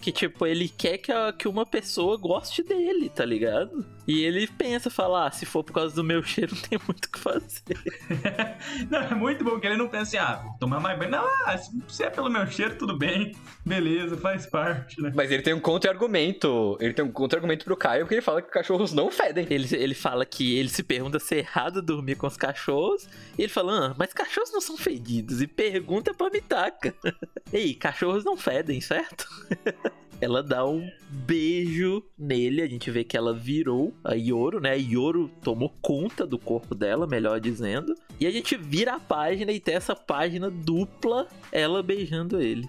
Que, 0.00 0.10
tipo, 0.10 0.46
ele 0.46 0.68
quer 0.68 0.98
que, 0.98 1.12
a, 1.12 1.32
que 1.32 1.46
uma 1.46 1.66
pessoa 1.66 2.16
goste 2.16 2.62
dele, 2.62 3.10
tá 3.10 3.24
ligado? 3.24 3.84
E 4.06 4.24
ele 4.24 4.46
pensa, 4.46 4.90
fala, 4.90 5.26
ah, 5.26 5.30
se 5.30 5.46
for 5.46 5.62
por 5.62 5.72
causa 5.72 5.94
do 5.94 6.02
meu 6.02 6.22
cheiro, 6.24 6.54
não 6.54 6.62
tem 6.62 6.78
muito 6.86 7.04
o 7.04 7.10
que 7.10 7.18
fazer. 7.18 7.76
não, 8.90 9.00
é 9.00 9.14
muito 9.14 9.44
bom 9.44 9.58
que 9.58 9.66
ele 9.66 9.76
não 9.76 9.88
pense, 9.88 10.16
ah, 10.16 10.40
vou 10.42 10.52
tomar 10.58 10.80
mais 10.80 10.98
banho. 10.98 11.10
Não, 11.10 11.24
ah, 11.46 11.56
se 11.88 12.02
é 12.02 12.10
pelo 12.10 12.30
meu 12.30 12.46
cheiro, 12.46 12.76
tudo 12.76 12.96
bem. 12.96 13.34
Beleza, 13.64 14.16
faz 14.16 14.46
parte, 14.46 15.00
né? 15.00 15.12
Mas 15.14 15.30
ele 15.30 15.42
tem 15.42 15.54
um 15.54 15.60
contra-argumento. 15.60 16.76
Ele 16.80 16.94
tem 16.94 17.04
um 17.04 17.12
contra-argumento 17.12 17.64
pro 17.64 17.76
Caio, 17.76 18.04
porque 18.04 18.14
ele 18.14 18.22
fala 18.22 18.42
que 18.42 18.50
cachorros 18.50 18.92
não 18.92 19.10
fedem. 19.10 19.46
Ele, 19.50 19.68
ele 19.76 19.94
fala 19.94 20.24
que 20.24 20.56
ele 20.56 20.68
se 20.68 20.82
pergunta 20.82 21.18
se 21.18 21.36
é 21.36 21.38
errado 21.38 21.82
dormir 21.82 22.16
com 22.16 22.26
os 22.26 22.36
cachorros. 22.36 23.08
E 23.38 23.42
ele 23.42 23.52
fala, 23.52 23.86
ah, 23.86 23.94
mas 23.98 24.12
cachorros 24.12 24.52
não 24.52 24.60
são 24.60 24.76
fedidos. 24.76 25.40
E 25.40 25.46
pergunta 25.46 26.14
pra 26.14 26.30
Mitaka. 26.30 26.94
Ei, 27.52 27.74
cachorros 27.74 28.24
não 28.24 28.36
fedem, 28.36 28.80
certo? 28.80 29.28
ela 30.20 30.42
dá 30.42 30.66
um 30.66 30.88
beijo 31.08 32.04
nele. 32.18 32.62
A 32.62 32.66
gente 32.66 32.90
vê 32.90 33.02
que 33.02 33.16
ela 33.16 33.34
virou 33.34 33.94
a 34.04 34.14
Yoro, 34.14 34.60
né? 34.60 34.72
A 34.72 34.74
Yoro 34.74 35.30
tomou 35.42 35.72
conta 35.80 36.26
do 36.26 36.38
corpo 36.38 36.74
dela, 36.74 37.06
melhor 37.06 37.40
dizendo. 37.40 37.94
E 38.18 38.26
a 38.26 38.30
gente 38.30 38.56
vira 38.56 38.94
a 38.94 39.00
página 39.00 39.52
e 39.52 39.60
tem 39.60 39.74
essa 39.74 39.94
página 39.94 40.50
dupla, 40.50 41.26
ela 41.52 41.82
beijando 41.82 42.40
ele. 42.40 42.68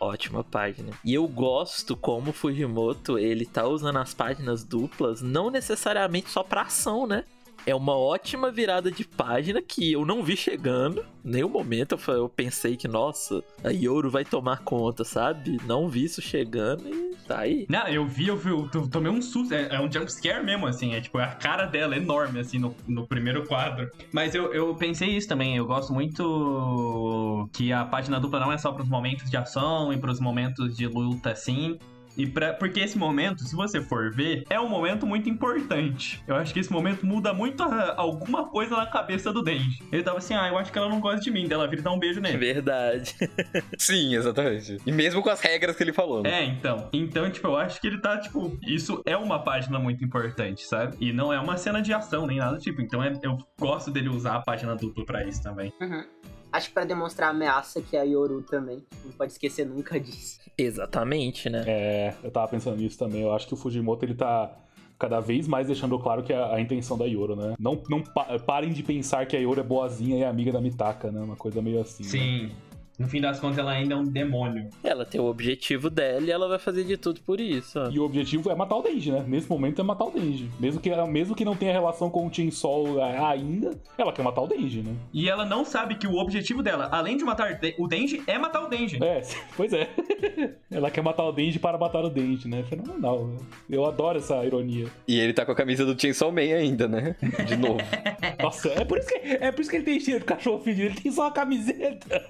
Ótima 0.00 0.42
página. 0.42 0.90
E 1.04 1.14
eu 1.14 1.28
gosto 1.28 1.96
como 1.96 2.30
o 2.30 2.32
Fujimoto 2.32 3.18
ele 3.18 3.46
tá 3.46 3.66
usando 3.66 3.98
as 3.98 4.12
páginas 4.12 4.64
duplas, 4.64 5.22
não 5.22 5.48
necessariamente 5.48 6.28
só 6.28 6.42
pra 6.42 6.62
ação, 6.62 7.06
né? 7.06 7.24
É 7.66 7.74
uma 7.74 7.96
ótima 7.96 8.50
virada 8.50 8.90
de 8.90 9.04
página 9.04 9.62
que 9.62 9.92
eu 9.92 10.04
não 10.04 10.22
vi 10.22 10.36
chegando. 10.36 11.04
Nenhum 11.24 11.48
momento 11.48 11.98
eu, 12.08 12.28
pensei 12.28 12.76
que, 12.76 12.88
nossa, 12.88 13.42
a 13.62 13.70
Yoro 13.70 14.10
vai 14.10 14.24
tomar 14.24 14.58
conta, 14.58 15.04
sabe? 15.04 15.58
Não 15.66 15.88
vi 15.88 16.04
isso 16.04 16.20
chegando 16.20 16.88
e 16.88 17.16
tá 17.26 17.40
aí. 17.40 17.66
Não, 17.68 17.86
eu 17.86 18.06
vi, 18.06 18.28
eu 18.28 18.36
vi, 18.36 18.50
eu 18.50 18.68
tomei 18.90 19.10
um 19.10 19.22
susto. 19.22 19.54
É, 19.54 19.76
é 19.76 19.80
um 19.80 19.90
jumpscare 19.90 20.44
mesmo, 20.44 20.66
assim. 20.66 20.94
É 20.94 21.00
tipo, 21.00 21.18
a 21.18 21.28
cara 21.28 21.66
dela 21.66 21.94
é 21.94 21.98
enorme, 21.98 22.40
assim, 22.40 22.58
no, 22.58 22.74
no 22.86 23.06
primeiro 23.06 23.46
quadro. 23.46 23.88
Mas 24.12 24.34
eu, 24.34 24.52
eu 24.52 24.74
pensei 24.74 25.10
isso 25.10 25.28
também. 25.28 25.56
Eu 25.56 25.66
gosto 25.66 25.92
muito 25.92 27.48
que 27.52 27.72
a 27.72 27.84
página 27.84 28.18
dupla 28.18 28.40
não 28.40 28.52
é 28.52 28.58
só 28.58 28.72
pros 28.72 28.88
momentos 28.88 29.30
de 29.30 29.36
ação 29.36 29.92
e 29.92 29.98
pros 29.98 30.18
momentos 30.18 30.76
de 30.76 30.86
luta, 30.86 31.30
assim. 31.30 31.78
E 32.16 32.26
pra, 32.26 32.52
porque 32.52 32.80
esse 32.80 32.98
momento, 32.98 33.42
se 33.42 33.54
você 33.54 33.80
for 33.80 34.12
ver, 34.12 34.44
é 34.50 34.60
um 34.60 34.68
momento 34.68 35.06
muito 35.06 35.28
importante. 35.28 36.22
Eu 36.26 36.36
acho 36.36 36.52
que 36.52 36.60
esse 36.60 36.72
momento 36.72 37.06
muda 37.06 37.32
muito 37.32 37.62
a, 37.62 37.94
alguma 37.96 38.48
coisa 38.48 38.76
na 38.76 38.86
cabeça 38.86 39.32
do 39.32 39.42
Denji. 39.42 39.82
Ele 39.90 40.02
tava 40.02 40.18
assim, 40.18 40.34
ah, 40.34 40.48
eu 40.48 40.58
acho 40.58 40.70
que 40.70 40.78
ela 40.78 40.88
não 40.88 41.00
gosta 41.00 41.20
de 41.20 41.30
mim. 41.30 41.48
Dela 41.48 41.66
vira 41.66 41.82
dar 41.82 41.92
um 41.92 41.98
beijo 41.98 42.20
nele. 42.20 42.36
Verdade. 42.36 43.14
Sim, 43.78 44.14
exatamente. 44.14 44.78
E 44.86 44.92
mesmo 44.92 45.22
com 45.22 45.30
as 45.30 45.40
regras 45.40 45.76
que 45.76 45.82
ele 45.82 45.92
falou. 45.92 46.22
Né? 46.22 46.42
É, 46.42 46.44
então. 46.44 46.88
Então, 46.92 47.30
tipo, 47.30 47.48
eu 47.48 47.56
acho 47.56 47.80
que 47.80 47.86
ele 47.86 47.98
tá, 47.98 48.18
tipo, 48.18 48.58
isso 48.62 49.02
é 49.06 49.16
uma 49.16 49.38
página 49.38 49.78
muito 49.78 50.04
importante, 50.04 50.64
sabe? 50.64 50.96
E 51.00 51.12
não 51.12 51.32
é 51.32 51.40
uma 51.40 51.56
cena 51.56 51.80
de 51.80 51.92
ação 51.92 52.26
nem 52.26 52.38
nada 52.38 52.56
do 52.56 52.60
tipo. 52.60 52.80
Então 52.80 53.02
é, 53.02 53.12
eu 53.22 53.38
gosto 53.58 53.90
dele 53.90 54.08
usar 54.08 54.36
a 54.36 54.40
página 54.40 54.76
dupla 54.76 55.04
pra 55.04 55.24
isso 55.26 55.42
também. 55.42 55.72
Uhum. 55.80 56.04
Acho 56.52 56.68
que 56.68 56.74
pra 56.74 56.84
demonstrar 56.84 57.28
a 57.28 57.30
ameaça 57.30 57.80
que 57.80 57.96
é 57.96 58.00
a 58.00 58.04
Yoru 58.04 58.42
também. 58.42 58.84
Não 59.04 59.12
pode 59.12 59.32
esquecer 59.32 59.66
nunca 59.66 59.98
disso. 60.00 60.40
Exatamente, 60.56 61.48
né? 61.48 61.64
É, 61.66 62.14
eu 62.22 62.30
tava 62.30 62.48
pensando 62.48 62.76
nisso 62.76 62.98
também. 62.98 63.22
Eu 63.22 63.32
acho 63.32 63.46
que 63.46 63.54
o 63.54 63.56
Fujimoto 63.56 64.04
ele 64.04 64.14
tá 64.14 64.54
cada 64.98 65.18
vez 65.18 65.48
mais 65.48 65.66
deixando 65.66 65.98
claro 65.98 66.22
que 66.22 66.32
é 66.32 66.36
a, 66.36 66.60
intenção 66.60 66.96
da 66.96 67.06
Yoro, 67.06 67.34
né? 67.34 67.54
Não, 67.58 67.82
não 67.88 68.00
pa 68.02 68.38
parem 68.38 68.72
de 68.72 68.84
pensar 68.84 69.26
que 69.26 69.36
a 69.36 69.40
Yoro 69.40 69.58
é 69.58 69.64
boazinha 69.64 70.18
e 70.18 70.22
é 70.22 70.28
amiga 70.28 70.52
da 70.52 70.60
Mitaka, 70.60 71.10
né? 71.10 71.20
Uma 71.20 71.34
coisa 71.34 71.60
meio 71.60 71.80
assim. 71.80 72.04
Sim. 72.04 72.42
Né? 72.44 72.50
No 72.98 73.08
fim 73.08 73.20
das 73.20 73.40
contas, 73.40 73.58
ela 73.58 73.72
ainda 73.72 73.94
é 73.94 73.96
um 73.96 74.04
demônio. 74.04 74.68
Ela 74.84 75.04
tem 75.04 75.20
o 75.20 75.24
objetivo 75.24 75.88
dela 75.90 76.20
e 76.22 76.30
ela 76.30 76.48
vai 76.48 76.58
fazer 76.58 76.84
de 76.84 76.96
tudo 76.96 77.20
por 77.22 77.40
isso. 77.40 77.78
E 77.90 77.98
o 77.98 78.04
objetivo 78.04 78.50
é 78.50 78.54
matar 78.54 78.76
o 78.76 78.82
Denji, 78.82 79.10
né? 79.10 79.24
Nesse 79.26 79.48
momento 79.48 79.80
é 79.80 79.84
matar 79.84 80.04
o 80.04 80.10
Denji. 80.10 80.50
Mesmo 80.60 80.80
que, 80.80 80.90
mesmo 81.06 81.34
que 81.34 81.44
não 81.44 81.56
tenha 81.56 81.72
relação 81.72 82.10
com 82.10 82.26
o 82.26 82.32
Chainsaw 82.32 83.00
é, 83.00 83.18
ainda, 83.18 83.72
ela 83.96 84.12
quer 84.12 84.22
matar 84.22 84.42
o 84.42 84.46
Denji, 84.46 84.82
né? 84.82 84.94
E 85.12 85.28
ela 85.28 85.44
não 85.44 85.64
sabe 85.64 85.96
que 85.96 86.06
o 86.06 86.16
objetivo 86.16 86.62
dela, 86.62 86.88
além 86.92 87.16
de 87.16 87.24
matar 87.24 87.58
o 87.78 87.88
Denji, 87.88 88.22
é 88.26 88.38
matar 88.38 88.62
o 88.64 88.68
Denji. 88.68 89.02
É, 89.02 89.22
pois 89.56 89.72
é. 89.72 89.88
Ela 90.70 90.90
quer 90.90 91.02
matar 91.02 91.24
o 91.24 91.32
Denji 91.32 91.58
para 91.58 91.76
matar 91.76 92.02
o 92.04 92.08
Denji, 92.08 92.48
né? 92.48 92.62
Fenomenal. 92.62 93.26
né? 93.26 93.36
Eu 93.68 93.84
adoro 93.84 94.18
essa 94.18 94.42
ironia. 94.44 94.86
E 95.06 95.18
ele 95.18 95.32
tá 95.32 95.44
com 95.44 95.52
a 95.52 95.54
camisa 95.54 95.84
do 95.84 96.00
Chainsaw 96.00 96.32
Man 96.32 96.40
ainda, 96.40 96.88
né? 96.88 97.16
De 97.46 97.56
novo. 97.56 97.78
Nossa, 98.42 98.70
é 98.70 98.84
por 98.84 98.98
isso 98.98 99.08
que, 99.08 99.14
é 99.16 99.52
por 99.52 99.60
isso 99.60 99.70
que 99.70 99.76
ele 99.76 99.84
tem 99.84 100.00
cheiro 100.00 100.20
de 100.20 100.26
cachorro 100.26 100.60
fedido. 100.60 100.86
Ele 100.88 101.00
tem 101.00 101.12
só 101.12 101.22
uma 101.22 101.30
camiseta. 101.30 102.24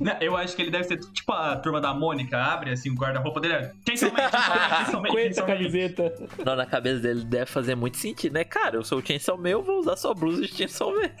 Não, 0.00 0.16
Eu 0.20 0.36
acho 0.36 0.56
que 0.56 0.62
ele 0.62 0.70
deve 0.70 0.84
ser 0.84 0.98
tipo 0.98 1.32
a 1.32 1.56
turma 1.56 1.80
da 1.80 1.92
Mônica, 1.92 2.36
abre 2.38 2.70
assim 2.70 2.90
o 2.90 2.94
guarda-roupa 2.94 3.40
dele. 3.40 3.54
é, 3.54 3.72
Chainsaw 3.86 4.10
Man, 4.12 4.18
Chainsaw 4.30 5.00
Man, 5.02 5.08
50 5.10 5.12
Chainsaw 5.20 5.46
Man. 5.46 5.54
camiseta. 5.54 6.28
Não, 6.44 6.56
na 6.56 6.66
cabeça 6.66 7.00
dele 7.00 7.24
deve 7.24 7.46
fazer 7.46 7.74
muito 7.74 7.96
sentido, 7.98 8.32
né? 8.32 8.44
Cara, 8.44 8.76
eu 8.76 8.84
sou 8.84 8.98
o 8.98 9.06
Chainsaw 9.06 9.36
Man, 9.36 9.48
eu 9.50 9.62
vou 9.62 9.78
usar 9.80 9.96
só 9.96 10.14
blusa 10.14 10.42
de 10.42 10.48
Chainsaw 10.48 10.90
Man. 10.92 11.10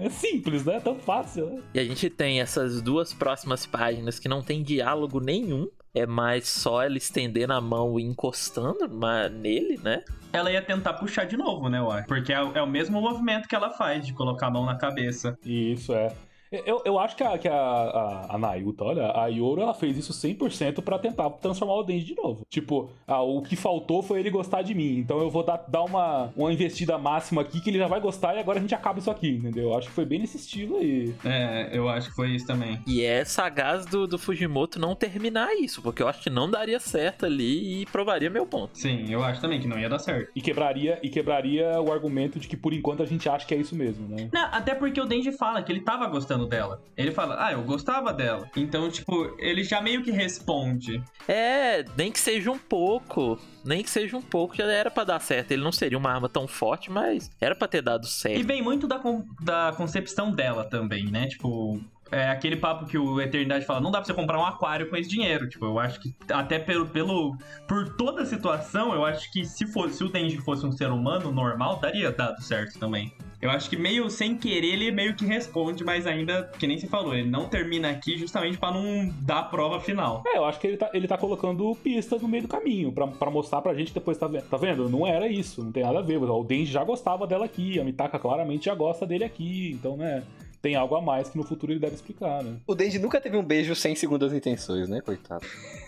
É 0.00 0.08
simples, 0.10 0.64
né? 0.64 0.80
Tão 0.80 0.94
fácil, 0.96 1.46
né? 1.46 1.62
E 1.74 1.80
a 1.80 1.84
gente 1.84 2.08
tem 2.10 2.40
essas 2.40 2.80
duas 2.82 3.12
próximas 3.12 3.66
páginas 3.66 4.18
que 4.18 4.28
não 4.28 4.42
tem 4.42 4.62
diálogo 4.62 5.20
nenhum. 5.20 5.68
É 5.92 6.06
mais 6.06 6.48
só 6.48 6.82
ela 6.84 6.96
estendendo 6.96 7.52
a 7.52 7.60
mão 7.60 7.98
e 7.98 8.04
encostando 8.04 8.86
nele, 9.32 9.78
né? 9.82 10.04
Ela 10.32 10.52
ia 10.52 10.62
tentar 10.62 10.92
puxar 10.94 11.24
de 11.24 11.36
novo, 11.36 11.68
né, 11.68 11.80
acho. 11.80 12.06
Porque 12.06 12.32
é, 12.32 12.40
o- 12.40 12.52
é 12.56 12.62
o 12.62 12.66
mesmo 12.66 13.00
movimento 13.00 13.48
que 13.48 13.54
ela 13.56 13.70
faz 13.70 14.06
de 14.06 14.12
colocar 14.12 14.46
a 14.46 14.50
mão 14.50 14.64
na 14.64 14.76
cabeça. 14.76 15.36
Isso, 15.44 15.92
é. 15.92 16.12
Eu, 16.52 16.82
eu 16.84 16.98
acho 16.98 17.14
que, 17.16 17.22
a, 17.22 17.38
que 17.38 17.48
a, 17.48 17.54
a, 17.54 18.34
a 18.34 18.38
Nayuta, 18.38 18.84
olha, 18.84 19.12
a 19.12 19.26
Yoro, 19.28 19.60
ela 19.60 19.72
fez 19.72 19.96
isso 19.96 20.12
100% 20.12 20.82
pra 20.82 20.98
tentar 20.98 21.30
transformar 21.30 21.74
o 21.74 21.82
Denji 21.84 22.06
de 22.06 22.16
novo. 22.16 22.44
Tipo, 22.48 22.90
ah, 23.06 23.22
o 23.22 23.40
que 23.40 23.54
faltou 23.54 24.02
foi 24.02 24.18
ele 24.18 24.30
gostar 24.30 24.62
de 24.62 24.74
mim. 24.74 24.98
Então 24.98 25.20
eu 25.20 25.30
vou 25.30 25.44
dar, 25.44 25.64
dar 25.68 25.82
uma, 25.82 26.32
uma 26.36 26.52
investida 26.52 26.98
máxima 26.98 27.42
aqui 27.42 27.60
que 27.60 27.70
ele 27.70 27.78
já 27.78 27.86
vai 27.86 28.00
gostar 28.00 28.34
e 28.34 28.40
agora 28.40 28.58
a 28.58 28.60
gente 28.60 28.74
acaba 28.74 28.98
isso 28.98 29.10
aqui, 29.10 29.28
entendeu? 29.28 29.68
Eu 29.70 29.78
acho 29.78 29.88
que 29.88 29.94
foi 29.94 30.04
bem 30.04 30.18
nesse 30.18 30.38
estilo 30.38 30.78
aí. 30.78 31.14
É, 31.24 31.70
eu 31.72 31.88
acho 31.88 32.08
que 32.08 32.16
foi 32.16 32.30
isso 32.30 32.46
também. 32.46 32.80
E 32.84 33.02
é 33.02 33.24
sagaz 33.24 33.86
do, 33.86 34.08
do 34.08 34.18
Fujimoto 34.18 34.80
não 34.80 34.96
terminar 34.96 35.54
isso, 35.54 35.80
porque 35.80 36.02
eu 36.02 36.08
acho 36.08 36.20
que 36.20 36.30
não 36.30 36.50
daria 36.50 36.80
certo 36.80 37.26
ali 37.26 37.82
e 37.82 37.86
provaria 37.86 38.28
meu 38.28 38.44
ponto. 38.44 38.76
Sim, 38.76 39.06
eu 39.08 39.22
acho 39.22 39.40
também 39.40 39.60
que 39.60 39.68
não 39.68 39.78
ia 39.78 39.88
dar 39.88 40.00
certo. 40.00 40.32
E 40.34 40.40
quebraria, 40.40 40.98
e 41.00 41.08
quebraria 41.08 41.80
o 41.80 41.92
argumento 41.92 42.40
de 42.40 42.48
que 42.48 42.56
por 42.56 42.72
enquanto 42.72 43.04
a 43.04 43.06
gente 43.06 43.28
acha 43.28 43.46
que 43.46 43.54
é 43.54 43.56
isso 43.56 43.76
mesmo, 43.76 44.08
né? 44.08 44.28
Não, 44.32 44.48
até 44.50 44.74
porque 44.74 45.00
o 45.00 45.06
Denji 45.06 45.30
fala 45.30 45.62
que 45.62 45.70
ele 45.70 45.80
tava 45.80 46.06
gostando 46.08 46.39
dela. 46.46 46.82
Ele 46.96 47.10
fala, 47.10 47.36
ah, 47.44 47.52
eu 47.52 47.62
gostava 47.62 48.12
dela. 48.12 48.48
Então, 48.56 48.90
tipo, 48.90 49.34
ele 49.38 49.62
já 49.64 49.80
meio 49.80 50.02
que 50.02 50.10
responde. 50.10 51.02
É, 51.28 51.84
nem 51.96 52.10
que 52.12 52.18
seja 52.18 52.50
um 52.50 52.58
pouco. 52.58 53.38
Nem 53.64 53.82
que 53.82 53.90
seja 53.90 54.16
um 54.16 54.22
pouco, 54.22 54.56
já 54.56 54.64
era 54.64 54.90
pra 54.90 55.04
dar 55.04 55.20
certo. 55.20 55.52
Ele 55.52 55.62
não 55.62 55.72
seria 55.72 55.98
uma 55.98 56.10
arma 56.10 56.28
tão 56.28 56.46
forte, 56.48 56.90
mas 56.90 57.30
era 57.40 57.54
pra 57.54 57.68
ter 57.68 57.82
dado 57.82 58.04
E 58.06 58.10
certo. 58.10 58.46
vem 58.46 58.62
muito 58.62 58.86
da, 58.86 58.98
con- 58.98 59.24
da 59.42 59.72
concepção 59.76 60.32
dela 60.32 60.64
também, 60.64 61.04
né? 61.10 61.26
Tipo, 61.26 61.78
é 62.10 62.28
aquele 62.28 62.56
papo 62.56 62.86
que 62.86 62.98
o 62.98 63.20
Eternidade 63.20 63.64
fala, 63.64 63.80
não 63.80 63.90
dá 63.90 63.98
pra 63.98 64.06
você 64.06 64.14
comprar 64.14 64.38
um 64.38 64.44
aquário 64.44 64.88
com 64.88 64.96
esse 64.96 65.08
dinheiro. 65.08 65.48
Tipo, 65.48 65.66
eu 65.66 65.78
acho 65.78 66.00
que 66.00 66.14
até 66.32 66.58
pelo, 66.58 66.86
pelo 66.86 67.36
por 67.68 67.94
toda 67.96 68.22
a 68.22 68.26
situação, 68.26 68.94
eu 68.94 69.04
acho 69.04 69.30
que 69.32 69.44
se 69.44 69.66
fosse 69.66 69.98
se 69.98 70.04
o 70.04 70.08
Denji 70.08 70.38
fosse 70.38 70.64
um 70.66 70.72
ser 70.72 70.90
humano 70.90 71.30
normal, 71.30 71.78
daria 71.80 72.10
dado 72.10 72.42
certo 72.42 72.78
também. 72.78 73.12
Eu 73.40 73.50
acho 73.50 73.70
que 73.70 73.76
meio 73.76 74.10
sem 74.10 74.36
querer 74.36 74.74
ele 74.74 74.90
meio 74.90 75.14
que 75.14 75.24
responde, 75.24 75.82
mas 75.82 76.06
ainda, 76.06 76.50
que 76.58 76.66
nem 76.66 76.78
se 76.78 76.86
falou, 76.86 77.14
ele 77.14 77.28
não 77.28 77.48
termina 77.48 77.90
aqui 77.90 78.18
justamente 78.18 78.58
pra 78.58 78.70
não 78.70 79.08
dar 79.22 79.38
a 79.38 79.42
prova 79.44 79.80
final. 79.80 80.22
É, 80.26 80.36
eu 80.36 80.44
acho 80.44 80.60
que 80.60 80.66
ele 80.66 80.76
tá, 80.76 80.90
ele 80.92 81.08
tá 81.08 81.16
colocando 81.16 81.74
pistas 81.76 82.20
no 82.20 82.28
meio 82.28 82.42
do 82.42 82.48
caminho 82.48 82.92
pra 82.92 83.30
mostrar 83.30 83.62
pra 83.62 83.72
gente 83.72 83.94
depois, 83.94 84.18
tá 84.18 84.26
vendo? 84.26 84.44
Tá 84.44 84.58
vendo? 84.58 84.90
Não 84.90 85.06
era 85.06 85.26
isso, 85.26 85.64
não 85.64 85.72
tem 85.72 85.82
nada 85.82 86.00
a 86.00 86.02
ver. 86.02 86.18
O 86.18 86.44
Denji 86.44 86.70
já 86.70 86.84
gostava 86.84 87.26
dela 87.26 87.46
aqui, 87.46 87.80
a 87.80 87.84
Mitaka 87.84 88.18
claramente 88.18 88.66
já 88.66 88.74
gosta 88.74 89.06
dele 89.06 89.24
aqui, 89.24 89.72
então, 89.72 89.96
né? 89.96 90.22
Tem 90.62 90.74
algo 90.74 90.94
a 90.94 91.00
mais 91.00 91.28
que 91.28 91.38
no 91.38 91.44
futuro 91.44 91.72
ele 91.72 91.80
deve 91.80 91.94
explicar, 91.94 92.42
né? 92.42 92.56
O 92.66 92.74
Denji 92.74 92.98
nunca 92.98 93.20
teve 93.20 93.36
um 93.36 93.42
beijo 93.42 93.74
sem 93.74 93.94
segundas 93.94 94.32
intenções, 94.32 94.88
né, 94.88 95.00
coitado? 95.00 95.44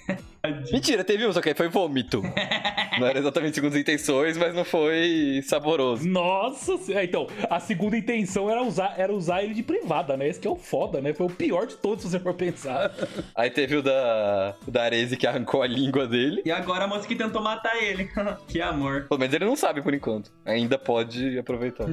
Mentira, 0.72 1.04
teve 1.04 1.24
um, 1.26 1.32
só 1.32 1.40
que 1.40 1.50
aí 1.50 1.54
foi 1.54 1.68
vômito. 1.68 2.20
Não 2.98 3.06
era 3.06 3.18
exatamente 3.18 3.54
segundas 3.54 3.78
intenções, 3.78 4.36
mas 4.36 4.54
não 4.54 4.66
foi 4.66 5.40
saboroso. 5.46 6.06
Nossa, 6.06 6.72
é, 6.92 7.04
então, 7.04 7.26
a 7.48 7.58
segunda 7.58 7.96
intenção 7.96 8.50
era 8.50 8.62
usar, 8.62 8.94
era 8.98 9.10
usar 9.12 9.42
ele 9.42 9.54
de 9.54 9.62
privada, 9.62 10.14
né? 10.14 10.28
Esse 10.28 10.38
que 10.38 10.46
é 10.46 10.50
o 10.50 10.56
foda, 10.56 11.00
né? 11.00 11.14
Foi 11.14 11.24
o 11.24 11.30
pior 11.30 11.66
de 11.66 11.76
todos, 11.76 12.04
se 12.04 12.10
você 12.10 12.20
for 12.20 12.34
pensar. 12.34 12.92
Aí 13.34 13.48
teve 13.50 13.76
o 13.76 13.82
da, 13.82 14.54
o 14.66 14.70
da 14.70 14.82
Arese 14.82 15.16
que 15.16 15.26
arrancou 15.26 15.62
a 15.62 15.66
língua 15.66 16.06
dele. 16.06 16.42
E 16.44 16.50
agora 16.50 16.84
a 16.84 16.86
moça 16.86 17.08
que 17.08 17.16
tentou 17.16 17.40
matar 17.40 17.82
ele. 17.82 18.10
que 18.46 18.60
amor. 18.60 19.06
Pelo 19.08 19.18
menos 19.18 19.34
ele 19.34 19.46
não 19.46 19.56
sabe 19.56 19.80
por 19.80 19.94
enquanto. 19.94 20.30
Ainda 20.44 20.78
pode 20.78 21.38
aproveitar. 21.38 21.86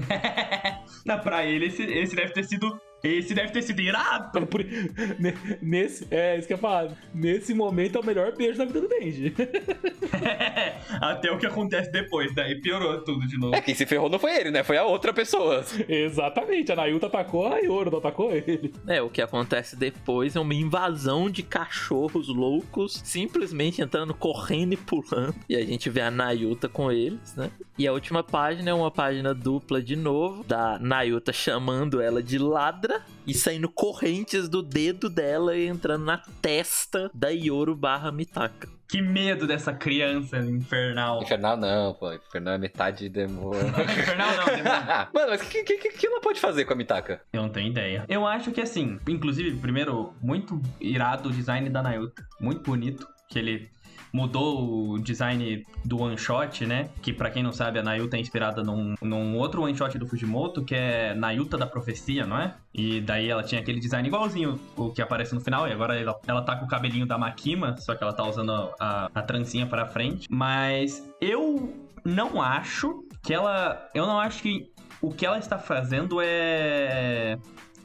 Pra 1.17 1.45
ele, 1.45 1.67
esse, 1.67 1.84
esse 1.84 2.15
deve 2.15 2.34
ter 2.34 2.43
sido. 2.43 2.80
Esse 3.03 3.33
deve 3.33 3.51
ter 3.51 3.62
sido 3.62 3.81
irado. 3.81 4.38
É 4.39 5.57
Nesse, 5.62 6.07
é 6.12 6.38
isso 6.38 6.47
que 6.47 6.53
eu 6.53 6.57
ia 6.57 6.62
falar. 6.62 6.91
Nesse 7.13 7.53
momento 7.53 7.97
é 7.97 8.01
o 8.01 8.05
melhor 8.05 8.35
beijo 8.35 8.57
da 8.57 8.65
vida 8.65 8.81
do 8.81 8.88
Denji. 8.88 9.33
Até 11.01 11.31
o 11.31 11.38
que 11.38 11.45
acontece 11.45 11.91
depois, 11.91 12.33
daí 12.35 12.59
piorou 12.59 13.01
tudo 13.03 13.25
de 13.27 13.38
novo. 13.38 13.55
É, 13.55 13.62
quem 13.62 13.73
se 13.73 13.85
ferrou 13.85 14.09
não 14.09 14.19
foi 14.19 14.35
ele, 14.35 14.51
né? 14.51 14.63
Foi 14.63 14.77
a 14.77 14.83
outra 14.83 15.13
pessoa. 15.13 15.63
Exatamente, 15.88 16.71
a 16.71 16.75
Nayuta 16.75 17.07
atacou 17.07 17.47
a 17.47 17.59
Yoro, 17.59 17.91
não 17.91 17.99
atacou 17.99 18.31
ele. 18.33 18.73
É, 18.88 19.01
o 19.01 19.09
que 19.09 19.21
acontece 19.21 19.75
depois 19.75 20.35
é 20.35 20.39
uma 20.39 20.53
invasão 20.53 21.29
de 21.29 21.43
cachorros 21.43 22.27
loucos, 22.27 23.01
simplesmente 23.03 23.81
entrando 23.81 24.13
correndo 24.13 24.73
e 24.73 24.77
pulando. 24.77 25.35
E 25.47 25.55
a 25.55 25.65
gente 25.65 25.89
vê 25.89 26.01
a 26.01 26.12
Nayuta 26.12 26.67
com 26.67 26.91
eles, 26.91 27.35
né? 27.35 27.49
E 27.77 27.88
a 27.88 27.93
última 27.93 28.23
página 28.23 28.71
é 28.71 28.73
uma 28.73 28.91
página 28.91 29.33
dupla 29.33 29.81
de 29.81 29.95
novo, 29.95 30.43
da 30.43 30.77
Nayuta 30.79 31.31
chamando 31.31 32.01
ela 32.01 32.21
de 32.21 32.38
ladra 32.38 32.88
e 33.25 33.34
saindo 33.34 33.69
correntes 33.69 34.47
do 34.47 34.62
dedo 34.62 35.10
dela 35.10 35.56
e 35.56 35.67
entrando 35.67 36.06
na 36.06 36.17
testa 36.41 37.10
da 37.13 37.30
Yoro 37.30 37.75
barra 37.75 38.12
Mitaka. 38.12 38.69
Que 38.89 39.04
medo 39.04 39.45
dessa 39.45 39.71
criança 39.71 40.39
infernal. 40.39 41.21
Infernal 41.21 41.56
não, 41.56 41.93
pô. 41.93 42.12
Infernal 42.12 42.56
é 42.56 42.58
metade 42.58 43.08
demônio. 43.08 43.62
infernal 43.84 44.36
não, 44.36 44.45
demônio. 44.45 44.63
Mano, 45.13 45.30
mas 45.30 45.41
o 45.41 45.45
que, 45.45 45.63
que, 45.63 45.78
que, 45.78 45.89
que 45.91 46.08
ela 46.08 46.19
pode 46.19 46.39
fazer 46.39 46.65
com 46.65 46.73
a 46.73 46.75
Mitaka? 46.75 47.21
Eu 47.32 47.43
não 47.43 47.49
tenho 47.49 47.67
ideia. 47.67 48.04
Eu 48.10 48.25
acho 48.25 48.52
que 48.52 48.60
assim, 48.60 48.99
inclusive, 49.08 49.56
primeiro, 49.58 50.15
muito 50.19 50.60
irado 50.82 51.30
o 51.30 51.32
design 51.32 51.69
da 51.69 51.84
Nayuta. 51.84 52.25
Muito 52.41 52.63
bonito. 52.63 53.08
Que 53.30 53.38
ele 53.38 53.69
mudou 54.12 54.91
o 54.91 55.00
design 55.00 55.65
do 55.86 56.02
one 56.02 56.17
shot, 56.17 56.65
né? 56.65 56.89
Que 57.02 57.13
pra 57.13 57.30
quem 57.30 57.43
não 57.43 57.52
sabe, 57.52 57.80
a 57.80 57.84
Nayuta 57.84 58.17
é 58.17 58.19
inspirada 58.19 58.63
num, 58.63 58.95
num 59.02 59.38
outro 59.38 59.63
one 59.63 59.76
shot 59.76 59.98
do 59.98 60.08
Fujimoto, 60.08 60.63
que 60.63 60.76
é 60.76 61.13
Nayuta 61.13 61.58
da 61.58 61.65
Profecia, 61.65 62.26
não 62.26 62.38
é? 62.38 62.56
E 62.74 63.02
daí 63.02 63.30
ela 63.30 63.43
tinha 63.43 63.62
aquele 63.62 63.80
design 63.80 64.08
igualzinho 64.08 64.60
o 64.76 64.89
que 64.91 65.02
aparece 65.02 65.34
no 65.34 65.41
final, 65.41 65.67
e 65.67 65.72
agora 65.72 66.00
ela, 66.00 66.19
ela 66.28 66.41
tá 66.41 66.56
com 66.56 66.65
o 66.65 66.67
cabelinho 66.67 67.06
da 67.06 67.17
Makima, 67.17 67.78
só 67.78 67.95
que 67.95 68.04
ela 68.04 68.13
tá 68.13 68.26
usando 68.26 68.52
a, 68.52 68.76
a, 68.80 69.10
a 69.15 69.22
trancinha 69.22 69.65
pra 69.65 69.86
frente. 69.86 70.28
Mas 70.30 71.08
eu 71.19 71.74
não 72.04 72.41
acho 72.41 73.04
que 73.22 73.34
ela. 73.34 73.89
Eu 73.93 74.06
não 74.06 74.19
acho 74.19 74.41
que 74.41 74.72
o 75.02 75.12
que 75.12 75.26
ela 75.26 75.38
está 75.38 75.58
fazendo 75.58 76.19
é 76.22 77.38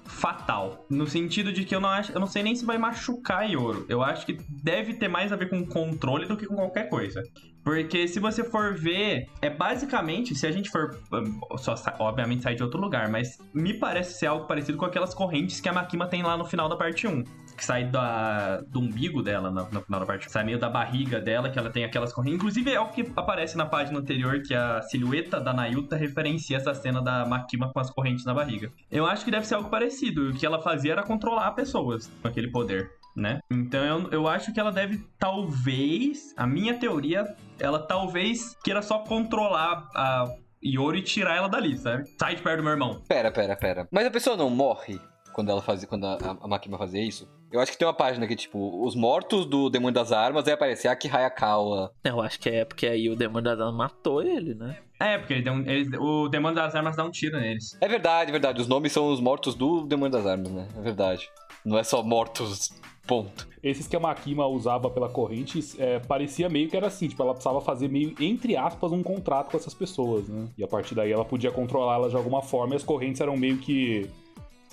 fatal. 0.04 0.86
No 0.88 1.06
sentido 1.06 1.52
de 1.52 1.64
que 1.64 1.74
eu 1.74 1.80
não 1.80 1.88
acho, 1.88 2.12
eu 2.12 2.20
não 2.20 2.26
sei 2.26 2.42
nem 2.42 2.54
se 2.54 2.64
vai 2.64 2.78
machucar 2.78 3.48
Yoro. 3.48 3.86
Eu 3.88 4.02
acho 4.02 4.26
que 4.26 4.38
deve 4.62 4.94
ter 4.94 5.08
mais 5.08 5.32
a 5.32 5.36
ver 5.36 5.48
com 5.48 5.64
controle 5.66 6.26
do 6.26 6.36
que 6.36 6.46
com 6.46 6.54
qualquer 6.56 6.88
coisa. 6.88 7.22
Porque 7.64 8.06
se 8.06 8.20
você 8.20 8.44
for 8.44 8.74
ver, 8.74 9.26
é 9.40 9.48
basicamente, 9.48 10.34
se 10.34 10.46
a 10.46 10.50
gente 10.50 10.68
for. 10.68 11.00
um, 11.10 11.56
Só, 11.56 11.74
obviamente 11.98 12.42
sai 12.42 12.54
de 12.54 12.62
outro 12.62 12.78
lugar, 12.78 13.08
mas 13.08 13.38
me 13.54 13.72
parece 13.72 14.18
ser 14.18 14.26
algo 14.26 14.46
parecido 14.46 14.76
com 14.76 14.84
aquelas 14.84 15.14
correntes 15.14 15.60
que 15.60 15.68
a 15.68 15.72
Makima 15.72 16.06
tem 16.06 16.22
lá 16.22 16.36
no 16.36 16.44
final 16.44 16.68
da 16.68 16.76
parte 16.76 17.06
1. 17.06 17.24
Que 17.56 17.64
sai 17.64 17.84
da, 17.84 18.60
do 18.62 18.80
umbigo 18.80 19.22
dela 19.22 19.50
no 19.50 19.82
final 19.82 20.00
da 20.00 20.06
parte 20.06 20.26
1. 20.26 20.30
Sai 20.30 20.44
meio 20.44 20.58
da 20.58 20.68
barriga 20.68 21.20
dela, 21.20 21.48
que 21.48 21.58
ela 21.58 21.70
tem 21.70 21.84
aquelas 21.84 22.12
correntes. 22.12 22.36
Inclusive 22.36 22.72
é 22.72 22.80
o 22.80 22.88
que 22.88 23.12
aparece 23.16 23.56
na 23.56 23.66
página 23.66 23.98
anterior, 23.98 24.42
que 24.42 24.54
a 24.54 24.82
silhueta 24.82 25.40
da 25.40 25.52
Nayuta 25.52 25.96
referencia 25.96 26.56
essa 26.56 26.74
cena 26.74 27.00
da 27.00 27.24
Makima 27.24 27.72
com 27.72 27.80
as 27.80 27.90
correntes 27.90 28.24
na 28.24 28.34
barriga. 28.34 28.72
Eu 28.90 29.06
acho 29.06 29.24
que 29.24 29.30
deve 29.30 29.46
ser 29.46 29.54
algo 29.54 29.70
parecido. 29.70 30.30
O 30.30 30.34
que 30.34 30.44
ela 30.44 30.60
fazia 30.60 30.92
era 30.92 31.02
controlar 31.02 31.52
pessoas 31.52 32.10
com 32.20 32.28
aquele 32.28 32.50
poder. 32.50 32.90
Né? 33.16 33.38
Então 33.48 33.84
eu, 33.84 34.10
eu 34.10 34.28
acho 34.28 34.52
que 34.52 34.58
ela 34.58 34.72
deve, 34.72 34.98
talvez, 35.20 36.34
a 36.36 36.48
minha 36.48 36.74
teoria, 36.74 37.24
ela 37.60 37.78
talvez 37.78 38.56
queira 38.64 38.82
só 38.82 38.98
controlar 38.98 39.88
a 39.94 40.26
Yori 40.64 40.98
e 40.98 41.02
tirar 41.02 41.36
ela 41.36 41.48
dali, 41.48 41.76
sabe? 41.76 42.08
Sai 42.18 42.34
de 42.34 42.42
perto 42.42 42.56
do 42.56 42.64
meu 42.64 42.72
irmão. 42.72 43.00
Pera, 43.06 43.30
pera, 43.30 43.54
pera. 43.54 43.88
Mas 43.92 44.06
a 44.06 44.10
pessoa 44.10 44.36
não 44.36 44.50
morre 44.50 44.98
quando 45.32 45.50
ela 45.50 45.60
fazia, 45.60 45.86
quando 45.86 46.06
a, 46.06 46.16
a 46.40 46.48
Makima 46.48 46.78
fazia 46.78 47.06
isso? 47.06 47.28
Eu 47.54 47.60
acho 47.60 47.70
que 47.70 47.78
tem 47.78 47.86
uma 47.86 47.94
página 47.94 48.26
que, 48.26 48.34
tipo, 48.34 48.84
os 48.84 48.96
mortos 48.96 49.46
do 49.46 49.70
Demônio 49.70 49.94
das 49.94 50.10
Armas, 50.10 50.44
aí 50.48 50.52
aparece 50.54 50.88
Aki 50.88 51.08
Hayakawa. 51.08 51.92
Eu 52.02 52.20
acho 52.20 52.40
que 52.40 52.48
é 52.48 52.64
porque 52.64 52.84
aí 52.84 53.08
o 53.08 53.14
demônio 53.14 53.44
da 53.44 53.54
dama 53.54 53.70
matou 53.70 54.20
ele, 54.20 54.54
né? 54.54 54.76
É, 54.98 55.18
porque 55.18 55.34
ele 55.34 55.42
deu 55.42 55.52
um- 55.52 55.60
ele- 55.64 55.96
o 55.98 56.28
demônio 56.28 56.56
das 56.56 56.74
armas 56.74 56.96
dá 56.96 57.04
um 57.04 57.12
tiro 57.12 57.38
neles. 57.38 57.78
É 57.80 57.86
verdade, 57.86 58.30
é 58.30 58.32
verdade. 58.32 58.60
Os 58.60 58.66
nomes 58.66 58.90
são 58.92 59.08
os 59.12 59.20
mortos 59.20 59.54
do 59.54 59.82
Demônio 59.86 60.10
das 60.10 60.26
Armas, 60.26 60.50
né? 60.50 60.66
É 60.76 60.80
verdade. 60.80 61.28
Não 61.64 61.78
é 61.78 61.84
só 61.84 62.02
mortos, 62.02 62.70
ponto. 63.06 63.46
Esses 63.62 63.86
que 63.86 63.94
a 63.94 64.00
Makima 64.00 64.46
usava 64.48 64.90
pela 64.90 65.08
corrente, 65.08 65.60
é, 65.78 66.00
parecia 66.00 66.48
meio 66.48 66.68
que 66.68 66.76
era 66.76 66.88
assim, 66.88 67.06
tipo, 67.06 67.22
ela 67.22 67.34
precisava 67.34 67.60
fazer 67.60 67.88
meio, 67.88 68.14
entre 68.20 68.56
aspas, 68.56 68.90
um 68.90 69.02
contrato 69.02 69.50
com 69.52 69.56
essas 69.56 69.74
pessoas, 69.74 70.28
né? 70.28 70.48
E 70.58 70.64
a 70.64 70.68
partir 70.68 70.96
daí 70.96 71.12
ela 71.12 71.24
podia 71.24 71.52
controlá-las 71.52 72.10
de 72.10 72.16
alguma 72.16 72.42
forma 72.42 72.74
e 72.74 72.76
as 72.76 72.82
correntes 72.82 73.20
eram 73.20 73.36
meio 73.36 73.58
que 73.58 74.10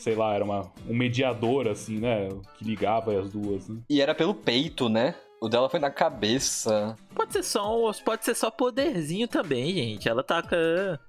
sei 0.01 0.15
lá, 0.15 0.33
era 0.33 0.43
uma, 0.43 0.71
um 0.89 0.95
mediador, 0.95 1.67
assim, 1.67 1.99
né? 1.99 2.27
Que 2.57 2.65
ligava 2.65 3.17
as 3.19 3.31
duas, 3.31 3.69
né? 3.69 3.79
E 3.89 4.01
era 4.01 4.15
pelo 4.15 4.33
peito, 4.33 4.89
né? 4.89 5.15
O 5.43 5.49
dela 5.49 5.67
foi 5.67 5.79
na 5.79 5.89
cabeça. 5.89 6.95
Pode 7.15 7.33
ser 7.33 7.41
só 7.41 7.89
um, 7.89 7.91
pode 8.05 8.23
ser 8.23 8.35
só 8.35 8.51
poderzinho 8.51 9.27
também, 9.27 9.73
gente. 9.73 10.07
Ela 10.07 10.21
tá 10.23 10.41
com, 10.43 10.55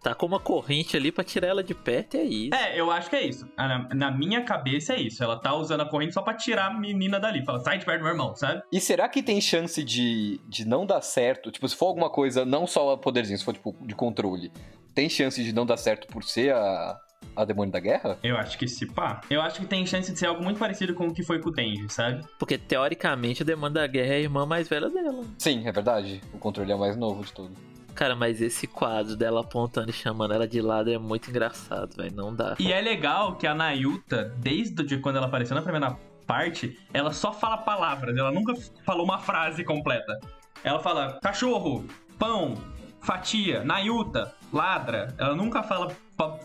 tá 0.03 0.15
com 0.15 0.25
uma 0.25 0.41
corrente 0.41 0.97
ali 0.97 1.13
pra 1.13 1.23
tirar 1.23 1.49
ela 1.49 1.63
de 1.63 1.75
perto 1.75 2.17
e 2.17 2.21
é 2.21 2.25
isso. 2.25 2.55
É, 2.55 2.81
eu 2.81 2.91
acho 2.91 3.11
que 3.11 3.17
é 3.17 3.27
isso. 3.27 3.47
Ah, 3.59 3.69
Na, 3.69 3.95
na 3.95 4.11
minha 4.11 4.43
cabeça 4.43 4.95
é 4.95 5.01
isso. 5.03 5.23
Ela 5.23 5.39
tá 5.39 5.55
usando 5.55 5.83
a 5.83 5.89
corrente 5.89 6.15
só 6.15 6.23
pra 6.23 6.33
tirar 6.33 6.69
a 6.69 6.75
menina 6.81 7.21
dali. 7.21 7.45
Fala, 7.45 7.61
sai 7.61 7.77
de 7.77 7.85
perto 7.85 7.99
do 7.99 8.05
meu 8.05 8.13
irmão, 8.13 8.35
sabe? 8.35 8.63
E 8.73 8.81
será 8.81 9.07
que 9.07 9.23
tem 9.23 9.39
chance 9.39 9.85
de, 9.85 10.41
de 10.49 10.67
não 10.67 10.87
dar 10.87 11.03
certo? 11.03 11.51
Tipo, 11.51 11.69
se 11.69 11.77
for 11.77 11.89
alguma 11.89 12.09
coisa, 12.09 12.43
não 12.43 12.67
só 12.67 12.97
poderzinho, 12.97 13.39
se 13.39 13.45
for 13.45 13.53
tipo 13.53 13.77
de 13.83 13.95
controle, 13.95 14.51
tem 14.95 15.11
chance 15.11 15.45
de 15.45 15.53
não 15.53 15.67
dar 15.67 15.77
certo 15.77 16.07
por 16.07 16.25
ser 16.25 16.55
a, 16.55 16.99
a 17.35 17.45
demônio 17.45 17.73
da 17.73 17.81
guerra? 17.81 18.19
Eu 18.23 18.37
acho 18.37 18.59
que 18.59 18.69
se 18.69 18.87
pá. 18.87 19.21
Eu 19.31 19.41
acho 19.41 19.61
que 19.61 19.67
tem 19.67 19.87
chance 19.87 20.13
de 20.13 20.19
ser 20.19 20.27
algo 20.27 20.43
muito 20.43 20.59
parecido 20.59 20.95
com 20.95 21.09
o 21.09 21.15
que 21.15 21.23
foi 21.23 21.41
com 21.41 21.49
o 21.51 21.53
Denji, 21.53 21.87
sabe? 21.89 22.25
Porque 22.39 22.59
teoricamente 22.59 23.43
o 23.43 23.45
Demônio 23.45 23.75
da 23.75 23.87
Guerra 23.87 24.15
é 24.15 24.17
a 24.17 24.21
irmã 24.21 24.47
mais 24.47 24.69
velha 24.69 24.89
dela. 24.91 25.25
Sim, 25.39 25.67
é 25.67 25.73
verdade. 25.73 26.21
O 26.33 26.39
controle 26.39 26.73
é 26.73 26.75
o 26.75 26.79
mais 26.79 26.97
novo 26.97 27.25
de 27.25 27.33
tudo. 27.33 27.53
Cara, 27.95 28.17
mas 28.17 28.41
esse 28.41 28.67
quadro 28.67 29.17
dela 29.17 29.41
apontando 29.43 29.91
e 29.91 29.93
chamando 29.93 30.33
ela 30.33 30.49
de 30.49 30.61
lado 30.61 30.91
é 30.91 30.99
muito 30.99 31.29
engraçado, 31.29 31.95
velho. 31.95 32.15
Não 32.15 32.35
dá. 32.35 32.57
E 32.59 32.73
é 32.73 32.81
legal 32.81 33.37
que 33.37 33.47
a 33.47 33.55
Nayuta, 33.55 34.35
desde 34.39 34.83
de 34.83 34.99
quando 34.99 35.17
ela 35.17 35.27
apareceu 35.27 35.55
na 35.55 35.63
primeira 35.63 35.97
parte, 36.27 36.79
ela 36.93 37.13
só 37.13 37.33
fala 37.33 37.59
palavras. 37.59 38.17
Ela 38.17 38.33
nunca 38.33 38.55
falou 38.85 39.05
uma 39.05 39.19
frase 39.19 39.63
completa. 39.65 40.19
Ela 40.65 40.81
fala 40.81 41.19
cachorro, 41.23 41.85
pão, 42.19 42.55
fatia, 43.01 43.63
Nayuta, 43.63 44.35
ladra. 44.53 45.15
Ela 45.19 45.35
nunca 45.35 45.63
fala 45.63 45.95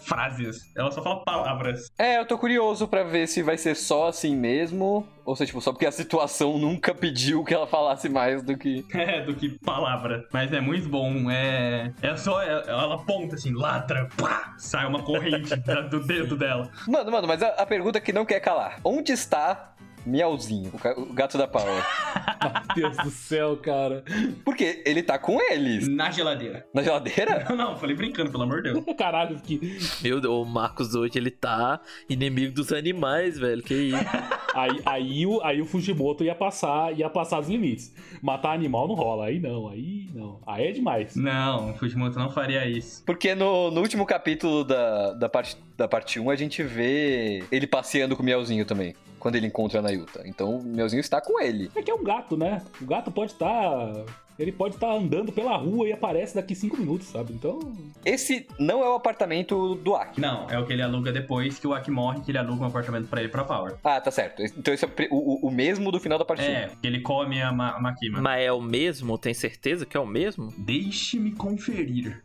frases. 0.01 0.72
Ela 0.76 0.91
só 0.91 1.01
fala 1.01 1.24
palavras. 1.24 1.91
É, 1.97 2.20
eu 2.20 2.26
tô 2.26 2.38
curioso 2.38 2.88
pra 2.88 3.03
ver 3.03 3.28
se 3.28 3.43
vai 3.43 3.57
ser 3.57 3.76
só 3.76 4.07
assim 4.07 4.36
mesmo, 4.36 5.07
ou 5.26 5.36
se 5.36 5.45
tipo, 5.45 5.61
só 5.61 5.72
porque 5.72 5.86
a 5.86 5.91
situação 5.91 6.57
nunca 6.59 6.93
pediu 6.93 7.43
que 7.43 7.53
ela 7.53 7.68
falasse 7.68 8.09
mais 8.09 8.41
do 8.43 8.57
que... 8.57 8.86
É, 8.97 9.22
do 9.22 9.36
que 9.36 9.49
palavra. 9.59 10.26
Mas 10.34 10.51
é 10.51 10.59
muito 10.59 10.89
bom. 10.89 11.30
É, 11.30 11.93
é 12.01 12.18
só. 12.18 12.41
é- 12.41 12.63
ela 12.68 12.95
aponta 12.95 13.36
assim, 13.36 13.53
ladra, 13.53 14.09
pá, 14.18 14.55
sai 14.57 14.86
uma 14.88 15.03
corrente 15.03 15.55
do 15.89 15.99
dedo 16.05 16.36
dela. 16.36 16.70
Mano, 16.88 17.11
mano, 17.11 17.28
mas 17.28 17.41
a, 17.43 17.49
a 17.49 17.65
pergunta 17.65 18.01
que 18.01 18.11
não 18.11 18.26
quer 18.26 18.39
calar. 18.39 18.80
Onde 18.84 19.11
está 19.11 19.74
Miauzinho, 20.08 20.72
o, 20.95 21.14
gato 21.14 21.38
da 21.38 21.47
Power? 21.47 21.68
Meu 22.76 22.91
Deus 22.91 22.97
do 22.97 23.10
céu, 23.10 23.58
cara. 23.58 24.03
Porque 24.45 24.82
ele 24.86 25.03
tá 25.03 25.18
com 25.18 25.39
eles. 25.51 25.88
Na 25.88 26.10
geladeira. 26.12 26.66
Na 26.74 26.82
geladeira? 26.82 27.45
Não, 27.49 27.55
não, 27.58 27.78
falei 27.78 27.95
brincando, 27.95 28.32
pelo 28.32 28.43
amor 28.43 28.62
de 28.62 28.72
Deus. 28.72 28.86
Caralho, 28.97 29.39
que. 29.39 29.80
Meu 30.01 30.22
Deus, 30.22 30.34
o 30.34 30.45
Marcos 30.45 30.95
hoje 30.95 31.18
ele 31.18 31.32
tá 31.32 31.82
inimigo 32.10 32.53
dos 32.53 32.72
animais, 32.72 33.38
velho. 33.38 33.62
Que 33.62 33.74
isso? 33.74 33.97
Aí, 34.58 34.82
aí, 34.88 35.28
o, 35.28 35.39
aí 35.43 35.62
o 35.62 35.68
Fujimoto 35.68 36.24
ia 36.24 36.34
passar, 36.34 36.91
ia 36.97 37.08
passar 37.08 37.39
os 37.39 37.47
limites. 37.47 37.93
Matar 38.24 38.53
animal 38.53 38.88
não 38.88 38.95
rola. 38.95 39.28
Aí 39.28 39.39
não, 39.39 39.68
aí 39.68 40.10
não. 40.16 40.39
Aí 40.47 40.70
é 40.70 40.72
demais. 40.72 41.16
Não, 41.16 41.72
o 41.72 41.74
Fujimoto 41.76 42.18
não 42.18 42.32
faria 42.32 42.68
isso. 42.68 43.03
Porque 43.05 43.36
no, 43.36 43.70
no 43.70 43.82
último 43.82 44.03
capítulo 44.03 44.64
da, 44.64 45.14
da, 45.14 45.30
parte, 45.30 45.55
da 45.78 45.88
parte 45.88 46.20
1, 46.20 46.28
a 46.32 46.36
gente 46.36 46.64
vê 46.64 47.43
ele 47.51 47.68
passeando 47.68 48.16
com 48.16 48.24
o 48.24 48.26
Miauzinho 48.26 48.66
também. 48.66 48.95
Quando 49.28 49.36
ele 49.36 49.47
encontra 49.47 49.80
a 49.80 49.82
Nayuta. 49.82 50.21
Então 50.25 50.55
o 50.55 50.63
Miauzinho 50.63 51.01
está 51.01 51.19
com 51.19 51.38
ele. 51.38 51.69
É 51.75 51.82
que 51.82 51.91
é 51.91 51.93
um 51.93 52.01
gato, 52.01 52.38
né? 52.38 52.61
O 52.82 52.86
gato 52.86 53.11
pode 53.11 53.34
estar. 53.34 54.05
Ele 54.39 54.53
pode 54.53 54.75
estar 54.75 54.89
andando 54.89 55.34
pela 55.34 55.57
rua 55.57 55.86
e 55.86 55.91
aparece 55.91 56.34
daqui 56.34 56.55
cinco 56.55 56.78
minutos, 56.78 57.07
sabe? 57.07 57.34
Então. 57.34 57.59
Esse 58.05 58.47
não 58.57 58.82
é 58.82 58.89
o 58.89 58.93
apartamento 58.93 59.75
do 59.75 59.95
Aki. 59.95 60.21
Não, 60.21 60.49
é 60.49 60.57
o 60.57 60.65
que 60.65 60.71
ele 60.71 60.82
aluga 60.82 61.11
depois 61.11 61.59
que 61.59 61.67
o 61.67 61.73
Aki 61.73 61.91
morre, 61.91 62.21
que 62.21 62.32
ele 62.32 62.38
aluga 62.38 62.63
um 62.63 62.67
apartamento 62.67 63.09
pra 63.09 63.19
ele 63.19 63.28
pra 63.28 63.43
Power. 63.43 63.75
Ah, 63.84 63.99
tá 63.99 64.11
certo. 64.11 64.41
Então 64.41 64.73
esse 64.73 64.86
é 64.86 64.89
o 65.11 65.47
o, 65.47 65.51
mesmo 65.51 65.91
do 65.91 65.99
final 65.99 66.17
da 66.17 66.23
parte 66.23 66.43
1. 66.43 66.45
É, 66.45 66.71
que 66.82 66.88
ele 66.88 67.01
come 67.01 67.41
a, 67.41 67.51
Ma 67.51 67.71
a 67.71 67.82
Makima. 67.82 68.21
Mas 68.21 68.45
é 68.45 68.51
o 68.53 68.61
mesmo? 68.61 69.17
Tem 69.17 69.34
certeza 69.34 69.86
que 69.86 69.97
é 69.97 69.99
o 69.99 70.07
mesmo? 70.07 70.53
Deixe-me 70.57 71.32
conferir. 71.32 72.23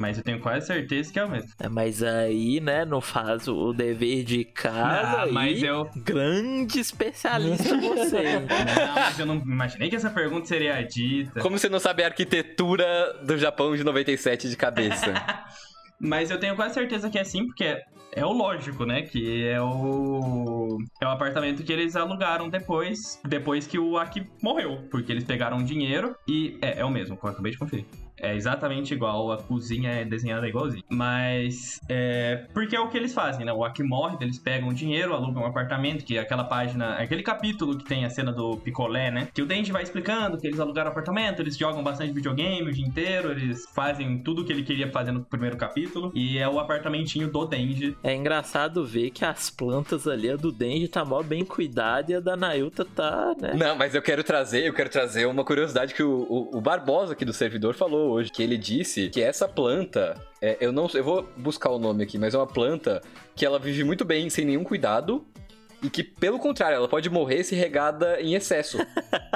Mas 0.00 0.16
eu 0.16 0.24
tenho 0.24 0.40
quase 0.40 0.66
certeza 0.66 1.12
que 1.12 1.18
é 1.18 1.24
o 1.26 1.30
mesmo. 1.30 1.50
É, 1.60 1.68
mas 1.68 2.02
aí, 2.02 2.58
né, 2.58 2.86
não 2.86 3.02
faz 3.02 3.46
o 3.46 3.74
dever 3.74 4.24
de 4.24 4.46
casa. 4.46 5.06
Ah, 5.06 5.22
aí, 5.24 5.30
mas 5.32 5.62
eu. 5.62 5.90
Grande 5.94 6.80
especialista 6.80 7.76
você. 7.76 8.40
Não, 8.40 8.94
mas 8.94 9.18
eu 9.18 9.26
não 9.26 9.34
imaginei 9.36 9.90
que 9.90 9.96
essa 9.96 10.08
pergunta 10.08 10.46
seria 10.46 10.80
dita. 10.82 11.40
Como 11.40 11.58
você 11.58 11.68
não 11.68 11.78
sabe 11.78 12.02
a 12.02 12.06
arquitetura 12.06 13.18
do 13.22 13.36
Japão 13.36 13.76
de 13.76 13.84
97 13.84 14.48
de 14.48 14.56
cabeça? 14.56 15.12
Mas 16.00 16.30
eu 16.30 16.40
tenho 16.40 16.56
quase 16.56 16.72
certeza 16.72 17.10
que 17.10 17.18
é 17.18 17.24
sim, 17.24 17.44
porque 17.44 17.62
é, 17.62 17.84
é 18.12 18.24
o 18.24 18.32
lógico, 18.32 18.86
né? 18.86 19.02
Que 19.02 19.46
é 19.46 19.60
o. 19.60 20.78
É 20.98 21.04
o 21.04 21.10
apartamento 21.10 21.62
que 21.62 21.70
eles 21.70 21.94
alugaram 21.94 22.48
depois. 22.48 23.20
Depois 23.22 23.66
que 23.66 23.78
o 23.78 23.98
Aki 23.98 24.26
morreu. 24.42 24.88
Porque 24.90 25.12
eles 25.12 25.24
pegaram 25.24 25.62
dinheiro 25.62 26.16
e. 26.26 26.56
É, 26.62 26.80
é 26.80 26.84
o 26.86 26.90
mesmo, 26.90 27.18
eu 27.22 27.28
acabei 27.28 27.52
de 27.52 27.58
conferir. 27.58 27.84
É 28.20 28.34
exatamente 28.34 28.94
igual, 28.94 29.32
a 29.32 29.38
cozinha 29.38 29.90
é 29.90 30.04
desenhada 30.04 30.46
igualzinho. 30.48 30.84
Mas 30.88 31.80
é. 31.88 32.46
Porque 32.52 32.76
é 32.76 32.80
o 32.80 32.88
que 32.88 32.96
eles 32.96 33.14
fazem, 33.14 33.44
né? 33.44 33.52
O 33.52 33.64
Aki 33.64 33.82
morre, 33.82 34.16
eles 34.20 34.38
pegam 34.38 34.72
dinheiro, 34.72 35.14
alugam 35.14 35.42
um 35.42 35.46
apartamento, 35.46 36.04
que 36.04 36.16
é 36.16 36.20
aquela 36.20 36.44
página. 36.44 36.94
Aquele 36.94 37.22
capítulo 37.22 37.76
que 37.76 37.84
tem 37.84 38.04
a 38.04 38.10
cena 38.10 38.32
do 38.32 38.56
picolé, 38.56 39.10
né? 39.10 39.28
Que 39.32 39.42
o 39.42 39.46
Denji 39.46 39.72
vai 39.72 39.82
explicando 39.82 40.38
que 40.38 40.46
eles 40.46 40.60
alugaram 40.60 40.90
apartamento, 40.90 41.40
eles 41.40 41.56
jogam 41.56 41.82
bastante 41.82 42.12
videogame 42.12 42.68
o 42.68 42.72
dia 42.72 42.84
inteiro, 42.84 43.30
eles 43.30 43.66
fazem 43.74 44.18
tudo 44.18 44.44
que 44.44 44.52
ele 44.52 44.62
queria 44.62 44.90
fazer 44.90 45.12
no 45.12 45.24
primeiro 45.24 45.56
capítulo. 45.56 46.12
E 46.14 46.38
é 46.38 46.48
o 46.48 46.58
apartamentinho 46.58 47.28
do 47.28 47.46
Denji. 47.46 47.96
É 48.02 48.14
engraçado 48.14 48.84
ver 48.84 49.10
que 49.10 49.24
as 49.24 49.50
plantas 49.50 50.06
ali, 50.06 50.30
a 50.30 50.36
do 50.36 50.52
Denji 50.52 50.88
tá 50.88 51.04
mó 51.04 51.22
bem 51.22 51.44
cuidada 51.44 52.12
e 52.12 52.14
a 52.14 52.20
da 52.20 52.36
Nayuta 52.36 52.84
tá, 52.84 53.34
né? 53.40 53.54
Não, 53.54 53.76
mas 53.76 53.94
eu 53.94 54.02
quero 54.02 54.22
trazer, 54.22 54.66
eu 54.66 54.74
quero 54.74 54.90
trazer 54.90 55.26
uma 55.26 55.44
curiosidade 55.44 55.94
que 55.94 56.02
o, 56.02 56.26
o, 56.28 56.58
o 56.58 56.60
Barbosa 56.60 57.12
aqui 57.12 57.24
do 57.24 57.32
servidor 57.32 57.74
falou 57.74 58.09
hoje, 58.10 58.30
que 58.30 58.42
ele 58.42 58.56
disse 58.56 59.08
que 59.08 59.22
essa 59.22 59.48
planta, 59.48 60.20
é, 60.40 60.56
eu 60.60 60.72
não 60.72 60.88
eu 60.92 61.04
vou 61.04 61.28
buscar 61.36 61.70
o 61.70 61.78
nome 61.78 62.04
aqui, 62.04 62.18
mas 62.18 62.34
é 62.34 62.38
uma 62.38 62.46
planta 62.46 63.00
que 63.34 63.46
ela 63.46 63.58
vive 63.58 63.84
muito 63.84 64.04
bem 64.04 64.28
sem 64.28 64.44
nenhum 64.44 64.64
cuidado 64.64 65.24
e 65.82 65.88
que 65.90 66.02
pelo 66.04 66.38
contrário, 66.38 66.76
ela 66.76 66.88
pode 66.88 67.08
morrer 67.10 67.42
se 67.44 67.54
regada 67.54 68.20
em 68.20 68.34
excesso. 68.34 68.78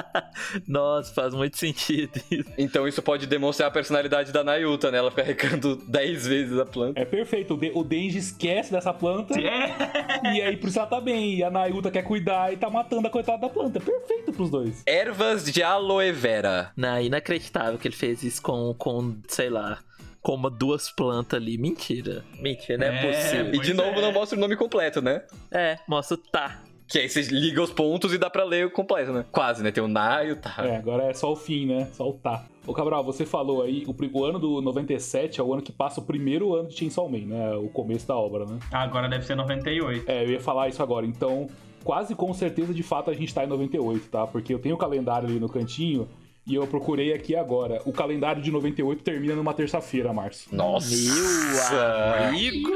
Nossa, 0.67 1.13
faz 1.15 1.35
muito 1.35 1.57
sentido 1.57 2.13
isso. 2.31 2.51
Então 2.59 2.87
isso 2.87 3.03
pode 3.03 3.27
demonstrar 3.27 3.69
a 3.69 3.71
personalidade 3.73 4.33
da 4.33 4.43
Nayuta, 4.45 4.91
né? 4.91 4.99
Ela 4.99 5.11
fica 5.11 5.23
regando 5.23 5.77
10 5.77 6.27
vezes 6.27 6.59
a 6.59 6.67
planta. 6.67 7.01
É 7.01 7.05
perfeito. 7.05 7.55
O, 7.55 7.57
De- 7.57 7.73
o 7.75 7.83
Denji 7.85 8.19
esquece 8.19 8.73
dessa 8.73 8.93
planta 8.93 9.35
É. 9.39 10.35
e 10.35 10.43
aí 10.43 10.57
por 10.57 10.69
isso 10.69 10.79
ela 10.79 10.89
tá 10.89 11.01
bem. 11.01 11.37
E 11.37 11.45
a 11.45 11.51
Nayuta 11.51 11.91
quer 11.91 12.03
cuidar 12.03 12.53
e 12.53 12.57
tá 12.57 12.69
matando 12.71 13.07
a 13.07 13.11
coitada 13.11 13.39
da 13.39 13.49
planta. 13.49 13.79
É 13.79 13.81
perfeito 13.83 14.33
pros 14.33 14.51
dois. 14.51 14.83
Ervas 14.87 15.45
de 15.45 15.63
aloe 15.63 16.13
vera. 16.13 16.73
Não, 16.77 17.01
inacreditável 17.01 17.79
que 17.79 17.89
ele 17.89 17.97
fez 17.97 18.23
isso 18.23 18.43
com, 18.43 18.75
com 18.75 19.17
sei 19.29 19.49
lá, 19.49 19.79
com 20.25 20.35
uma, 20.35 20.51
duas 20.51 20.91
plantas 20.91 21.39
ali. 21.39 21.59
Mentira. 21.59 22.25
Mentira, 22.41 22.79
não 22.79 22.87
é, 22.87 22.99
É, 22.99 23.13
possível. 23.13 23.55
E 23.55 23.59
de 23.59 23.75
novo 23.75 23.99
é. 23.99 24.01
não 24.01 24.11
mostra 24.11 24.39
o 24.39 24.41
nome 24.41 24.57
completo, 24.57 25.03
né? 25.03 25.23
É, 25.53 25.79
mostra 25.87 26.17
o 26.17 26.19
tá. 26.19 26.63
Que 26.89 26.99
aí 26.99 27.09
você 27.09 27.21
liga 27.23 27.63
os 27.63 27.71
pontos 27.71 28.13
e 28.13 28.19
dá 28.19 28.29
pra 28.31 28.43
ler 28.43 28.67
o 28.67 28.71
completo, 28.71 29.13
né? 29.13 29.25
Quase, 29.31 29.63
né? 29.63 29.71
Tem 29.71 29.85
o 29.85 29.89
na 29.89 30.25
e 30.25 30.33
o 30.33 30.37
tá. 30.37 30.55
É, 30.59 30.77
agora 30.77 31.05
é 31.05 31.15
só 31.15 31.31
o 31.31 31.37
fim, 31.37 31.67
né? 31.67 31.89
Só 31.93 32.09
o 32.09 32.15
tá. 32.15 32.47
Ô 32.67 32.73
Cabral, 32.73 33.05
você 33.05 33.27
falou 33.27 33.63
aí, 33.63 33.85
o, 33.87 34.19
o 34.19 34.25
ano 34.25 34.39
do 34.39 34.63
97 34.63 35.41
é 35.41 35.45
o 35.45 35.53
ano 35.53 35.63
que 35.63 35.73
passa 35.73 36.01
o 36.01 36.05
primeiro 36.05 36.55
ano 36.55 36.69
de 36.69 36.77
Chainsaw 36.77 37.07
Man, 37.09 37.27
né? 37.27 37.55
O 37.57 37.69
começo 37.69 38.09
da 38.09 38.17
obra, 38.17 38.47
né? 38.47 38.59
Agora 38.73 39.09
deve 39.09 39.27
ser 39.27 39.35
98. 39.35 40.11
É, 40.11 40.25
eu 40.25 40.31
ia 40.31 40.41
falar 40.41 40.69
isso 40.69 40.83
agora. 40.83 41.05
Então, 41.05 41.49
quase 41.83 42.15
com 42.15 42.33
certeza, 42.33 42.73
de 42.73 42.83
fato, 42.83 43.11
a 43.11 43.15
gente 43.15 43.33
tá 43.35 43.45
em 43.45 43.49
98, 43.49 44.09
tá? 44.09 44.27
Porque 44.27 44.55
eu 44.55 44.59
tenho 44.59 44.75
o 44.75 44.79
calendário 44.79 45.29
ali 45.29 45.39
no 45.39 45.51
cantinho 45.51 46.09
e 46.47 46.55
eu 46.55 46.67
procurei 46.67 47.13
aqui 47.15 47.35
agora. 47.35 47.81
O 47.87 47.93
calendário 47.93 48.43
de 48.43 48.51
98 48.51 49.03
termina 49.03 49.35
numa 49.35 49.55
terça-feira, 49.55 50.13
Março. 50.13 50.55
Nossa! 50.55 50.91
Meu 51.71 52.29
amigo. 52.29 52.71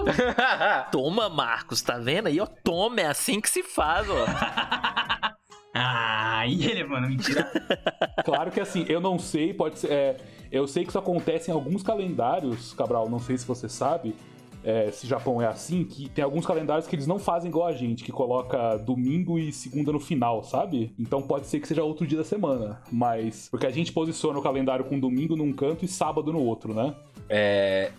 Toma, 0.91 1.29
Marcos, 1.29 1.83
tá 1.83 1.99
vendo 1.99 2.29
aí? 2.29 2.41
Ó, 2.41 2.47
toma, 2.47 3.01
é 3.01 3.07
assim 3.07 3.41
que 3.41 3.51
se 3.51 3.63
faz, 3.63 4.09
ó. 4.09 4.27
Ah, 5.81 6.45
irrelevante, 6.47 7.09
mentira. 7.09 7.53
Claro 8.25 8.51
que 8.51 8.59
assim, 8.59 8.85
eu 8.89 9.01
não 9.01 9.19
sei, 9.19 9.55
pode 9.55 9.79
ser. 9.79 9.93
é, 9.93 10.17
eu 10.51 10.67
sei 10.67 10.83
que 10.83 10.89
isso 10.89 10.99
acontece 10.99 11.51
em 11.51 11.55
alguns 11.55 11.83
calendários, 11.83 12.73
Cabral, 12.73 13.09
não 13.09 13.21
sei 13.21 13.39
se 13.39 13.47
você 13.47 13.69
sabe. 13.69 14.15
É, 14.63 14.91
se 14.91 15.07
Japão 15.07 15.41
é 15.41 15.47
assim, 15.47 15.85
que 15.85 16.09
tem 16.09 16.25
alguns 16.25 16.47
calendários 16.47 16.87
que 16.87 16.95
eles 16.95 17.07
não 17.07 17.19
fazem 17.19 17.49
igual 17.49 17.67
a 17.67 17.73
gente, 17.73 18.05
que 18.05 18.13
coloca 18.13 18.77
domingo 18.79 19.39
e 19.39 19.53
segunda 19.53 19.93
no 19.93 20.01
final, 20.01 20.43
sabe? 20.43 20.93
Então 20.99 21.23
pode 21.23 21.47
ser 21.47 21.61
que 21.61 21.69
seja 21.69 21.83
outro 21.83 22.07
dia 22.07 22.19
da 22.19 22.25
semana. 22.25 22.81
Mas. 22.91 23.49
Porque 23.51 23.67
a 23.67 23.71
gente 23.71 23.93
posiciona 23.93 24.39
o 24.39 24.43
calendário 24.43 24.85
com 24.85 24.99
domingo 24.99 25.37
num 25.37 25.53
canto 25.53 25.85
e 25.85 25.89
sábado 25.89 26.33
no 26.33 26.41
outro, 26.41 26.75
né? 26.75 26.95
É, 27.29 27.93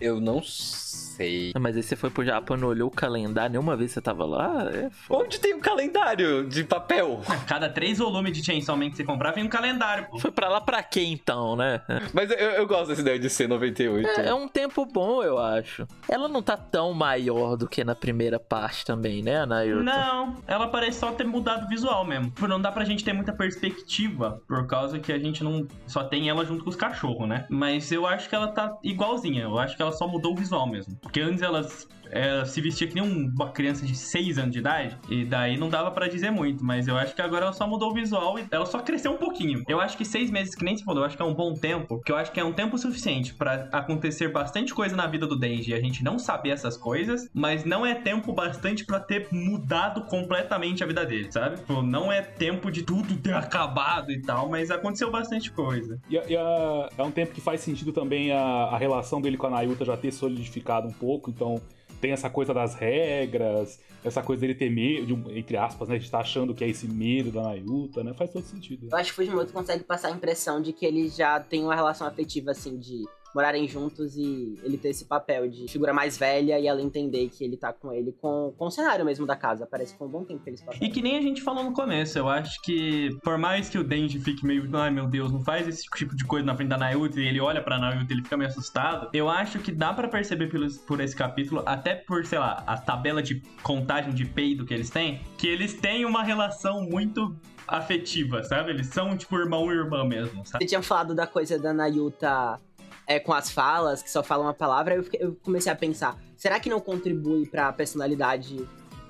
Eu 0.00 0.20
não 0.20 0.42
sei. 0.42 1.52
Mas 1.60 1.76
aí 1.76 1.82
você 1.82 1.94
foi 1.94 2.10
pro 2.10 2.24
Japão 2.24 2.56
e 2.56 2.60
não 2.60 2.68
olhou 2.68 2.88
o 2.88 2.90
calendário, 2.90 3.52
nenhuma 3.52 3.76
vez 3.76 3.92
você 3.92 4.00
tava 4.00 4.24
lá? 4.24 4.68
É 4.72 4.90
foda. 4.90 5.24
Onde 5.24 5.38
tem 5.38 5.54
um 5.54 5.60
calendário 5.60 6.48
de 6.48 6.64
papel? 6.64 7.22
Cada 7.46 7.68
três 7.68 7.98
volumes 7.98 8.32
de 8.36 8.44
Chainsaw 8.44 8.76
Man 8.76 8.90
que 8.90 8.96
você 8.96 9.04
comprar, 9.04 9.30
vem 9.32 9.44
um 9.44 9.48
calendário, 9.48 10.08
pô. 10.10 10.18
Foi 10.18 10.30
pra 10.32 10.48
lá 10.48 10.60
pra 10.60 10.82
quê 10.82 11.02
então, 11.04 11.54
né? 11.54 11.82
Mas 12.12 12.30
eu, 12.30 12.36
eu 12.36 12.66
gosto 12.66 12.88
dessa 12.88 13.00
ideia 13.00 13.18
de 13.18 13.30
ser 13.30 13.48
98. 13.48 14.08
É, 14.08 14.28
é 14.28 14.34
um 14.34 14.48
tempo 14.48 14.84
bom, 14.84 15.22
eu 15.22 15.38
acho. 15.38 15.86
Ela 16.08 16.26
não 16.28 16.42
tá 16.42 16.56
tão 16.56 16.92
maior 16.92 17.56
do 17.56 17.68
que 17.68 17.84
na 17.84 17.94
primeira 17.94 18.40
parte 18.40 18.84
também, 18.84 19.22
né, 19.22 19.40
Anailton? 19.42 19.82
Não, 19.84 20.36
ela 20.46 20.68
parece 20.68 20.98
só 20.98 21.12
ter 21.12 21.24
mudado 21.24 21.66
o 21.66 21.68
visual 21.68 22.04
mesmo. 22.04 22.26
Tipo, 22.30 22.48
Não 22.48 22.60
dá 22.60 22.72
pra 22.72 22.84
gente 22.84 23.04
ter 23.04 23.12
muita 23.12 23.32
perspectiva, 23.32 24.42
por 24.48 24.66
causa 24.66 24.98
que 24.98 25.12
a 25.12 25.18
gente 25.18 25.44
não 25.44 25.66
só 25.86 26.02
tem 26.04 26.28
ela 26.28 26.44
junto 26.44 26.64
com 26.64 26.70
os 26.70 26.76
cachorros, 26.76 27.28
né? 27.28 27.46
Mas 27.48 27.92
eu 27.92 28.06
acho 28.06 28.28
que 28.28 28.34
ela 28.34 28.48
tá 28.48 28.76
igualzinha. 28.82 29.42
Eu 29.42 29.58
acho 29.58 29.76
que 29.76 29.82
ela 29.84 29.92
só 29.92 30.06
mudou 30.06 30.32
o 30.32 30.36
visual 30.36 30.66
mesmo. 30.66 30.96
Porque 31.00 31.20
antes 31.20 31.42
ela, 31.42 31.66
ela 32.14 32.44
se 32.44 32.60
vestia 32.60 32.86
que 32.86 32.94
nem 32.94 33.02
uma 33.02 33.50
criança 33.50 33.84
de 33.84 33.94
6 33.96 34.38
anos 34.38 34.52
de 34.52 34.58
idade. 34.60 34.96
E 35.10 35.24
daí 35.24 35.56
não 35.56 35.68
dava 35.68 35.90
pra 35.90 36.06
dizer 36.08 36.30
muito. 36.30 36.64
Mas 36.64 36.86
eu 36.86 36.96
acho 36.96 37.14
que 37.14 37.20
agora 37.20 37.44
ela 37.46 37.52
só 37.52 37.66
mudou 37.66 37.90
o 37.90 37.94
visual 37.94 38.38
e 38.38 38.44
ela 38.50 38.64
só 38.66 38.78
cresceu 38.78 39.12
um 39.12 39.16
pouquinho. 39.16 39.62
Eu 39.68 39.80
acho 39.80 39.96
que 39.96 40.04
seis 40.04 40.30
meses, 40.30 40.54
que 40.54 40.64
nem 40.64 40.76
se 40.76 40.84
falou, 40.84 41.02
eu 41.02 41.06
acho 41.06 41.16
que 41.16 41.22
é 41.22 41.26
um 41.26 41.34
bom 41.34 41.54
tempo. 41.54 42.00
Que 42.04 42.12
eu 42.12 42.16
acho 42.16 42.30
que 42.32 42.38
é 42.40 42.44
um 42.44 42.52
tempo 42.52 42.78
suficiente 42.78 43.34
pra 43.34 43.68
acontecer 43.72 44.28
bastante 44.28 44.72
coisa 44.72 44.94
na 44.96 45.06
vida 45.06 45.26
do 45.26 45.36
Denji. 45.36 45.72
E 45.72 45.74
a 45.74 45.80
gente 45.80 46.04
não 46.04 46.18
saber 46.18 46.50
essas 46.50 46.76
coisas. 46.76 47.28
Mas 47.34 47.64
não 47.64 47.84
é 47.84 47.94
tempo 47.94 48.32
bastante 48.32 48.84
pra 48.84 49.00
ter 49.00 49.26
mudado 49.32 50.02
completamente 50.02 50.84
a 50.84 50.86
vida 50.86 51.04
dele, 51.04 51.30
sabe? 51.32 51.56
Tipo, 51.56 51.82
não 51.82 52.12
é 52.12 52.22
tempo 52.22 52.70
de 52.70 52.82
tudo 52.82 53.16
ter 53.16 53.34
acabado 53.34 54.10
e 54.12 54.20
tal. 54.22 54.48
Mas 54.48 54.70
aconteceu 54.70 55.10
bastante 55.10 55.50
coisa. 55.50 55.98
E, 56.08 56.14
e 56.14 56.36
a- 56.36 56.88
é 56.96 57.02
um 57.02 57.10
tempo 57.10 57.32
que 57.32 57.40
faz 57.40 57.60
sentido 57.60 57.92
também 57.92 58.30
a, 58.32 58.38
a 58.40 58.78
relação 58.78 59.20
dele 59.20 59.36
com 59.36 59.46
a 59.46 59.50
Nayuta 59.50 59.84
já 59.84 59.96
ter 59.96 60.12
solidificado 60.12 60.86
um 60.88 60.92
pouco, 60.92 61.30
então 61.30 61.60
tem 62.04 62.12
essa 62.12 62.28
coisa 62.28 62.52
das 62.52 62.74
regras, 62.74 63.80
essa 64.04 64.22
coisa 64.22 64.42
dele 64.42 64.54
ter 64.54 64.68
medo, 64.68 65.24
entre 65.30 65.56
aspas, 65.56 65.88
né? 65.88 65.96
De 65.96 66.04
estar 66.04 66.18
achando 66.18 66.54
que 66.54 66.62
é 66.62 66.68
esse 66.68 66.86
medo 66.86 67.32
da 67.32 67.44
Nayuta, 67.44 68.04
né? 68.04 68.12
Faz 68.12 68.30
todo 68.30 68.44
sentido. 68.44 68.88
Eu 68.92 68.98
acho 68.98 69.06
que 69.06 69.22
o 69.22 69.24
Fujimoto 69.24 69.54
consegue 69.54 69.82
passar 69.84 70.08
a 70.08 70.10
impressão 70.10 70.60
de 70.60 70.74
que 70.74 70.84
ele 70.84 71.08
já 71.08 71.40
tem 71.40 71.64
uma 71.64 71.74
relação 71.74 72.06
afetiva, 72.06 72.50
assim, 72.50 72.78
de 72.78 73.06
morarem 73.34 73.66
juntos 73.66 74.16
e 74.16 74.58
ele 74.62 74.78
ter 74.78 74.90
esse 74.90 75.04
papel 75.04 75.48
de 75.48 75.66
figura 75.68 75.92
mais 75.92 76.16
velha 76.16 76.58
e 76.58 76.66
ela 76.66 76.80
entender 76.80 77.28
que 77.28 77.44
ele 77.44 77.56
tá 77.56 77.72
com 77.72 77.92
ele 77.92 78.12
com, 78.12 78.54
com 78.56 78.66
o 78.66 78.70
cenário 78.70 79.04
mesmo 79.04 79.26
da 79.26 79.34
casa. 79.34 79.66
Parece 79.66 79.92
que 79.92 79.98
foi 79.98 80.06
um 80.06 80.10
bom 80.10 80.24
tempo 80.24 80.42
que 80.42 80.50
eles 80.50 80.60
passaram. 80.60 80.86
E 80.86 80.90
que 80.90 81.02
nem 81.02 81.18
a 81.18 81.20
gente 81.20 81.42
falou 81.42 81.64
no 81.64 81.72
começo, 81.72 82.16
eu 82.16 82.28
acho 82.28 82.62
que 82.62 83.10
por 83.22 83.36
mais 83.36 83.68
que 83.68 83.78
o 83.78 83.84
Denji 83.84 84.20
fique 84.20 84.46
meio, 84.46 84.68
ai 84.76 84.90
meu 84.90 85.06
Deus, 85.06 85.32
não 85.32 85.42
faz 85.42 85.66
esse 85.66 85.82
tipo 85.96 86.14
de 86.14 86.24
coisa 86.24 86.46
na 86.46 86.54
frente 86.54 86.68
da 86.68 86.78
Nayuta 86.78 87.20
e 87.20 87.26
ele 87.26 87.40
olha 87.40 87.62
pra 87.62 87.78
Nayuta 87.78 88.12
e 88.12 88.14
ele 88.14 88.22
fica 88.22 88.36
meio 88.36 88.48
assustado, 88.48 89.10
eu 89.12 89.28
acho 89.28 89.58
que 89.58 89.72
dá 89.72 89.92
pra 89.92 90.06
perceber 90.06 90.48
pelos, 90.48 90.78
por 90.78 91.00
esse 91.00 91.16
capítulo, 91.16 91.62
até 91.66 91.94
por, 91.94 92.24
sei 92.24 92.38
lá, 92.38 92.62
a 92.66 92.78
tabela 92.78 93.22
de 93.22 93.42
contagem 93.62 94.12
de 94.14 94.24
peido 94.24 94.64
que 94.64 94.72
eles 94.72 94.90
têm, 94.90 95.20
que 95.36 95.48
eles 95.48 95.74
têm 95.74 96.04
uma 96.04 96.22
relação 96.22 96.82
muito 96.82 97.34
afetiva, 97.66 98.42
sabe? 98.42 98.70
Eles 98.70 98.88
são 98.88 99.16
tipo 99.16 99.36
irmão 99.36 99.72
e 99.72 99.76
irmã 99.76 100.04
mesmo, 100.04 100.44
sabe? 100.46 100.64
Você 100.64 100.68
tinha 100.68 100.82
falado 100.82 101.14
da 101.14 101.26
coisa 101.26 101.58
da 101.58 101.72
Nayuta 101.72 102.60
é, 103.06 103.18
com 103.18 103.32
as 103.32 103.50
falas, 103.50 104.02
que 104.02 104.10
só 104.10 104.22
fala 104.22 104.44
uma 104.44 104.54
palavra, 104.54 104.94
eu, 104.94 105.04
eu 105.18 105.36
comecei 105.42 105.70
a 105.70 105.76
pensar, 105.76 106.18
será 106.36 106.58
que 106.58 106.70
não 106.70 106.80
contribui 106.80 107.46
pra 107.46 107.72
personalidade 107.72 108.66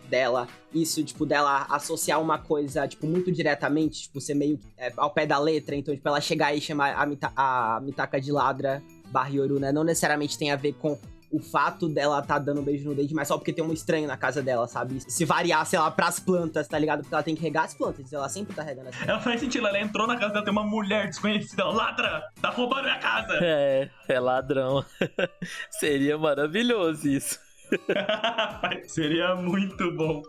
dela, 0.08 0.46
isso, 0.72 1.02
tipo, 1.02 1.24
dela 1.24 1.66
associar 1.70 2.20
uma 2.20 2.38
coisa, 2.38 2.86
tipo, 2.86 3.06
muito 3.06 3.32
diretamente, 3.32 4.02
tipo, 4.02 4.20
ser 4.20 4.34
meio 4.34 4.58
é, 4.76 4.92
ao 4.96 5.10
pé 5.10 5.26
da 5.26 5.38
letra, 5.38 5.74
então, 5.74 5.94
tipo, 5.94 6.06
ela 6.06 6.20
chegar 6.20 6.54
e 6.54 6.60
chamar 6.60 6.94
a, 6.94 7.06
Mita, 7.06 7.32
a 7.34 7.80
Mitaka 7.82 8.20
de 8.20 8.30
ladra 8.30 8.82
barra 9.06 9.30
Yoru, 9.30 9.58
né, 9.58 9.72
não 9.72 9.84
necessariamente 9.84 10.38
tem 10.38 10.50
a 10.50 10.56
ver 10.56 10.74
com 10.74 10.98
o 11.30 11.40
fato 11.40 11.88
dela 11.88 12.22
tá 12.22 12.38
dando 12.38 12.60
um 12.60 12.64
beijo 12.64 12.88
no 12.88 12.94
dente, 12.94 13.14
mas 13.14 13.28
só 13.28 13.36
porque 13.36 13.52
tem 13.52 13.64
um 13.64 13.72
estranho 13.72 14.06
na 14.06 14.16
casa 14.16 14.42
dela, 14.42 14.66
sabe? 14.66 15.00
Se 15.00 15.24
variar, 15.24 15.64
sei 15.66 15.78
lá, 15.78 15.90
pras 15.90 16.20
plantas, 16.20 16.68
tá 16.68 16.78
ligado? 16.78 17.00
Porque 17.00 17.14
ela 17.14 17.22
tem 17.22 17.34
que 17.34 17.42
regar 17.42 17.64
as 17.64 17.74
plantas, 17.74 18.12
ela 18.12 18.28
sempre 18.28 18.54
tá 18.54 18.62
regando 18.62 18.88
as 18.88 18.96
plantas. 18.96 19.08
Ela 19.08 19.20
faz 19.20 19.40
sentido, 19.40 19.66
ela 19.66 19.80
entrou 19.80 20.06
na 20.06 20.16
casa 20.16 20.32
dela, 20.32 20.44
tem 20.44 20.52
uma 20.52 20.64
mulher 20.64 21.06
desconhecida, 21.06 21.62
ela, 21.62 21.72
ladra, 21.72 22.22
tá 22.40 22.50
roubando 22.50 22.84
minha 22.84 22.98
casa. 22.98 23.38
É, 23.42 23.90
é 24.08 24.20
ladrão. 24.20 24.84
Seria 25.70 26.16
maravilhoso 26.16 27.08
isso. 27.08 27.38
Seria 28.86 29.34
muito 29.34 29.90
bom. 29.92 30.22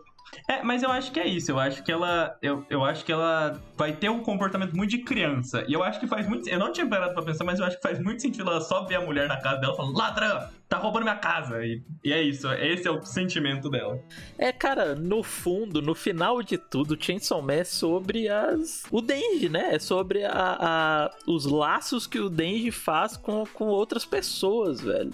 É, 0.49 0.61
mas 0.61 0.83
eu 0.83 0.91
acho 0.91 1.11
que 1.11 1.19
é 1.19 1.27
isso. 1.27 1.51
Eu 1.51 1.59
acho 1.59 1.83
que 1.83 1.91
ela. 1.91 2.37
Eu, 2.41 2.65
eu 2.69 2.83
acho 2.83 3.05
que 3.05 3.11
ela 3.11 3.59
vai 3.77 3.93
ter 3.93 4.09
um 4.09 4.21
comportamento 4.21 4.75
muito 4.75 4.91
de 4.91 4.99
criança. 4.99 5.63
E 5.67 5.73
eu 5.73 5.83
acho 5.83 5.99
que 5.99 6.07
faz 6.07 6.27
muito. 6.27 6.49
Eu 6.49 6.59
não 6.59 6.71
tinha 6.71 6.85
parado 6.87 7.13
pra 7.13 7.23
pensar, 7.23 7.43
mas 7.43 7.59
eu 7.59 7.65
acho 7.65 7.77
que 7.77 7.81
faz 7.81 7.99
muito 7.99 8.21
sentido 8.21 8.49
ela 8.49 8.61
só 8.61 8.85
ver 8.85 8.95
a 8.95 9.01
mulher 9.01 9.27
na 9.27 9.39
casa 9.39 9.61
dela 9.61 9.73
e 9.73 9.77
falar: 9.77 9.91
ladrão, 9.91 10.49
tá 10.67 10.77
roubando 10.77 11.03
minha 11.03 11.15
casa. 11.15 11.63
E, 11.65 11.81
e 12.03 12.11
é 12.11 12.21
isso. 12.21 12.51
Esse 12.53 12.87
é 12.87 12.91
o 12.91 13.03
sentimento 13.03 13.69
dela. 13.69 13.99
É, 14.37 14.51
cara, 14.51 14.95
no 14.95 15.23
fundo, 15.23 15.81
no 15.81 15.93
final 15.95 16.41
de 16.41 16.57
tudo, 16.57 16.97
Chainsaw 17.01 17.41
Man 17.41 17.53
é 17.53 17.63
sobre 17.63 18.27
as... 18.27 18.83
o 18.91 19.01
Denji, 19.01 19.49
né? 19.49 19.75
É 19.75 19.79
sobre 19.79 20.23
a, 20.25 20.31
a- 20.33 21.11
os 21.27 21.45
laços 21.45 22.07
que 22.07 22.19
o 22.19 22.29
Denji 22.29 22.71
faz 22.71 23.15
com, 23.17 23.43
com 23.53 23.65
outras 23.65 24.05
pessoas, 24.05 24.81
velho. 24.81 25.13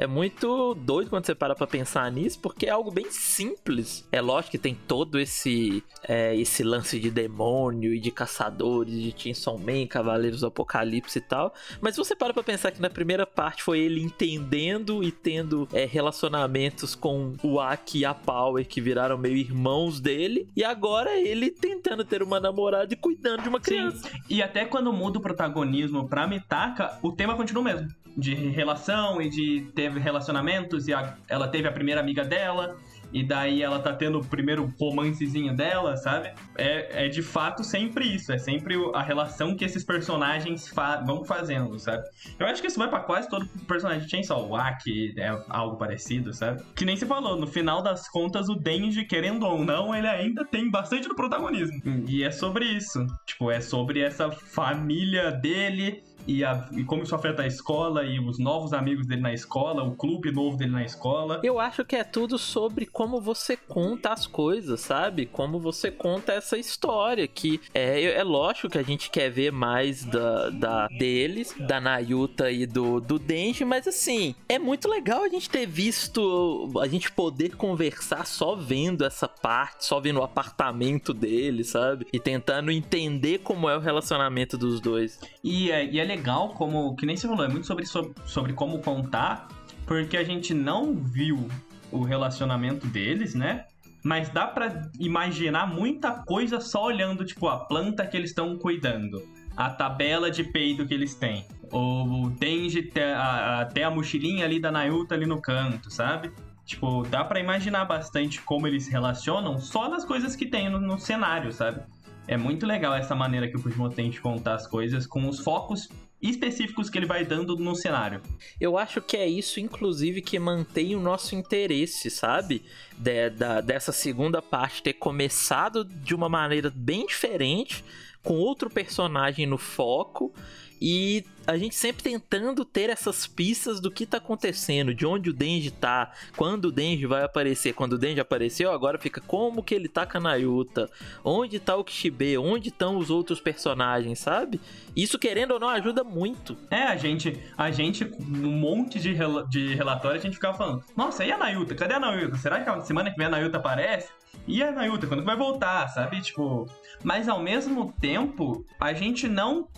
É 0.00 0.06
muito 0.06 0.74
doido 0.76 1.10
quando 1.10 1.26
você 1.26 1.34
para 1.34 1.54
pra 1.54 1.66
pensar 1.66 2.10
nisso, 2.10 2.40
porque 2.40 2.64
é 2.64 2.70
algo 2.70 2.90
bem 2.90 3.10
simples. 3.10 4.08
É 4.10 4.18
lógico 4.18 4.52
que 4.52 4.58
tem 4.58 4.74
todo 4.74 5.20
esse 5.20 5.84
é, 6.08 6.34
esse 6.34 6.62
lance 6.62 6.98
de 6.98 7.10
demônio 7.10 7.92
e 7.92 8.00
de 8.00 8.10
caçadores, 8.10 8.94
de 8.94 9.14
Chainsaw 9.14 9.58
Man, 9.58 9.86
Cavaleiros 9.86 10.40
do 10.40 10.46
Apocalipse 10.46 11.18
e 11.18 11.20
tal. 11.20 11.52
Mas 11.82 11.98
você 11.98 12.16
para 12.16 12.32
pra 12.32 12.42
pensar 12.42 12.70
que 12.70 12.80
na 12.80 12.88
primeira 12.88 13.26
parte 13.26 13.62
foi 13.62 13.80
ele 13.80 14.00
entendendo 14.00 15.04
e 15.04 15.12
tendo 15.12 15.68
é, 15.70 15.84
relacionamentos 15.84 16.94
com 16.94 17.34
o 17.42 17.60
Aki 17.60 17.98
e 17.98 18.04
a 18.06 18.14
Power, 18.14 18.66
que 18.66 18.80
viraram 18.80 19.18
meio 19.18 19.36
irmãos 19.36 20.00
dele. 20.00 20.48
E 20.56 20.64
agora 20.64 21.20
ele 21.20 21.50
tentando 21.50 22.06
ter 22.06 22.22
uma 22.22 22.40
namorada 22.40 22.90
e 22.90 22.96
cuidando 22.96 23.42
de 23.42 23.50
uma 23.50 23.60
criança. 23.60 24.08
E 24.30 24.42
até 24.42 24.64
quando 24.64 24.90
muda 24.94 25.18
o 25.18 25.22
protagonismo 25.22 26.08
pra 26.08 26.26
Mitaka, 26.26 26.98
o 27.02 27.12
tema 27.12 27.36
continua 27.36 27.60
o 27.60 27.64
mesmo. 27.64 27.99
De 28.16 28.34
relação 28.34 29.20
e 29.22 29.28
de 29.30 29.70
teve 29.74 29.98
relacionamentos, 30.00 30.88
e 30.88 30.92
a- 30.92 31.16
ela 31.28 31.48
teve 31.48 31.68
a 31.68 31.72
primeira 31.72 32.00
amiga 32.00 32.24
dela, 32.24 32.76
e 33.12 33.24
daí 33.24 33.60
ela 33.62 33.78
tá 33.80 33.92
tendo 33.92 34.18
o 34.20 34.24
primeiro 34.24 34.72
romancezinho 34.78 35.54
dela, 35.56 35.96
sabe? 35.96 36.30
É, 36.56 37.06
é 37.06 37.08
de 37.08 37.22
fato 37.22 37.64
sempre 37.64 38.04
isso, 38.06 38.32
é 38.32 38.38
sempre 38.38 38.76
a 38.94 39.02
relação 39.02 39.56
que 39.56 39.64
esses 39.64 39.84
personagens 39.84 40.68
fa- 40.68 41.00
vão 41.04 41.24
fazendo, 41.24 41.76
sabe? 41.78 42.04
Eu 42.38 42.46
acho 42.46 42.60
que 42.60 42.68
isso 42.68 42.78
vai 42.78 42.88
pra 42.88 43.00
quase 43.00 43.28
todo 43.28 43.48
personagem 43.66 44.04
de 44.04 44.10
Chainsaw, 44.10 44.48
o 44.48 44.54
Aki 44.54 45.14
é 45.18 45.36
algo 45.48 45.76
parecido, 45.76 46.32
sabe? 46.32 46.62
Que 46.76 46.84
nem 46.84 46.96
se 46.96 47.04
falou, 47.06 47.36
no 47.36 47.46
final 47.48 47.82
das 47.82 48.08
contas 48.08 48.48
o 48.48 48.54
Denji, 48.54 49.04
querendo 49.04 49.44
ou 49.44 49.64
não, 49.64 49.94
ele 49.94 50.06
ainda 50.06 50.44
tem 50.44 50.70
bastante 50.70 51.08
do 51.08 51.14
protagonismo. 51.16 51.80
E 52.06 52.22
é 52.22 52.30
sobre 52.30 52.64
isso, 52.66 53.04
tipo, 53.26 53.50
é 53.50 53.60
sobre 53.60 54.00
essa 54.00 54.30
família 54.30 55.32
dele 55.32 56.02
e, 56.26 56.44
a- 56.44 56.68
e 56.72 56.84
como 56.84 57.02
isso 57.02 57.14
afeta 57.14 57.42
a 57.42 57.46
escola 57.46 58.04
e 58.04 58.18
os 58.20 58.38
novos 58.38 58.72
amigos 58.72 59.06
dele 59.06 59.20
na 59.22 59.32
escola, 59.32 59.82
o 59.82 59.92
clube 59.94 60.30
novo 60.30 60.56
dele 60.56 60.70
na 60.72 60.84
escola. 60.84 61.40
Eu 61.42 61.58
acho 61.60 61.84
que 61.84 61.96
é 61.96 62.04
tudo 62.04 62.38
sobre 62.38 62.86
como 62.86 63.20
você 63.20 63.56
conta 63.56 64.12
as 64.12 64.26
coisas, 64.26 64.80
sabe? 64.80 65.26
Como 65.26 65.58
você 65.58 65.90
conta 65.90 66.32
essa 66.32 66.56
história. 66.58 67.26
Que 67.26 67.60
é, 67.74 68.02
é 68.04 68.22
lógico 68.24 68.68
que 68.68 68.78
a 68.78 68.82
gente 68.82 69.10
quer 69.10 69.30
ver 69.30 69.52
mais 69.52 70.04
da, 70.04 70.50
da 70.50 70.88
deles, 70.88 71.54
da 71.58 71.80
Nayuta 71.80 72.50
e 72.50 72.66
do, 72.66 73.00
do 73.00 73.18
Denji, 73.18 73.64
mas 73.64 73.86
assim, 73.86 74.34
é 74.48 74.58
muito 74.58 74.88
legal 74.88 75.22
a 75.24 75.28
gente 75.28 75.48
ter 75.48 75.66
visto, 75.66 76.70
a 76.80 76.86
gente 76.88 77.10
poder 77.12 77.56
conversar 77.56 78.26
só 78.26 78.54
vendo 78.54 79.04
essa 79.04 79.28
parte, 79.28 79.84
só 79.84 80.00
vendo 80.00 80.20
o 80.20 80.22
apartamento 80.22 81.12
dele, 81.12 81.64
sabe? 81.64 82.06
E 82.12 82.18
tentando 82.18 82.70
entender 82.70 83.38
como 83.38 83.68
é 83.68 83.76
o 83.76 83.80
relacionamento 83.80 84.56
dos 84.56 84.80
dois. 84.80 85.18
E 85.42 85.70
é, 85.70 85.84
e 85.84 85.98
é 85.98 86.04
legal 86.10 86.50
como, 86.50 86.94
que 86.96 87.06
nem 87.06 87.16
você 87.16 87.28
falou, 87.28 87.44
é 87.44 87.48
muito 87.48 87.66
sobre, 87.66 87.84
sobre, 88.24 88.52
como 88.52 88.80
contar, 88.80 89.48
porque 89.86 90.16
a 90.16 90.24
gente 90.24 90.52
não 90.52 90.94
viu 90.94 91.48
o 91.92 92.02
relacionamento 92.02 92.86
deles, 92.86 93.34
né? 93.34 93.64
Mas 94.02 94.28
dá 94.30 94.46
pra 94.46 94.88
imaginar 94.98 95.66
muita 95.66 96.10
coisa 96.12 96.60
só 96.60 96.84
olhando, 96.86 97.24
tipo, 97.24 97.48
a 97.48 97.58
planta 97.66 98.06
que 98.06 98.16
eles 98.16 98.30
estão 98.30 98.56
cuidando, 98.56 99.22
a 99.56 99.68
tabela 99.70 100.30
de 100.30 100.42
peido 100.44 100.86
que 100.86 100.94
eles 100.94 101.14
têm, 101.14 101.44
o 101.72 102.30
Denji 102.38 102.82
te- 102.82 103.00
a- 103.00 103.60
até 103.60 103.84
a 103.84 103.90
mochilinha 103.90 104.44
ali 104.44 104.58
da 104.60 104.72
Nayuta 104.72 105.14
ali 105.14 105.26
no 105.26 105.40
canto, 105.40 105.90
sabe? 105.90 106.32
Tipo, 106.64 107.02
dá 107.08 107.24
pra 107.24 107.40
imaginar 107.40 107.84
bastante 107.84 108.40
como 108.42 108.66
eles 108.66 108.84
se 108.84 108.90
relacionam 108.90 109.58
só 109.58 109.88
nas 109.88 110.04
coisas 110.04 110.34
que 110.36 110.46
tem 110.46 110.70
no, 110.70 110.80
no 110.80 110.98
cenário, 110.98 111.52
sabe? 111.52 111.82
É 112.28 112.36
muito 112.36 112.64
legal 112.64 112.94
essa 112.94 113.14
maneira 113.14 113.48
que 113.48 113.56
o 113.56 113.58
Fujimoto 113.58 113.96
tem 113.96 114.08
de 114.08 114.20
contar 114.20 114.54
as 114.54 114.66
coisas 114.66 115.04
com 115.06 115.28
os 115.28 115.40
focos 115.40 115.88
específicos 116.22 116.90
que 116.90 116.98
ele 116.98 117.06
vai 117.06 117.24
dando 117.24 117.56
no 117.56 117.74
cenário. 117.74 118.20
Eu 118.60 118.76
acho 118.76 119.00
que 119.00 119.16
é 119.16 119.26
isso, 119.26 119.58
inclusive, 119.60 120.20
que 120.20 120.38
mantém 120.38 120.94
o 120.94 121.00
nosso 121.00 121.34
interesse, 121.34 122.10
sabe? 122.10 122.62
De- 122.96 123.30
da- 123.30 123.60
dessa 123.60 123.92
segunda 123.92 124.42
parte 124.42 124.82
ter 124.82 124.94
começado 124.94 125.84
de 125.84 126.14
uma 126.14 126.28
maneira 126.28 126.70
bem 126.74 127.06
diferente, 127.06 127.84
com 128.22 128.34
outro 128.34 128.68
personagem 128.68 129.46
no 129.46 129.56
foco 129.56 130.34
e 130.80 131.24
a 131.46 131.56
gente 131.56 131.74
sempre 131.74 132.02
tentando 132.02 132.64
ter 132.64 132.90
essas 132.90 133.26
pistas 133.26 133.80
do 133.80 133.90
que 133.90 134.06
tá 134.06 134.18
acontecendo, 134.18 134.94
de 134.94 135.04
onde 135.04 135.30
o 135.30 135.32
Denji 135.32 135.70
tá, 135.70 136.12
quando 136.36 136.66
o 136.66 136.72
Denji 136.72 137.06
vai 137.06 137.24
aparecer. 137.24 137.74
Quando 137.74 137.94
o 137.94 137.98
Denji 137.98 138.20
apareceu, 138.20 138.70
agora 138.70 138.98
fica 138.98 139.20
como 139.20 139.62
que 139.62 139.74
ele 139.74 139.88
tá 139.88 140.06
com 140.06 140.18
a 140.18 140.20
Nayuta, 140.20 140.88
onde 141.24 141.58
tá 141.58 141.76
o 141.76 141.84
Kishibe, 141.84 142.38
onde 142.38 142.68
estão 142.68 142.96
os 142.96 143.10
outros 143.10 143.40
personagens, 143.40 144.18
sabe? 144.18 144.60
Isso, 144.94 145.18
querendo 145.18 145.52
ou 145.52 145.60
não, 145.60 145.68
ajuda 145.68 146.04
muito. 146.04 146.56
É, 146.70 146.84
a 146.84 146.96
gente, 146.96 147.38
a 147.56 147.70
gente, 147.70 148.04
um 148.04 148.52
monte 148.52 148.98
de, 149.00 149.12
rel 149.12 149.46
de 149.46 149.74
relatório, 149.74 150.18
a 150.18 150.22
gente 150.22 150.34
ficava 150.34 150.56
falando: 150.56 150.84
Nossa, 150.96 151.24
e 151.24 151.32
a 151.32 151.38
Nayuta? 151.38 151.74
Cadê 151.74 151.94
a 151.94 152.00
Nayuta? 152.00 152.36
Será 152.36 152.60
que 152.60 152.70
a 152.70 152.80
semana 152.80 153.10
que 153.10 153.16
vem 153.16 153.26
a 153.26 153.30
Nayuta 153.30 153.58
aparece? 153.58 154.08
E 154.46 154.62
a 154.62 154.70
Nayuta, 154.70 155.06
quando 155.06 155.24
vai 155.24 155.36
voltar, 155.36 155.88
sabe? 155.88 156.20
Tipo. 156.20 156.66
Mas 157.02 157.28
ao 157.28 157.42
mesmo 157.42 157.92
tempo, 158.00 158.64
a 158.78 158.92
gente 158.92 159.28
não 159.28 159.68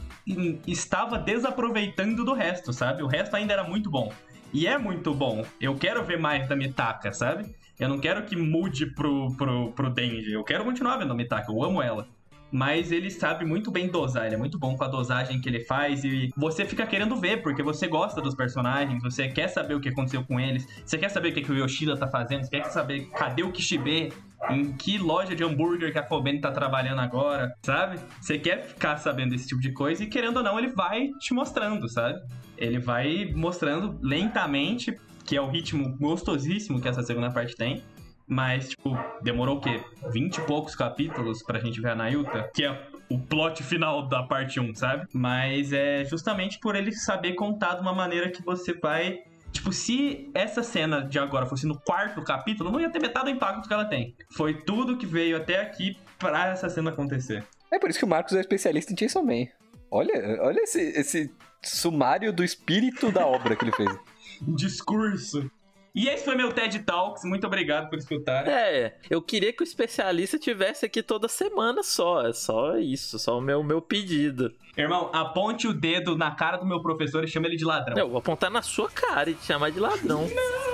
estava 0.66 1.18
desaproveitando 1.18 2.24
do 2.24 2.32
resto, 2.32 2.72
sabe? 2.72 3.02
O 3.02 3.06
resto 3.06 3.34
ainda 3.34 3.52
era 3.52 3.64
muito 3.64 3.90
bom. 3.90 4.12
E 4.52 4.66
é 4.66 4.76
muito 4.76 5.14
bom. 5.14 5.44
Eu 5.60 5.74
quero 5.76 6.04
ver 6.04 6.18
mais 6.18 6.48
da 6.48 6.54
Mitaka, 6.54 7.12
sabe? 7.12 7.54
Eu 7.78 7.88
não 7.88 7.98
quero 7.98 8.24
que 8.24 8.36
mude 8.36 8.86
pro, 8.86 9.34
pro, 9.36 9.72
pro 9.72 9.90
Denji. 9.90 10.32
Eu 10.32 10.44
quero 10.44 10.64
continuar 10.64 10.98
vendo 10.98 11.12
a 11.12 11.16
Mitaka, 11.16 11.50
eu 11.50 11.62
amo 11.62 11.82
ela. 11.82 12.06
Mas 12.52 12.92
ele 12.92 13.10
sabe 13.10 13.46
muito 13.46 13.70
bem 13.70 13.88
dosar, 13.88 14.26
ele 14.26 14.34
é 14.34 14.38
muito 14.38 14.58
bom 14.58 14.76
com 14.76 14.84
a 14.84 14.88
dosagem 14.88 15.40
que 15.40 15.48
ele 15.48 15.60
faz 15.60 16.04
e 16.04 16.30
você 16.36 16.66
fica 16.66 16.86
querendo 16.86 17.16
ver, 17.16 17.42
porque 17.42 17.62
você 17.62 17.88
gosta 17.88 18.20
dos 18.20 18.34
personagens, 18.34 19.02
você 19.02 19.26
quer 19.26 19.48
saber 19.48 19.74
o 19.74 19.80
que 19.80 19.88
aconteceu 19.88 20.22
com 20.22 20.38
eles, 20.38 20.66
você 20.84 20.98
quer 20.98 21.08
saber 21.08 21.30
o 21.30 21.32
que, 21.32 21.40
que 21.40 21.50
o 21.50 21.56
Yoshida 21.56 21.96
tá 21.96 22.06
fazendo, 22.06 22.44
você 22.44 22.60
quer 22.60 22.70
saber 22.70 23.06
cadê 23.06 23.42
o 23.42 23.50
Kishibe, 23.50 24.12
em 24.50 24.72
que 24.72 24.98
loja 24.98 25.34
de 25.34 25.44
hambúrguer 25.44 25.92
que 25.92 25.98
a 25.98 26.02
Kobeni 26.02 26.40
tá 26.40 26.50
trabalhando 26.50 27.00
agora, 27.00 27.54
sabe? 27.62 27.98
Você 28.20 28.38
quer 28.38 28.64
ficar 28.64 28.96
sabendo 28.96 29.30
desse 29.30 29.48
tipo 29.48 29.60
de 29.60 29.72
coisa 29.72 30.02
e 30.02 30.06
querendo 30.06 30.38
ou 30.38 30.42
não, 30.42 30.58
ele 30.58 30.68
vai 30.68 31.08
te 31.20 31.32
mostrando, 31.32 31.88
sabe? 31.88 32.20
Ele 32.56 32.78
vai 32.78 33.32
mostrando 33.34 33.98
lentamente, 34.02 34.98
que 35.24 35.36
é 35.36 35.40
o 35.40 35.48
ritmo 35.48 35.96
gostosíssimo 35.96 36.80
que 36.80 36.88
essa 36.88 37.02
segunda 37.02 37.30
parte 37.30 37.56
tem. 37.56 37.82
Mas, 38.26 38.70
tipo, 38.70 38.96
demorou 39.22 39.58
o 39.58 39.60
quê? 39.60 39.82
20 40.12 40.36
e 40.36 40.40
poucos 40.42 40.74
capítulos 40.74 41.42
pra 41.42 41.58
gente 41.58 41.80
ver 41.80 41.90
a 41.90 41.94
Nayuta? 41.94 42.50
Que 42.54 42.64
é 42.64 42.82
o 43.10 43.18
plot 43.18 43.62
final 43.62 44.08
da 44.08 44.22
parte 44.22 44.58
1, 44.58 44.74
sabe? 44.74 45.06
Mas 45.12 45.72
é 45.72 46.04
justamente 46.04 46.58
por 46.58 46.74
ele 46.74 46.92
saber 46.92 47.34
contar 47.34 47.74
de 47.74 47.82
uma 47.82 47.92
maneira 47.92 48.30
que 48.30 48.42
você 48.42 48.72
vai 48.72 49.18
Tipo, 49.62 49.72
se 49.72 50.28
essa 50.34 50.60
cena 50.60 51.02
de 51.02 51.20
agora 51.20 51.46
fosse 51.46 51.68
no 51.68 51.78
quarto 51.78 52.20
capítulo, 52.24 52.72
não 52.72 52.80
ia 52.80 52.90
ter 52.90 53.00
metade 53.00 53.26
do 53.26 53.30
impacto 53.30 53.68
que 53.68 53.72
ela 53.72 53.84
tem. 53.84 54.12
Foi 54.32 54.54
tudo 54.54 54.98
que 54.98 55.06
veio 55.06 55.36
até 55.36 55.60
aqui 55.60 55.96
pra 56.18 56.48
essa 56.48 56.68
cena 56.68 56.90
acontecer. 56.90 57.44
É 57.70 57.78
por 57.78 57.88
isso 57.88 57.96
que 57.96 58.04
o 58.04 58.08
Marcos 58.08 58.34
é 58.34 58.40
especialista 58.40 58.92
em 58.92 58.96
Chainsaw 58.96 59.24
Man. 59.24 59.46
Olha, 59.88 60.42
olha 60.42 60.62
esse, 60.62 60.80
esse 60.80 61.32
sumário 61.62 62.32
do 62.32 62.42
espírito 62.42 63.12
da 63.12 63.24
obra 63.24 63.54
que 63.54 63.64
ele 63.64 63.70
fez. 63.70 63.88
Discurso. 64.42 65.48
E 65.94 66.08
esse 66.08 66.24
foi 66.24 66.34
meu 66.34 66.50
TED 66.50 66.80
Talks. 66.80 67.22
Muito 67.24 67.46
obrigado 67.46 67.90
por 67.90 67.98
escutar. 67.98 68.48
É, 68.48 68.96
eu 69.10 69.20
queria 69.20 69.52
que 69.52 69.62
o 69.62 69.64
especialista 69.64 70.38
tivesse 70.38 70.86
aqui 70.86 71.02
toda 71.02 71.28
semana 71.28 71.82
só. 71.82 72.26
É 72.26 72.32
só 72.32 72.78
isso, 72.78 73.18
só 73.18 73.36
o 73.36 73.40
meu, 73.40 73.62
meu 73.62 73.82
pedido. 73.82 74.52
Irmão, 74.76 75.10
aponte 75.12 75.68
o 75.68 75.74
dedo 75.74 76.16
na 76.16 76.30
cara 76.34 76.56
do 76.56 76.64
meu 76.64 76.80
professor 76.80 77.22
e 77.24 77.28
chama 77.28 77.46
ele 77.46 77.56
de 77.56 77.64
ladrão. 77.64 77.96
Eu 77.98 78.08
vou 78.08 78.18
apontar 78.18 78.50
na 78.50 78.62
sua 78.62 78.88
cara 78.88 79.28
e 79.28 79.34
te 79.34 79.44
chamar 79.44 79.70
de 79.70 79.78
ladrão. 79.78 80.26
Não! 80.28 80.71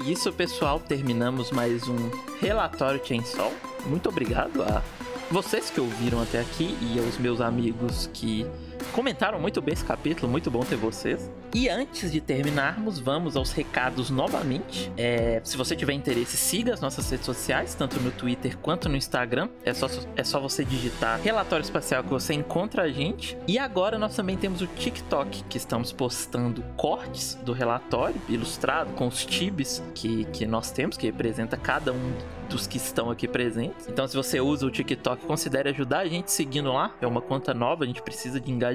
Foi 0.00 0.10
isso, 0.10 0.32
pessoal. 0.32 0.80
Terminamos 0.80 1.50
mais 1.50 1.86
um 1.86 1.96
relatório 2.40 3.00
Chainsaw. 3.04 3.52
Muito 3.86 4.08
obrigado 4.08 4.62
a 4.62 4.82
vocês 5.30 5.70
que 5.70 5.80
ouviram 5.80 6.22
até 6.22 6.40
aqui 6.40 6.76
e 6.80 6.98
aos 6.98 7.18
meus 7.18 7.40
amigos 7.40 8.08
que 8.12 8.46
comentaram 8.92 9.38
muito 9.38 9.60
bem 9.60 9.72
esse 9.74 9.84
capítulo, 9.84 10.30
muito 10.30 10.50
bom 10.50 10.60
ter 10.60 10.76
vocês. 10.76 11.30
E 11.54 11.68
antes 11.68 12.12
de 12.12 12.20
terminarmos, 12.20 12.98
vamos 12.98 13.36
aos 13.36 13.52
recados 13.52 14.08
novamente. 14.10 14.92
É, 14.96 15.40
se 15.44 15.56
você 15.56 15.74
tiver 15.74 15.92
interesse, 15.92 16.36
siga 16.36 16.72
as 16.72 16.80
nossas 16.80 17.10
redes 17.10 17.26
sociais, 17.26 17.74
tanto 17.74 18.00
no 18.00 18.10
Twitter 18.10 18.56
quanto 18.58 18.88
no 18.88 18.96
Instagram. 18.96 19.48
É 19.64 19.74
só, 19.74 19.88
é 20.16 20.24
só 20.24 20.40
você 20.40 20.64
digitar 20.64 21.20
relatório 21.20 21.62
espacial 21.62 22.04
que 22.04 22.10
você 22.10 22.34
encontra 22.34 22.82
a 22.82 22.88
gente. 22.88 23.36
E 23.46 23.58
agora 23.58 23.98
nós 23.98 24.14
também 24.14 24.36
temos 24.36 24.62
o 24.62 24.66
TikTok, 24.66 25.44
que 25.44 25.56
estamos 25.56 25.92
postando 25.92 26.62
cortes 26.76 27.34
do 27.42 27.52
relatório 27.52 28.20
ilustrado 28.28 28.92
com 28.94 29.06
os 29.06 29.24
tibes 29.24 29.82
que, 29.94 30.24
que 30.26 30.46
nós 30.46 30.70
temos, 30.70 30.96
que 30.96 31.06
representa 31.06 31.56
cada 31.56 31.92
um 31.92 32.12
dos 32.48 32.66
que 32.66 32.78
estão 32.78 33.10
aqui 33.10 33.28
presentes. 33.28 33.86
Então, 33.88 34.06
se 34.08 34.16
você 34.16 34.40
usa 34.40 34.66
o 34.66 34.70
TikTok, 34.70 35.24
considere 35.24 35.68
ajudar 35.68 36.00
a 36.00 36.06
gente 36.06 36.32
seguindo 36.32 36.72
lá. 36.72 36.92
É 37.00 37.06
uma 37.06 37.20
conta 37.20 37.54
nova, 37.54 37.84
a 37.84 37.86
gente 37.86 38.02
precisa 38.02 38.40
de 38.40 38.50
engajamento 38.50 38.69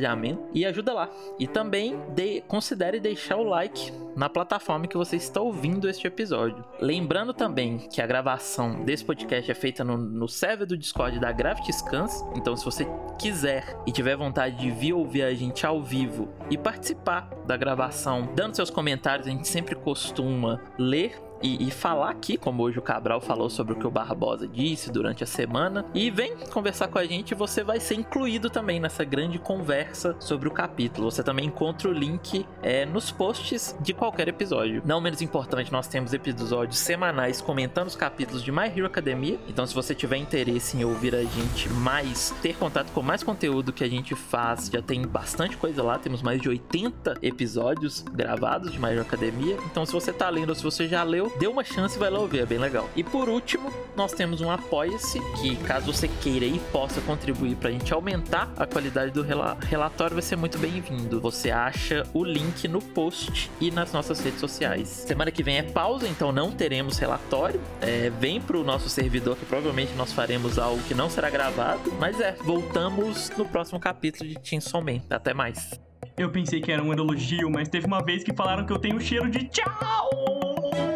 e 0.54 0.66
ajuda 0.66 0.94
lá. 0.94 1.10
E 1.40 1.48
também 1.48 2.00
de, 2.10 2.42
considere 2.42 3.00
deixar 3.00 3.38
o 3.38 3.44
like 3.44 3.92
na 4.16 4.30
plataforma 4.30 4.88
que 4.88 4.98
você 4.98 5.18
está 5.18 5.42
ouvindo 5.42 5.90
este 5.90 6.08
episódio. 6.08 6.64
Lembrando 6.80 7.34
também 7.34 7.78
que 7.78 8.02
a 8.02 8.08
gravação 8.08 8.84
desse 8.84 9.04
podcast 9.04 9.52
é 9.52 9.54
feita 9.54 9.84
no, 9.84 9.98
no 9.98 10.28
server 10.28 10.66
do 10.66 10.78
Discord 10.78 11.20
da 11.20 11.32
Gravity 11.32 11.74
Scans. 11.74 12.24
Então, 12.36 12.56
se 12.56 12.64
você 12.64 12.88
quiser 13.20 13.78
e 13.86 13.92
tiver 13.92 14.16
vontade 14.16 14.58
de 14.58 14.72
vir 14.72 14.94
ouvir 14.94 15.24
a 15.24 15.34
gente 15.34 15.66
ao 15.66 15.82
vivo 15.82 16.30
e 16.50 16.58
participar 16.58 17.30
da 17.46 17.58
gravação, 17.58 18.34
dando 18.36 18.56
seus 18.56 18.70
comentários, 18.70 19.28
a 19.28 19.32
gente 19.32 19.48
sempre 19.48 19.76
costuma 19.76 20.62
ler 20.78 21.25
e, 21.42 21.68
e, 21.68 21.72
falar 21.72 22.10
aqui, 22.10 22.38
como 22.38 22.64
hoje 22.64 22.80
o 22.80 22.82
Cabral 22.82 23.22
falou 23.22 23.50
sobre 23.50 23.74
o 23.74 23.76
que 23.76 23.86
o 23.86 23.92
Barbosa 23.92 24.48
disse 24.48 24.92
durante 24.92 25.24
a 25.24 25.28
semana. 25.28 25.86
E 25.94 26.10
vem 26.10 26.36
conversar 26.52 26.88
com 26.88 26.98
a 26.98 27.06
gente, 27.06 27.36
você 27.36 27.64
vai 27.64 27.80
ser 27.80 27.96
incluído 27.96 28.50
também 28.50 28.80
nessa 28.80 29.04
grande 29.04 29.38
conversa 29.38 30.16
sobre 30.20 30.48
o 30.48 30.52
capítulo. 30.52 31.12
Você 31.12 31.24
também 31.24 31.46
encontra 31.46 31.90
o 31.90 31.92
link 31.92 32.46
é, 32.62 32.86
nos 32.86 33.12
posts 33.12 33.76
de 33.82 33.94
qualquer 33.94 34.28
episódio. 34.28 34.82
Não 34.86 35.02
menos 35.02 35.22
importante, 35.22 35.72
nós 35.72 35.88
temos 35.88 36.14
episódios 36.14 36.80
semanais 36.80 37.42
comentando 37.42 37.88
os 37.88 37.96
capítulos 37.96 38.44
de 38.44 38.52
My 38.52 38.68
Hero 38.68 38.86
Academia. 38.86 39.40
Então, 39.48 39.66
se 39.66 39.76
você 39.76 39.94
tiver 39.94 40.18
interesse 40.18 40.78
em 40.78 40.84
ouvir 40.84 41.16
a 41.16 41.24
gente 41.24 41.70
mais, 41.70 42.34
ter 42.42 42.56
contato 42.56 42.92
com 42.92 43.02
mais 43.02 43.24
conteúdo 43.24 43.74
que 43.74 43.84
a 43.84 43.90
gente 43.90 44.16
faz, 44.16 44.70
já 44.72 44.82
tem 44.82 45.06
bastante 45.06 45.58
coisa 45.58 45.84
lá. 45.84 46.00
Temos 46.00 46.22
mais 46.22 46.42
de 46.42 46.50
80 46.50 47.16
episódios 47.22 48.02
gravados 48.02 48.72
de 48.72 48.80
My 48.80 48.92
Hero 48.92 49.02
Academia. 49.02 49.58
Então, 49.66 49.86
se 49.86 49.92
você 49.92 50.12
tá 50.12 50.30
lendo 50.30 50.50
ou 50.50 50.56
se 50.56 50.64
você 50.64 50.88
já 50.88 51.04
leu, 51.04 51.25
dê 51.38 51.48
uma 51.48 51.64
chance 51.64 51.96
e 51.96 52.00
vai 52.00 52.10
lá 52.10 52.20
ouvir, 52.20 52.40
é 52.40 52.46
bem 52.46 52.58
legal. 52.58 52.90
E 52.96 53.04
por 53.04 53.30
último, 53.30 53.72
nós 53.96 54.14
temos 54.14 54.42
um 54.42 54.50
Apoia-se, 54.50 55.20
que 55.42 55.56
caso 55.58 55.92
você 55.92 56.08
queira 56.08 56.46
e 56.46 56.60
possa 56.72 57.02
contribuir 57.02 57.56
pra 57.56 57.72
gente 57.72 57.94
aumentar 57.94 58.52
a 58.58 58.66
qualidade 58.66 59.12
do 59.12 59.22
rela 59.22 59.58
relatório, 59.62 60.16
vai 60.16 60.22
ser 60.22 60.36
muito 60.36 60.58
bem-vindo. 60.58 61.20
Você 61.22 61.52
acha 61.52 62.08
o 62.14 62.24
link 62.24 62.68
no 62.68 62.82
post 62.82 63.50
e 63.60 63.72
nas 63.72 63.92
nossas 63.92 64.20
redes 64.20 64.40
sociais. 64.40 64.88
Semana 64.88 65.32
que 65.32 65.44
vem 65.44 65.58
é 65.58 65.64
pausa, 65.64 66.08
então 66.08 66.32
não 66.32 66.52
teremos 66.52 66.98
relatório. 66.98 67.60
É, 67.82 68.10
vem 68.10 68.42
pro 68.42 68.64
nosso 68.64 68.90
servidor 68.90 69.36
que 69.36 69.46
provavelmente 69.46 69.94
nós 69.96 70.12
faremos 70.14 70.58
algo 70.58 70.82
que 70.84 70.94
não 70.94 71.10
será 71.10 71.30
gravado. 71.30 71.92
Mas 72.00 72.20
é, 72.20 72.34
voltamos 72.44 73.30
no 73.38 73.46
próximo 73.46 73.80
capítulo 73.80 74.30
de 74.30 74.38
Chainsaw 74.44 74.82
Man. 74.82 75.02
Até 75.10 75.34
mais. 75.34 75.80
Eu 76.18 76.30
pensei 76.32 76.62
que 76.62 76.72
era 76.72 76.82
um 76.82 76.94
elogio, 76.94 77.50
mas 77.50 77.68
teve 77.68 77.86
uma 77.86 78.04
vez 78.04 78.24
que 78.24 78.34
falaram 78.34 78.66
que 78.66 78.72
eu 78.72 78.80
tenho 78.80 79.00
cheiro 79.02 79.30
de 79.30 79.50
tchau! 79.50 80.95